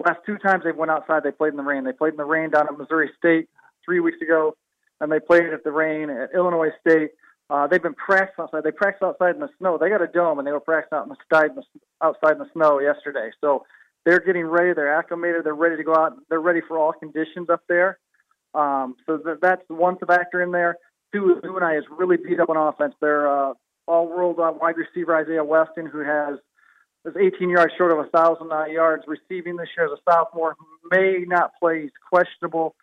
last 0.06 0.20
two 0.26 0.38
times 0.38 0.64
they 0.64 0.72
went 0.72 0.92
outside. 0.92 1.24
They 1.24 1.32
played 1.32 1.54
in 1.54 1.58
the 1.58 1.64
rain. 1.64 1.84
They 1.84 1.94
played 1.94 2.14
in 2.14 2.18
the 2.18 2.26
rain 2.26 2.50
down 2.50 2.68
at 2.68 2.78
Missouri 2.78 3.10
State 3.18 3.50
three 3.86 4.00
weeks 4.00 4.22
ago, 4.22 4.56
and 5.00 5.12
they 5.12 5.20
played 5.20 5.46
at 5.46 5.64
the 5.64 5.72
rain 5.72 6.10
at 6.10 6.34
Illinois 6.34 6.72
State. 6.86 7.12
Uh, 7.50 7.68
they've 7.68 7.82
been 7.82 7.94
practicing 7.94 8.44
outside. 8.44 8.64
They 8.64 8.72
practiced 8.72 9.04
outside 9.04 9.36
in 9.36 9.42
the 9.42 9.50
snow. 9.60 9.78
They 9.78 9.90
got 9.90 10.02
a 10.02 10.08
dome, 10.08 10.40
and 10.40 10.48
they 10.48 10.52
were 10.52 10.60
practicing 10.60 10.98
out 10.98 11.04
in 11.04 11.10
the, 11.10 11.64
outside 12.02 12.34
in 12.34 12.40
the 12.40 12.50
snow 12.54 12.80
yesterday. 12.80 13.30
So 13.42 13.66
they're 14.06 14.20
getting 14.20 14.46
ready. 14.46 14.74
They're 14.74 14.94
acclimated. 14.94 15.44
They're 15.44 15.54
ready 15.54 15.78
to 15.78 15.84
go 15.84 15.96
out. 15.96 16.14
They're 16.30 16.42
ready 16.42 16.62
for 16.68 16.78
all 16.78 16.94
conditions 16.94 17.50
up 17.50 17.62
there. 17.70 18.00
Um, 18.54 18.96
so 19.06 19.18
th- 19.18 19.38
that's 19.42 19.62
one 19.68 19.98
factor 19.98 20.42
in 20.42 20.52
there 20.52 20.78
two, 21.14 21.40
UNI 21.44 21.78
is 21.78 21.86
really 21.90 22.18
beat 22.18 22.40
up 22.40 22.50
on 22.50 22.58
offense. 22.58 22.94
They're 23.00 23.28
uh, 23.28 23.54
all-world 23.88 24.40
uh, 24.40 24.54
wide 24.60 24.76
receiver 24.78 25.16
Isaiah 25.16 25.44
Weston, 25.44 25.86
who 25.86 26.00
has 26.00 26.40
is 27.06 27.16
18 27.20 27.50
yards 27.50 27.74
short 27.78 27.92
of 27.92 28.00
a 28.00 28.10
thousand 28.10 28.52
uh, 28.52 28.66
yards 28.66 29.04
receiving 29.08 29.58
this 29.58 29.68
year 29.76 29.88
as 29.88 29.92
a 29.92 30.02
sophomore, 30.10 30.56
who 30.58 30.66
may 30.90 31.26
not 31.28 31.52
play. 31.60 31.82
He's 31.82 31.92
questionable, 32.10 32.76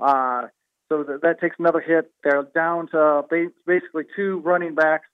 uh, 0.00 0.48
so 0.88 1.04
that, 1.04 1.22
that 1.22 1.40
takes 1.40 1.56
another 1.58 1.80
hit. 1.80 2.10
They're 2.24 2.48
down 2.54 2.88
to 2.88 3.22
basically 3.30 4.04
two 4.16 4.40
running 4.44 4.74
backs 4.74 5.06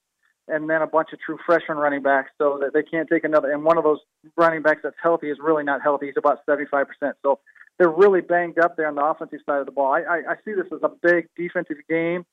and 0.46 0.68
then 0.68 0.82
a 0.82 0.86
bunch 0.86 1.08
of 1.12 1.18
true 1.20 1.38
freshman 1.46 1.78
running 1.78 2.02
backs, 2.02 2.30
so 2.36 2.58
that 2.60 2.74
they 2.74 2.82
can't 2.82 3.08
take 3.08 3.24
another. 3.24 3.50
And 3.50 3.64
one 3.64 3.78
of 3.78 3.84
those 3.84 4.00
running 4.36 4.62
backs 4.62 4.80
that's 4.82 4.96
healthy 5.02 5.30
is 5.30 5.38
really 5.40 5.64
not 5.64 5.80
healthy. 5.82 6.06
He's 6.06 6.16
about 6.18 6.44
75%. 6.46 6.86
So 7.22 7.38
they're 7.78 7.88
really 7.88 8.20
banged 8.20 8.58
up 8.58 8.76
there 8.76 8.86
on 8.86 8.94
the 8.94 9.04
offensive 9.04 9.40
side 9.46 9.60
of 9.60 9.66
the 9.66 9.72
ball. 9.72 9.92
I, 9.92 10.00
I, 10.00 10.16
I 10.16 10.34
see 10.44 10.52
this 10.52 10.66
as 10.72 10.80
a 10.82 10.90
big 11.02 11.28
defensive 11.36 11.78
game. 11.88 12.26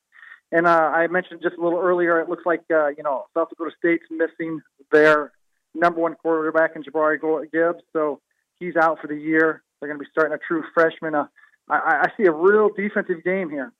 And 0.51 0.67
uh, 0.67 0.69
I 0.69 1.07
mentioned 1.07 1.41
just 1.41 1.55
a 1.57 1.63
little 1.63 1.79
earlier, 1.79 2.19
it 2.19 2.29
looks 2.29 2.45
like 2.45 2.61
uh, 2.71 2.87
you 2.89 3.03
know 3.03 3.25
South 3.33 3.49
Dakota 3.49 3.71
State's 3.77 4.05
missing 4.09 4.61
their 4.91 5.31
number 5.73 6.01
one 6.01 6.15
quarterback 6.15 6.75
in 6.75 6.83
J'Bore 6.83 7.17
Gibbs, 7.51 7.83
so 7.93 8.19
he's 8.59 8.75
out 8.75 8.99
for 8.99 9.07
the 9.07 9.15
year. 9.15 9.63
They're 9.79 9.87
going 9.87 9.99
to 9.99 10.03
be 10.03 10.09
starting 10.11 10.33
a 10.33 10.39
true 10.45 10.63
freshman. 10.73 11.15
Uh, 11.15 11.27
I, 11.69 12.03
I 12.03 12.11
see 12.17 12.25
a 12.25 12.31
real 12.31 12.69
defensive 12.69 13.23
game 13.23 13.49
here. 13.49 13.71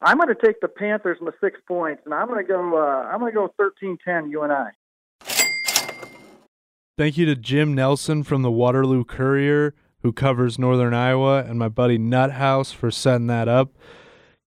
I'm 0.00 0.18
going 0.18 0.28
to 0.28 0.34
take 0.34 0.60
the 0.60 0.68
Panthers 0.68 1.18
the 1.20 1.32
six 1.40 1.58
points, 1.66 2.02
and 2.04 2.14
I'm 2.14 2.28
going 2.28 2.44
to 2.44 2.50
go. 2.50 2.76
Uh, 2.76 3.08
I'm 3.08 3.20
going 3.20 3.32
to 3.32 3.36
go 3.36 3.54
13-10 3.60 4.30
UNI. 4.30 4.70
Thank 6.98 7.18
you 7.18 7.26
to 7.26 7.36
Jim 7.36 7.74
Nelson 7.74 8.22
from 8.22 8.40
the 8.42 8.50
Waterloo 8.50 9.04
Courier, 9.04 9.74
who 10.00 10.12
covers 10.12 10.58
Northern 10.58 10.94
Iowa, 10.94 11.44
and 11.44 11.58
my 11.58 11.68
buddy 11.68 11.98
Nuthouse 11.98 12.72
for 12.72 12.90
setting 12.90 13.26
that 13.26 13.48
up. 13.48 13.72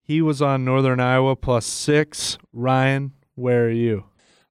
He 0.09 0.22
was 0.22 0.40
on 0.40 0.64
Northern 0.64 1.00
Iowa 1.00 1.36
plus 1.36 1.66
six. 1.66 2.38
Ryan, 2.54 3.12
where 3.34 3.66
are 3.66 3.70
you? 3.70 4.04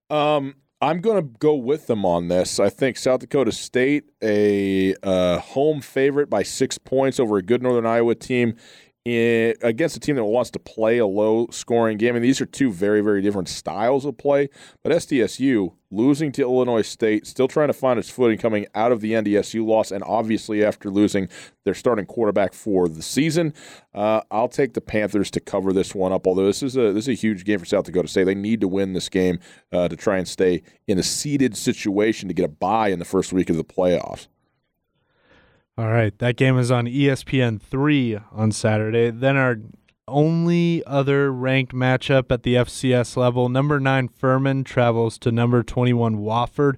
Um, 0.08 0.54
I'm 0.80 1.02
going 1.02 1.18
to 1.18 1.28
go 1.40 1.56
with 1.56 1.88
them 1.88 2.06
on 2.06 2.28
this. 2.28 2.60
I 2.60 2.70
think 2.70 2.96
South 2.96 3.22
Dakota 3.22 3.52
State, 3.52 4.04
a 4.22 4.94
uh, 5.02 5.40
home 5.40 5.82
favorite 5.82 6.30
by 6.30 6.44
six 6.44 6.78
points 6.78 7.20
over 7.20 7.38
a 7.38 7.42
good 7.42 7.64
Northern 7.64 7.88
Iowa 7.88 8.14
team, 8.14 8.56
in, 9.08 9.56
against 9.62 9.96
a 9.96 10.02
team 10.02 10.18
that 10.18 10.26
wants 10.26 10.52
to 10.52 10.60
play 10.60 10.98
a 10.98 11.08
low 11.08 11.48
scoring 11.50 11.98
game. 11.98 12.16
And 12.16 12.26
these 12.26 12.42
are 12.42 12.46
two 12.46 12.74
very, 12.74 13.00
very 13.00 13.22
different 13.22 13.48
styles 13.48 14.04
of 14.04 14.18
play. 14.18 14.50
But 14.84 14.92
SDSU 14.92 15.74
losing 15.90 16.34
to 16.34 16.42
Illinois 16.42 16.82
State, 16.82 17.26
still 17.26 17.48
trying 17.48 17.70
to 17.70 17.74
find 17.74 17.98
its 17.98 18.10
footing 18.10 18.38
coming 18.38 18.66
out 18.76 18.92
of 18.92 19.00
the 19.00 19.14
NDSU 19.14 19.66
loss, 19.66 19.92
and 19.92 20.04
obviously 20.04 20.62
after 20.62 20.90
losing 20.90 21.30
their 21.64 21.74
starting 21.74 22.06
quarterback 22.06 22.54
for 22.54 22.90
the 22.90 23.02
season. 23.02 23.54
Uh, 23.94 24.20
I'll 24.30 24.50
take 24.50 24.74
the 24.74 24.82
Panthers 24.82 25.32
to 25.32 25.40
cover 25.40 25.72
this 25.72 25.96
one 25.96 26.12
up. 26.12 26.28
Although 26.28 26.48
this 26.48 26.62
is 26.62 26.76
a 26.76 26.92
this 26.92 27.06
is 27.06 27.10
a 27.10 27.14
huge 27.14 27.46
game 27.46 27.60
for 27.60 27.66
South 27.66 27.86
Dakota 27.86 28.10
State, 28.10 28.26
they 28.26 28.36
need 28.36 28.60
to 28.60 28.68
win 28.68 28.92
this 28.92 29.08
game 29.08 29.40
uh, 29.72 29.88
to 29.88 29.96
try 29.96 30.18
and 30.18 30.28
stay 30.28 30.64
in 30.86 31.00
a 31.00 31.04
seeded 31.04 31.56
situation 31.56 32.28
to 32.28 32.34
get 32.34 32.44
a 32.44 32.50
bye 32.50 32.90
in 32.90 33.00
the 33.00 33.06
first 33.06 33.32
week 33.32 33.50
of 33.50 33.56
the 33.56 33.64
playoffs. 33.64 34.28
All 35.78 35.90
right, 35.90 36.18
that 36.18 36.38
game 36.38 36.58
is 36.58 36.72
on 36.72 36.88
ESPN 36.88 37.62
three 37.62 38.18
on 38.32 38.52
Saturday. 38.52 39.12
Then 39.12 39.38
our 39.38 39.58
only 40.08 40.84
other 40.86 41.32
ranked 41.32 41.74
matchup 41.74 42.32
at 42.32 42.42
the 42.42 42.56
FCS 42.56 43.16
level, 43.16 43.48
number 43.48 43.80
nine 43.80 44.08
Furman 44.08 44.64
travels 44.64 45.20
to 45.20 45.32
number 45.32 45.62
twenty-one 45.62 46.18
Wofford. 46.18 46.78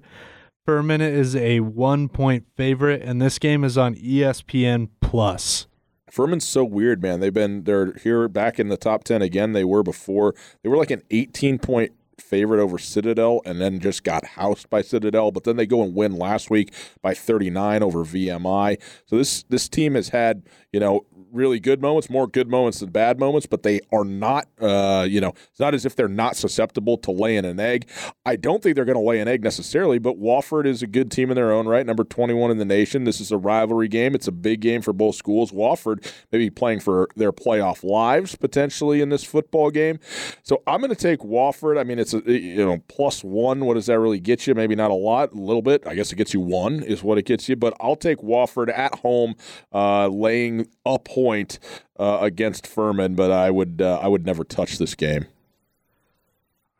Furman 0.66 1.00
is 1.00 1.34
a 1.34 1.60
one-point 1.60 2.44
favorite, 2.56 3.00
and 3.02 3.22
this 3.22 3.38
game 3.38 3.64
is 3.64 3.78
on 3.78 3.94
ESPN 3.94 4.90
Plus. 5.00 5.66
Furman's 6.10 6.46
so 6.46 6.62
weird, 6.62 7.00
man. 7.00 7.20
They've 7.20 7.32
been 7.32 7.64
they're 7.64 7.94
here 7.94 8.28
back 8.28 8.58
in 8.58 8.68
the 8.68 8.76
top 8.76 9.04
ten 9.04 9.22
again. 9.22 9.52
They 9.52 9.64
were 9.64 9.82
before. 9.82 10.34
They 10.62 10.68
were 10.68 10.76
like 10.76 10.90
an 10.90 11.02
eighteen 11.10 11.58
point 11.58 11.92
favorite 12.20 12.62
over 12.62 12.78
Citadel 12.78 13.40
and 13.44 13.60
then 13.60 13.80
just 13.80 14.04
got 14.04 14.24
housed 14.24 14.70
by 14.70 14.82
Citadel. 14.82 15.30
But 15.30 15.44
then 15.44 15.56
they 15.56 15.66
go 15.66 15.82
and 15.82 15.94
win 15.94 16.16
last 16.16 16.50
week 16.50 16.72
by 17.02 17.14
39 17.14 17.82
over 17.82 18.04
VMI. 18.04 18.80
So 19.06 19.16
this 19.16 19.42
this 19.44 19.68
team 19.68 19.94
has 19.94 20.10
had 20.10 20.44
you 20.72 20.80
know 20.80 21.06
really 21.32 21.60
good 21.60 21.80
moments, 21.80 22.10
more 22.10 22.26
good 22.26 22.48
moments 22.48 22.80
than 22.80 22.90
bad 22.90 23.18
moments, 23.18 23.46
but 23.46 23.62
they 23.62 23.80
are 23.92 24.04
not, 24.04 24.48
uh, 24.60 25.06
you 25.08 25.20
know, 25.20 25.32
it's 25.50 25.60
not 25.60 25.74
as 25.74 25.84
if 25.84 25.96
they're 25.96 26.08
not 26.08 26.36
susceptible 26.36 26.96
to 26.98 27.10
laying 27.10 27.44
an 27.44 27.60
egg. 27.60 27.88
I 28.24 28.36
don't 28.36 28.62
think 28.62 28.76
they're 28.76 28.84
going 28.84 28.98
to 28.98 29.04
lay 29.04 29.20
an 29.20 29.28
egg 29.28 29.42
necessarily, 29.42 29.98
but 29.98 30.20
Wofford 30.20 30.66
is 30.66 30.82
a 30.82 30.86
good 30.86 31.10
team 31.10 31.30
in 31.30 31.36
their 31.36 31.52
own 31.52 31.66
right, 31.66 31.86
number 31.86 32.04
21 32.04 32.50
in 32.50 32.58
the 32.58 32.64
nation. 32.64 33.04
This 33.04 33.20
is 33.20 33.30
a 33.32 33.38
rivalry 33.38 33.88
game. 33.88 34.14
It's 34.14 34.28
a 34.28 34.32
big 34.32 34.60
game 34.60 34.82
for 34.82 34.92
both 34.92 35.14
schools. 35.14 35.52
Wofford 35.52 36.10
maybe 36.32 36.50
playing 36.50 36.80
for 36.80 37.08
their 37.16 37.32
playoff 37.32 37.82
lives 37.84 38.36
potentially 38.36 39.00
in 39.00 39.08
this 39.08 39.24
football 39.24 39.70
game. 39.70 39.98
So 40.42 40.62
I'm 40.66 40.80
going 40.80 40.90
to 40.90 40.96
take 40.96 41.20
Wofford. 41.20 41.78
I 41.78 41.84
mean, 41.84 41.98
it's 41.98 42.09
a, 42.14 42.20
you 42.26 42.64
know, 42.64 42.82
plus 42.88 43.22
one. 43.24 43.64
What 43.64 43.74
does 43.74 43.86
that 43.86 43.98
really 43.98 44.20
get 44.20 44.46
you? 44.46 44.54
Maybe 44.54 44.74
not 44.74 44.90
a 44.90 44.94
lot, 44.94 45.32
a 45.32 45.36
little 45.36 45.62
bit. 45.62 45.86
I 45.86 45.94
guess 45.94 46.12
it 46.12 46.16
gets 46.16 46.34
you 46.34 46.40
one 46.40 46.82
is 46.82 47.02
what 47.02 47.18
it 47.18 47.24
gets 47.24 47.48
you, 47.48 47.56
but 47.56 47.74
I'll 47.80 47.96
take 47.96 48.18
Wofford 48.18 48.76
at 48.76 48.96
home, 48.96 49.34
uh, 49.72 50.08
laying 50.08 50.68
a 50.84 50.98
point 50.98 51.58
uh, 51.98 52.18
against 52.20 52.66
Furman, 52.66 53.14
but 53.14 53.30
I 53.30 53.50
would 53.50 53.80
uh, 53.82 53.98
I 54.02 54.08
would 54.08 54.26
never 54.26 54.44
touch 54.44 54.78
this 54.78 54.94
game. 54.94 55.26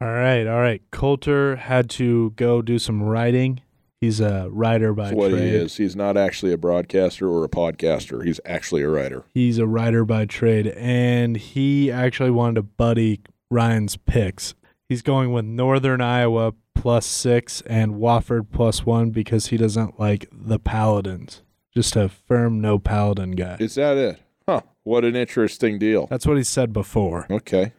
All 0.01 0.09
right, 0.09 0.47
all 0.47 0.61
right. 0.61 0.83
Colter 0.91 1.57
had 1.57 1.91
to 1.91 2.31
go 2.31 2.63
do 2.63 2.79
some 2.79 3.03
writing. 3.03 3.61
He's 4.01 4.19
a 4.19 4.49
writer 4.51 4.95
by 4.95 5.09
That's 5.09 5.17
what 5.17 5.31
trade. 5.31 5.43
he 5.43 5.49
is. 5.51 5.77
He's 5.77 5.95
not 5.95 6.17
actually 6.17 6.55
a 6.55 6.57
broadcaster 6.57 7.29
or 7.29 7.45
a 7.45 7.51
podcaster. 7.51 8.25
He's 8.25 8.41
actually 8.47 8.81
a 8.81 8.89
writer. 8.89 9.25
He's 9.35 9.59
a 9.59 9.67
writer 9.67 10.07
by 10.07 10.25
trade, 10.25 10.69
and 10.69 11.37
he 11.37 11.93
actually 11.93 12.31
wanted 12.31 12.55
to 12.55 12.63
buddy 12.63 13.21
Ryan's 13.51 13.99
picks. 13.99 14.55
He's 14.91 15.03
going 15.03 15.33
with 15.33 15.45
Northern 15.45 16.01
Iowa 16.01 16.53
plus 16.75 17.07
six 17.07 17.61
and 17.61 17.95
Wofford 17.95 18.49
plus 18.51 18.85
one 18.85 19.11
because 19.11 19.47
he 19.47 19.57
doesn't 19.57 20.01
like 20.01 20.27
the 20.33 20.59
Paladins. 20.59 21.43
Just 21.73 21.95
a 21.95 22.09
firm 22.09 22.61
no 22.61 22.81
Paladin 22.81 23.31
guy. 23.37 23.57
Is 23.61 23.77
that 23.77 23.97
it? 23.97 24.19
Huh. 24.49 24.63
What 24.83 25.05
an 25.05 25.15
interesting 25.15 25.79
deal. 25.79 26.09
That's 26.09 26.27
what 26.27 26.39
he 26.39 26.43
said 26.43 26.73
before. 26.73 27.29
Okay. 27.31 27.71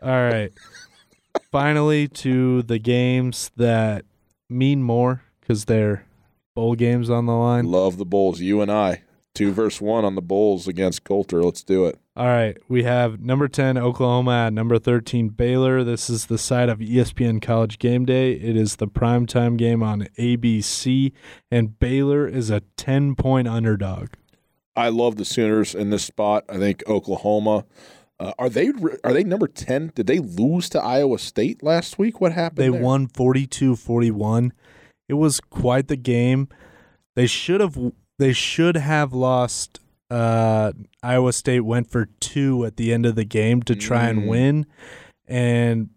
All 0.00 0.10
right. 0.10 0.52
Finally, 1.50 2.06
to 2.06 2.62
the 2.62 2.78
games 2.78 3.50
that 3.56 4.04
mean 4.48 4.84
more 4.84 5.24
because 5.40 5.64
they're 5.64 6.06
bowl 6.54 6.76
games 6.76 7.10
on 7.10 7.26
the 7.26 7.34
line. 7.34 7.64
Love 7.64 7.96
the 7.96 8.04
Bulls. 8.04 8.38
You 8.38 8.60
and 8.60 8.70
I. 8.70 9.02
Two 9.34 9.50
verse 9.50 9.80
one 9.80 10.04
on 10.04 10.14
the 10.14 10.22
Bulls 10.22 10.68
against 10.68 11.02
Colter. 11.02 11.42
Let's 11.42 11.64
do 11.64 11.86
it. 11.86 11.98
All 12.20 12.26
right. 12.26 12.58
We 12.68 12.82
have 12.82 13.18
number 13.18 13.48
10, 13.48 13.78
Oklahoma, 13.78 14.48
at 14.48 14.52
number 14.52 14.78
13, 14.78 15.30
Baylor. 15.30 15.82
This 15.82 16.10
is 16.10 16.26
the 16.26 16.36
side 16.36 16.68
of 16.68 16.80
ESPN 16.80 17.40
College 17.40 17.78
Game 17.78 18.04
Day. 18.04 18.32
It 18.32 18.58
is 18.58 18.76
the 18.76 18.88
primetime 18.88 19.56
game 19.56 19.82
on 19.82 20.06
ABC, 20.18 21.12
and 21.50 21.78
Baylor 21.78 22.28
is 22.28 22.50
a 22.50 22.60
10 22.76 23.14
point 23.14 23.48
underdog. 23.48 24.10
I 24.76 24.90
love 24.90 25.16
the 25.16 25.24
Sooners 25.24 25.74
in 25.74 25.88
this 25.88 26.04
spot. 26.04 26.44
I 26.46 26.58
think 26.58 26.82
Oklahoma. 26.86 27.64
Uh, 28.18 28.34
are 28.38 28.50
they 28.50 28.70
are 29.02 29.14
they 29.14 29.24
number 29.24 29.48
10? 29.48 29.92
Did 29.94 30.06
they 30.06 30.18
lose 30.18 30.68
to 30.68 30.78
Iowa 30.78 31.18
State 31.18 31.62
last 31.62 31.98
week? 31.98 32.20
What 32.20 32.32
happened? 32.32 32.58
They 32.58 32.68
there? 32.68 32.82
won 32.82 33.06
42 33.06 33.76
41. 33.76 34.52
It 35.08 35.14
was 35.14 35.40
quite 35.40 35.88
the 35.88 35.96
game. 35.96 36.48
They 37.16 37.26
should 37.26 37.62
have 37.62 37.78
they 38.18 38.34
should 38.34 38.76
have 38.76 39.14
lost 39.14 39.80
uh, 40.10 40.72
Iowa 41.02 41.32
State 41.32 41.60
went 41.60 41.90
for 41.90 42.06
two 42.20 42.64
at 42.64 42.76
the 42.76 42.92
end 42.92 43.06
of 43.06 43.14
the 43.14 43.24
game 43.24 43.62
to 43.62 43.74
try 43.76 44.06
Mm. 44.06 44.10
and 44.10 44.26
win. 44.28 44.66
And 45.28 45.90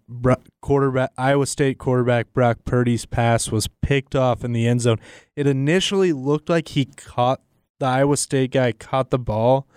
quarterback 0.61 1.11
Iowa 1.17 1.47
State 1.47 1.79
quarterback 1.79 2.31
Brock 2.33 2.59
Purdy's 2.65 3.05
pass 3.07 3.49
was 3.51 3.67
picked 3.81 4.15
off 4.15 4.43
in 4.43 4.53
the 4.53 4.67
end 4.67 4.81
zone. 4.81 4.99
It 5.35 5.47
initially 5.47 6.13
looked 6.13 6.49
like 6.49 6.69
he 6.69 6.85
caught 6.85 7.41
the 7.79 7.87
Iowa 7.87 8.15
State 8.17 8.51
guy 8.51 8.71
caught 8.73 9.09
the 9.09 9.17
ball, 9.17 9.67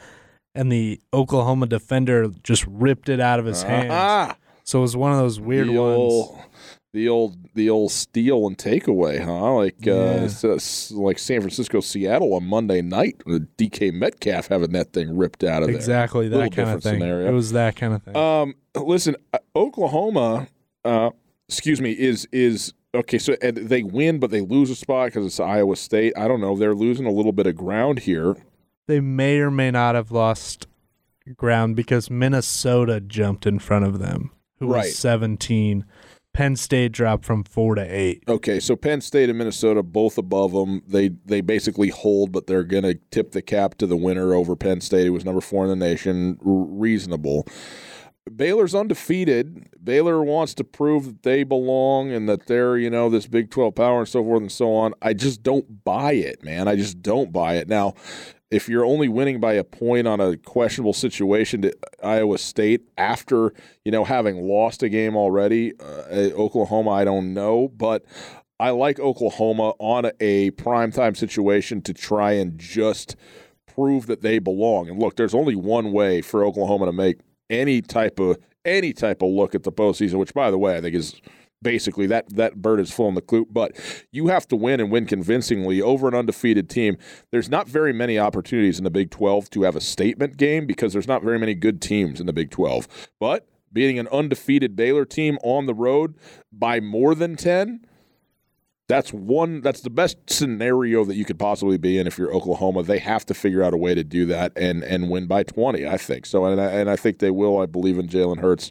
and 0.55 0.70
the 0.70 1.01
Oklahoma 1.14 1.66
defender 1.66 2.28
just 2.43 2.66
ripped 2.66 3.09
it 3.09 3.18
out 3.20 3.39
of 3.41 3.47
his 3.47 3.62
hands. 3.62 3.89
Ah, 3.91 4.37
So 4.64 4.80
it 4.80 4.82
was 4.82 4.97
one 4.97 5.12
of 5.12 5.18
those 5.18 5.41
weird 5.41 5.68
ones. 5.70 6.28
The 6.93 7.09
old, 7.11 7.37
the 7.55 7.68
old 7.68 7.91
steal 7.93 8.47
and 8.47 8.57
takeaway, 8.57 9.22
huh? 9.22 9.55
Like, 9.57 9.74
Yeah. 9.84 10.26
uh, 10.45 10.49
uh, 10.55 10.59
like 10.93 11.18
San 11.18 11.41
Francisco, 11.41 11.80
Seattle 11.80 12.32
on 12.32 12.45
Monday 12.47 12.80
night. 12.80 13.22
DK 13.59 13.91
Metcalf 13.93 14.49
having 14.49 14.72
that 14.72 14.93
thing 14.95 15.14
ripped 15.16 15.45
out 15.45 15.62
of 15.62 15.68
there. 15.68 15.76
Exactly 15.76 16.28
that 16.28 16.53
kind 16.53 16.70
of 16.70 16.82
thing. 16.82 16.95
scenario. 17.01 17.28
It 17.28 17.32
was 17.32 17.53
that 17.53 17.76
kind 17.76 17.93
of 17.93 18.03
thing. 18.03 18.16
Um, 18.16 18.55
listen, 18.74 19.16
uh, 19.34 19.39
Oklahoma, 19.55 20.49
uh, 20.87 21.11
excuse 21.49 21.82
me, 21.82 21.91
is 21.93 22.26
is 22.32 22.72
okay. 22.95 23.18
So 23.18 23.37
and 23.43 23.57
they 23.59 23.82
win, 23.82 24.18
but 24.18 24.30
they 24.30 24.41
lose 24.41 24.70
a 24.70 24.74
spot 24.76 25.09
because 25.09 25.26
it's 25.26 25.41
Iowa 25.41 25.76
State. 25.76 26.14
I 26.16 26.26
don't 26.28 26.41
know. 26.41 26.57
They're 26.57 26.74
losing 26.74 27.05
a 27.05 27.11
little 27.12 27.32
bit 27.32 27.47
of 27.47 27.57
ground 27.57 28.01
here. 28.01 28.37
they 28.87 29.01
may 29.01 29.39
or 29.41 29.51
may 29.51 29.70
not 29.70 29.97
have 29.97 30.12
lost 30.12 30.66
ground 31.37 31.74
because 31.76 32.09
Minnesota 32.09 33.01
jumped 33.01 33.45
in 33.45 33.59
front 33.59 33.84
of 33.84 33.99
them, 33.99 34.30
who 34.61 34.68
Right. 34.68 34.84
was 34.84 34.97
17. 34.97 35.84
Penn 36.37 36.55
State 36.55 36.93
dropped 36.93 37.24
from 37.24 37.45
four 37.45 37.74
to 37.76 37.82
eight. 37.82 38.22
Okay, 38.28 38.61
so 38.61 38.76
Penn 38.76 39.01
State 39.01 39.30
and 39.30 39.39
Minnesota 39.39 39.82
both 39.82 40.18
above 40.18 40.53
them. 40.53 40.82
They 40.87 41.09
they 41.24 41.41
basically 41.41 41.89
hold, 41.89 42.30
but 42.30 42.47
they're 42.47 42.62
going 42.62 42.82
to 42.82 42.97
tip 43.11 43.32
the 43.32 43.41
cap 43.41 43.76
to 43.76 43.87
the 43.87 43.97
winner 43.97 44.34
over 44.34 44.55
Penn 44.55 44.82
State, 44.82 45.07
who 45.07 45.14
was 45.14 45.24
number 45.24 45.41
four 45.41 45.64
in 45.64 45.70
the 45.70 45.76
nation. 45.76 46.37
Reasonable. 46.43 47.47
Baylor's 48.34 48.74
undefeated. 48.74 49.66
Baylor 49.82 50.22
wants 50.22 50.53
to 50.55 50.64
prove 50.64 51.07
that 51.07 51.22
they 51.22 51.43
belong 51.43 52.12
and 52.12 52.28
that 52.28 52.47
they're, 52.47 52.76
you 52.76 52.91
know, 52.91 53.09
this 53.09 53.26
Big 53.26 53.51
12 53.51 53.74
power 53.74 54.01
and 54.01 54.09
so 54.09 54.22
forth 54.22 54.43
and 54.43 54.53
so 54.53 54.74
on. 54.74 54.93
I 55.01 55.14
just 55.14 55.43
don't 55.43 55.84
buy 55.84 56.12
it, 56.12 56.43
man. 56.43 56.68
I 56.68 56.76
just 56.76 57.01
don't 57.01 57.32
buy 57.32 57.55
it. 57.55 57.66
Now, 57.66 57.95
if 58.51 58.68
you're 58.68 58.84
only 58.84 59.09
winning 59.09 59.40
by 59.40 59.55
a 59.55 59.64
point 59.64 60.07
on 60.07 60.20
a 60.20 60.36
questionable 60.36 60.92
situation 60.92 61.62
to 61.62 61.76
Iowa 62.03 62.38
State 62.38 62.82
after, 62.97 63.53
you 63.84 63.90
know, 63.90 64.05
having 64.05 64.49
lost 64.49 64.82
a 64.82 64.88
game 64.88 65.16
already, 65.16 65.72
uh, 65.80 66.30
Oklahoma, 66.34 66.90
I 66.90 67.05
don't 67.05 67.34
know. 67.34 67.68
But 67.68 68.05
I 68.61 68.70
like 68.70 69.01
Oklahoma 69.01 69.72
on 69.78 70.11
a 70.20 70.53
primetime 70.53 71.16
situation 71.16 71.82
to 71.82 71.92
try 71.92 72.32
and 72.32 72.59
just 72.59 73.16
prove 73.66 74.07
that 74.07 74.22
they 74.22 74.38
belong. 74.38 74.88
And 74.88 74.99
look, 74.99 75.16
there's 75.16 75.34
only 75.34 75.57
one 75.57 75.92
way 75.92 76.22
for 76.22 76.44
Oklahoma 76.44 76.86
to 76.86 76.92
make 76.92 77.18
any 77.51 77.82
type 77.82 78.18
of 78.18 78.38
any 78.64 78.92
type 78.92 79.22
of 79.22 79.30
look 79.30 79.55
at 79.55 79.62
the 79.62 79.72
postseason, 79.72 80.14
which 80.14 80.34
by 80.34 80.51
the 80.51 80.59
way 80.59 80.76
I 80.76 80.80
think 80.80 80.94
is 80.94 81.20
basically 81.62 82.07
that 82.07 82.28
that 82.36 82.61
bird 82.62 82.80
is 82.80 82.92
full 82.92 83.09
in 83.09 83.14
the 83.14 83.20
coop. 83.20 83.48
But 83.50 83.76
you 84.12 84.28
have 84.28 84.46
to 84.48 84.57
win 84.57 84.80
and 84.80 84.90
win 84.90 85.07
convincingly 85.07 85.80
over 85.80 86.09
an 86.09 86.14
undefeated 86.14 86.68
team. 86.68 86.96
There's 87.30 87.48
not 87.48 87.68
very 87.68 87.92
many 87.92 88.18
opportunities 88.18 88.78
in 88.78 88.84
the 88.84 88.90
Big 88.90 89.11
12 89.11 89.50
to 89.50 89.62
have 89.62 89.76
a 89.76 89.80
statement 89.80 90.36
game 90.36 90.66
because 90.66 90.92
there's 90.92 91.09
not 91.09 91.22
very 91.22 91.38
many 91.38 91.54
good 91.54 91.80
teams 91.80 92.20
in 92.20 92.26
the 92.26 92.32
Big 92.32 92.50
12. 92.50 93.09
But 93.18 93.48
beating 93.72 93.98
an 93.98 94.09
undefeated 94.09 94.76
Baylor 94.76 95.04
team 95.04 95.38
on 95.42 95.66
the 95.66 95.74
road 95.74 96.14
by 96.52 96.80
more 96.80 97.14
than 97.14 97.36
10 97.36 97.84
that's 98.89 99.12
one 99.12 99.62
that's 99.62 99.80
the 99.80 99.91
best 99.91 100.16
scenario 100.30 101.05
that 101.05 101.16
you 101.16 101.24
could 101.24 101.39
possibly 101.39 101.76
be 101.76 101.99
in 101.99 102.07
if 102.07 102.18
you're 102.18 102.32
Oklahoma. 102.32 102.84
They 102.84 102.99
have 102.99 103.26
to 103.26 103.34
figure 103.34 103.62
out 103.62 103.74
a 103.74 103.76
way 103.76 103.95
to 103.95 104.05
do 104.05 104.26
that 104.26 104.53
and 104.57 104.84
and 104.84 105.11
win 105.11 105.26
by 105.26 105.43
20, 105.43 105.87
I 105.87 105.97
think. 105.97 106.24
So 106.26 106.45
and 106.45 106.61
I, 106.61 106.66
and 106.66 106.89
I 106.89 106.97
think 106.97 107.18
they 107.18 107.30
will. 107.30 107.59
I 107.59 107.66
believe 107.66 107.99
in 107.99 108.09
Jalen 108.09 108.39
Hurts 108.39 108.70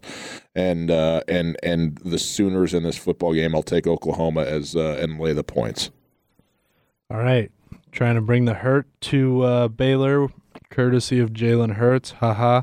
and 0.55 0.89
uh, 0.89 1.21
and 1.27 1.57
and 1.63 1.97
the 1.97 2.17
Sooners 2.17 2.73
in 2.73 2.83
this 2.83 2.97
football 2.97 3.33
game. 3.33 3.55
I'll 3.55 3.63
take 3.63 3.87
Oklahoma 3.87 4.43
as 4.43 4.75
uh, 4.75 4.97
and 5.01 5.19
lay 5.19 5.33
the 5.33 5.43
points. 5.43 5.91
All 7.09 7.17
right. 7.17 7.51
Trying 7.91 8.15
to 8.15 8.21
bring 8.21 8.45
the 8.45 8.55
hurt 8.55 8.87
to 9.01 9.43
uh, 9.43 9.67
Baylor, 9.67 10.27
courtesy 10.69 11.19
of 11.19 11.31
Jalen 11.31 11.75
Hurts. 11.75 12.11
Haha. 12.11 12.61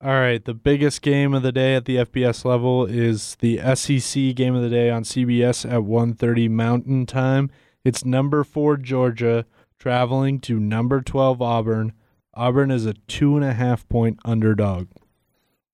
All 0.00 0.12
right. 0.12 0.44
The 0.44 0.54
biggest 0.54 1.02
game 1.02 1.34
of 1.34 1.42
the 1.42 1.50
day 1.50 1.74
at 1.74 1.84
the 1.84 1.96
FBS 1.96 2.44
level 2.44 2.86
is 2.86 3.36
the 3.40 3.58
SEC 3.74 4.34
game 4.36 4.54
of 4.54 4.62
the 4.62 4.70
day 4.70 4.90
on 4.90 5.02
CBS 5.02 5.64
at 5.64 5.80
1.30 5.80 6.48
Mountain 6.50 7.06
Time. 7.06 7.50
It's 7.84 8.04
number 8.04 8.44
four 8.44 8.76
Georgia 8.76 9.44
traveling 9.78 10.38
to 10.40 10.60
number 10.60 11.00
12 11.00 11.42
Auburn. 11.42 11.92
Auburn 12.34 12.70
is 12.70 12.86
a 12.86 12.94
two 12.94 13.34
and 13.34 13.44
a 13.44 13.54
half 13.54 13.88
point 13.88 14.20
underdog. 14.24 14.86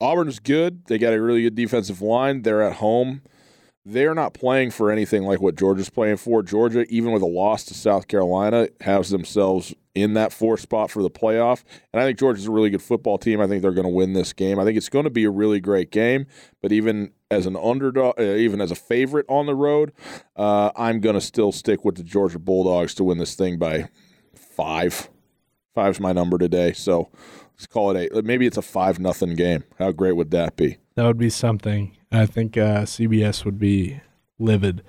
Auburn's 0.01 0.39
good. 0.39 0.87
They 0.87 0.97
got 0.97 1.13
a 1.13 1.21
really 1.21 1.43
good 1.43 1.55
defensive 1.55 2.01
line. 2.01 2.43
They're 2.43 2.63
at 2.63 2.77
home. 2.77 3.23
They're 3.87 4.15
not 4.15 4.33
playing 4.33 4.71
for 4.71 4.91
anything 4.91 5.25
like 5.25 5.41
what 5.41 5.57
Georgia's 5.57 5.91
playing 5.91 6.17
for. 6.17 6.43
Georgia, 6.43 6.87
even 6.89 7.13
with 7.13 7.23
a 7.23 7.27
loss 7.27 7.65
to 7.65 7.75
South 7.75 8.09
Carolina, 8.09 8.69
has 8.81 9.11
themselves 9.11 9.75
in 9.95 10.15
that 10.15 10.33
fourth 10.33 10.61
spot 10.61 10.91
for 10.91 11.03
the 11.03 11.11
playoff. 11.11 11.63
And 11.93 12.01
I 12.01 12.05
think 12.05 12.19
Georgia's 12.19 12.47
a 12.47 12.51
really 12.51 12.71
good 12.71 12.83
football 12.83 13.19
team. 13.19 13.41
I 13.41 13.47
think 13.47 13.63
they're 13.63 13.73
going 13.73 13.87
to 13.87 13.93
win 13.93 14.15
this 14.15 14.33
game. 14.33 14.59
I 14.59 14.65
think 14.65 14.77
it's 14.77 14.89
going 14.89 15.05
to 15.05 15.11
be 15.11 15.25
a 15.25 15.31
really 15.31 15.61
great 15.61 15.91
game. 15.91 16.27
But 16.63 16.73
even 16.73 17.13
as 17.31 17.47
an 17.47 17.57
underdog, 17.57 18.19
uh, 18.19 18.23
even 18.23 18.61
as 18.61 18.71
a 18.71 18.77
favorite 18.77 19.27
on 19.29 19.47
the 19.47 19.55
road, 19.55 19.93
uh, 20.35 20.71
I'm 20.77 21.01
going 21.01 21.15
to 21.15 21.21
still 21.21 21.53
stick 21.53 21.85
with 21.85 21.97
the 21.97 22.03
Georgia 22.03 22.39
Bulldogs 22.39 22.95
to 22.95 23.05
win 23.05 23.19
this 23.19 23.35
thing 23.35 23.59
by 23.59 23.89
five. 24.35 25.11
Five's 25.75 26.01
my 26.01 26.13
number 26.13 26.39
today. 26.39 26.73
So 26.73 27.11
let's 27.53 27.67
call 27.67 27.95
it 27.95 28.01
eight. 28.01 28.25
Maybe 28.25 28.47
it's 28.47 28.57
a 28.57 28.63
five 28.63 28.99
nothing 28.99 29.35
game. 29.35 29.65
How 29.79 29.93
great 29.93 30.13
would 30.13 30.31
that 30.31 30.57
be? 30.57 30.79
That 30.95 31.05
would 31.05 31.19
be 31.19 31.31
something. 31.31 31.97
I 32.15 32.27
think 32.27 32.57
uh, 32.57 32.83
CBS 32.83 33.45
would 33.45 33.59
be 33.59 34.01
livid. 34.39 34.83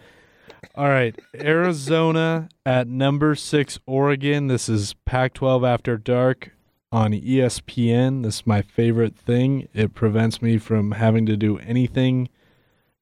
All 0.76 0.90
right, 0.90 1.18
Arizona 1.34 2.50
at 2.66 2.88
number 2.88 3.34
six, 3.34 3.80
Oregon. 3.88 4.48
This 4.48 4.70
is 4.70 4.94
Pac 5.06 5.34
12 5.34 5.64
After 5.64 5.98
Dark 5.98 6.52
on 6.92 7.14
ESPN. 7.14 8.24
This 8.24 8.36
is 8.36 8.48
my 8.48 8.62
favorite 8.62 9.16
thing. 9.16 9.68
It 9.74 9.96
prevents 9.96 10.42
me 10.42 10.60
from 10.60 10.92
having 10.92 11.26
to 11.26 11.36
do 11.36 11.58
anything 11.60 12.30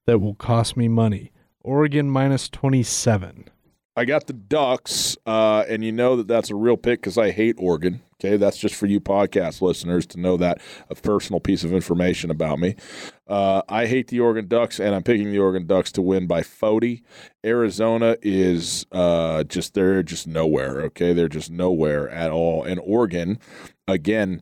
that 0.06 0.20
will 0.20 0.36
cost 0.36 0.78
me 0.78 0.88
money. 0.88 1.32
Oregon 1.62 2.10
minus 2.10 2.48
27. 2.48 3.50
I 3.96 4.06
got 4.06 4.28
the 4.28 4.34
Ducks, 4.34 5.18
uh, 5.26 5.66
and 5.68 5.84
you 5.84 5.92
know 5.92 6.16
that 6.16 6.28
that's 6.28 6.50
a 6.50 6.56
real 6.56 6.78
pick 6.78 7.02
because 7.02 7.18
I 7.18 7.32
hate 7.32 7.56
Oregon. 7.60 8.02
Okay, 8.24 8.38
that's 8.38 8.58
just 8.58 8.76
for 8.76 8.86
you 8.86 9.02
podcast 9.02 9.62
listeners 9.62 10.06
to 10.06 10.20
know 10.20 10.38
that 10.38 10.62
a 10.90 10.96
personal 10.96 11.42
piece 11.42 11.66
of 11.66 11.74
information 11.74 12.32
about 12.32 12.58
me. 12.58 12.76
Uh, 13.28 13.64
I 13.68 13.86
hate 13.86 14.08
the 14.08 14.22
Oregon 14.22 14.48
Ducks, 14.48 14.80
and 14.80 14.96
I'm 14.96 15.04
picking 15.04 15.32
the 15.32 15.40
Oregon 15.40 15.68
Ducks 15.68 15.92
to 15.94 16.02
win 16.02 16.26
by 16.26 16.42
40. 16.42 17.04
Arizona 17.46 18.16
is 18.22 18.86
uh, 18.94 19.44
just 19.44 19.74
they're 19.74 20.04
just 20.04 20.26
nowhere. 20.26 20.82
Okay, 20.84 21.12
they're 21.12 21.28
just 21.28 21.52
nowhere 21.52 22.10
at 22.10 22.32
all. 22.32 22.64
And 22.64 22.80
Oregon, 22.86 23.40
again, 23.90 24.42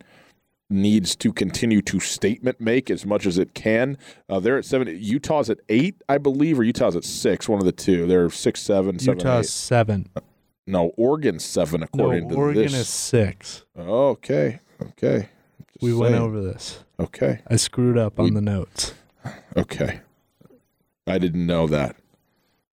needs 0.69 1.15
to 1.15 1.33
continue 1.33 1.81
to 1.81 1.99
statement 1.99 2.61
make 2.61 2.91
as 2.91 3.03
much 3.03 3.25
as 3.25 3.39
it 3.39 3.55
can. 3.55 3.97
Uh, 4.29 4.39
they're 4.39 4.59
at 4.59 4.65
seven. 4.65 4.95
Utah's 5.01 5.49
at 5.49 5.57
eight, 5.69 5.95
I 6.07 6.19
believe, 6.19 6.59
or 6.59 6.63
Utah's 6.63 6.95
at 6.95 7.03
six. 7.03 7.49
One 7.49 7.59
of 7.59 7.65
the 7.65 7.71
two. 7.71 8.05
They're 8.05 8.29
six, 8.29 8.61
seven, 8.61 8.99
seven. 8.99 9.17
Utah's 9.17 9.47
eight. 9.47 9.49
seven. 9.49 10.09
No, 10.67 10.93
Oregon's 10.97 11.43
seven 11.43 11.83
according 11.83 12.27
no, 12.27 12.35
to 12.35 12.35
Oregon 12.35 12.63
this. 12.63 12.73
is 12.73 12.89
six. 12.89 13.65
Okay, 13.77 14.59
okay. 14.81 15.29
Just 15.73 15.81
we 15.81 15.89
saying. 15.89 15.99
went 15.99 16.15
over 16.15 16.41
this. 16.41 16.83
Okay. 16.99 17.41
I 17.47 17.55
screwed 17.55 17.97
up 17.97 18.19
we, 18.19 18.27
on 18.27 18.33
the 18.35 18.41
notes. 18.41 18.93
Okay. 19.57 20.01
I 21.07 21.17
didn't 21.17 21.45
know 21.45 21.67
that. 21.67 21.95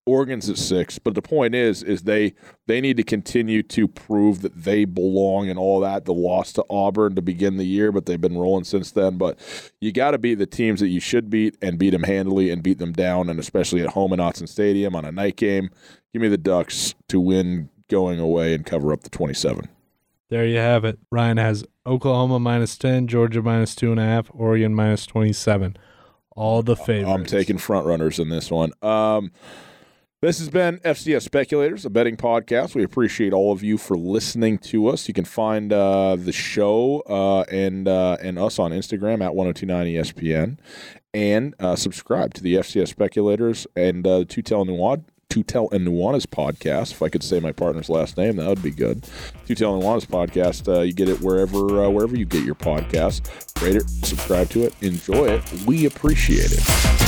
Oregon's 0.09 0.49
at 0.49 0.57
six, 0.57 0.99
but 0.99 1.15
the 1.15 1.21
point 1.21 1.55
is, 1.55 1.83
is 1.83 2.03
they 2.03 2.33
they 2.67 2.81
need 2.81 2.97
to 2.97 3.03
continue 3.03 3.63
to 3.65 3.87
prove 3.87 4.41
that 4.41 4.65
they 4.65 4.87
belong 4.87 5.51
and 5.51 5.59
all 5.59 5.81
that. 5.81 6.07
The 6.07 6.15
loss 6.15 6.53
to 6.55 6.65
Auburn 6.71 7.15
to 7.15 7.23
begin 7.23 7.59
the 7.59 7.67
year, 7.67 7.93
but 7.93 8.07
they've 8.07 8.21
been 8.21 8.39
rolling 8.39 8.65
since 8.65 8.91
then. 8.91 9.19
But 9.19 9.39
you 9.83 9.93
got 9.93 10.13
to 10.13 10.19
beat 10.19 10.37
the 10.37 10.47
teams 10.47 10.81
that 10.81 10.89
you 10.89 10.99
should 10.99 11.29
beat 11.29 11.59
and 11.61 11.79
beat 11.79 11.91
them 11.91 12.05
handily 12.05 12.49
and 12.51 12.63
beat 12.63 12.79
them 12.79 12.93
down, 12.93 13.29
and 13.29 13.39
especially 13.39 13.83
at 13.83 13.91
home 13.91 14.15
in 14.15 14.19
Autzen 14.19 14.49
Stadium 14.49 14.97
on 14.97 15.05
a 15.05 15.13
night 15.13 15.37
game. 15.37 15.69
Give 16.15 16.23
me 16.23 16.29
the 16.29 16.39
Ducks 16.39 16.95
to 17.09 17.21
win 17.21 17.69
going 17.89 18.21
away 18.21 18.55
and 18.55 18.65
cover 18.65 18.93
up 18.93 19.03
the 19.03 19.11
twenty-seven. 19.11 19.69
There 20.31 20.47
you 20.47 20.59
have 20.59 20.85
it. 20.85 20.99
Ryan 21.11 21.39
has 21.39 21.65
Oklahoma 21.87 22.39
minus 22.39 22.77
ten, 22.77 23.07
Georgia 23.07 23.43
minus 23.43 23.75
two 23.75 23.91
and 23.91 24.01
a 24.01 24.05
half, 24.05 24.31
Oregon 24.33 24.75
minus 24.75 25.07
twenty-seven. 25.07 25.77
All 26.37 26.63
the 26.63 26.77
favorites. 26.77 27.11
I'm 27.11 27.25
taking 27.25 27.59
front 27.59 27.87
runners 27.87 28.19
in 28.19 28.29
this 28.29 28.51
one. 28.51 28.73
Um, 28.81 29.33
this 30.21 30.41
has 30.41 30.49
been 30.51 30.79
FCS 30.79 31.23
Speculators, 31.23 31.85
a 31.85 31.91
betting 31.91 32.17
podcast. 32.17 32.75
We 32.75 32.83
appreciate 32.83 33.33
all 33.33 33.53
of 33.53 33.63
you 33.63 33.79
for 33.79 33.97
listening 33.97 34.59
to 34.59 34.89
us. 34.89 35.07
You 35.07 35.15
can 35.15 35.25
find 35.25 35.73
uh, 35.73 36.17
the 36.17 36.33
show 36.33 37.05
uh, 37.09 37.43
and 37.53 37.87
uh, 37.87 38.17
and 38.21 38.37
us 38.37 38.59
on 38.59 38.73
Instagram 38.73 39.25
at 39.25 39.37
1029 39.37 39.87
ESPN 39.87 40.59
and 41.15 41.55
uh, 41.61 41.77
subscribe 41.77 42.35
to 42.35 42.43
the 42.43 42.55
FCS 42.55 42.89
Speculators 42.89 43.67
and 43.77 44.07
uh, 44.07 44.25
Tutel 44.25 44.67
Nuad. 44.67 45.05
Tutel 45.31 45.71
and 45.73 45.87
Nuanez 45.87 46.27
podcast. 46.27 46.93
If 46.93 47.03
I 47.03 47.09
could 47.11 47.23
say 47.23 47.39
my 47.39 47.53
partner's 47.53 47.91
last 47.91 48.17
name, 48.17 48.37
that 48.37 48.49
would 48.49 48.63
be 48.63 48.71
good. 48.71 49.03
Tutel 49.47 49.75
and 49.75 49.83
Nuanez 49.83 50.07
podcast. 50.07 50.75
Uh, 50.75 50.81
you 50.81 50.95
get 50.95 51.09
it 51.09 51.21
wherever 51.21 51.85
uh, 51.85 51.91
wherever 51.91 52.17
you 52.17 52.25
get 52.25 52.45
your 52.45 52.55
podcast. 52.55 53.23
Rate 53.63 53.77
it, 53.77 53.89
subscribe 54.07 54.49
to 54.51 54.65
it, 54.65 54.75
enjoy 54.81 55.27
it. 55.27 55.67
We 55.67 55.85
appreciate 55.87 56.51
it. 56.53 57.08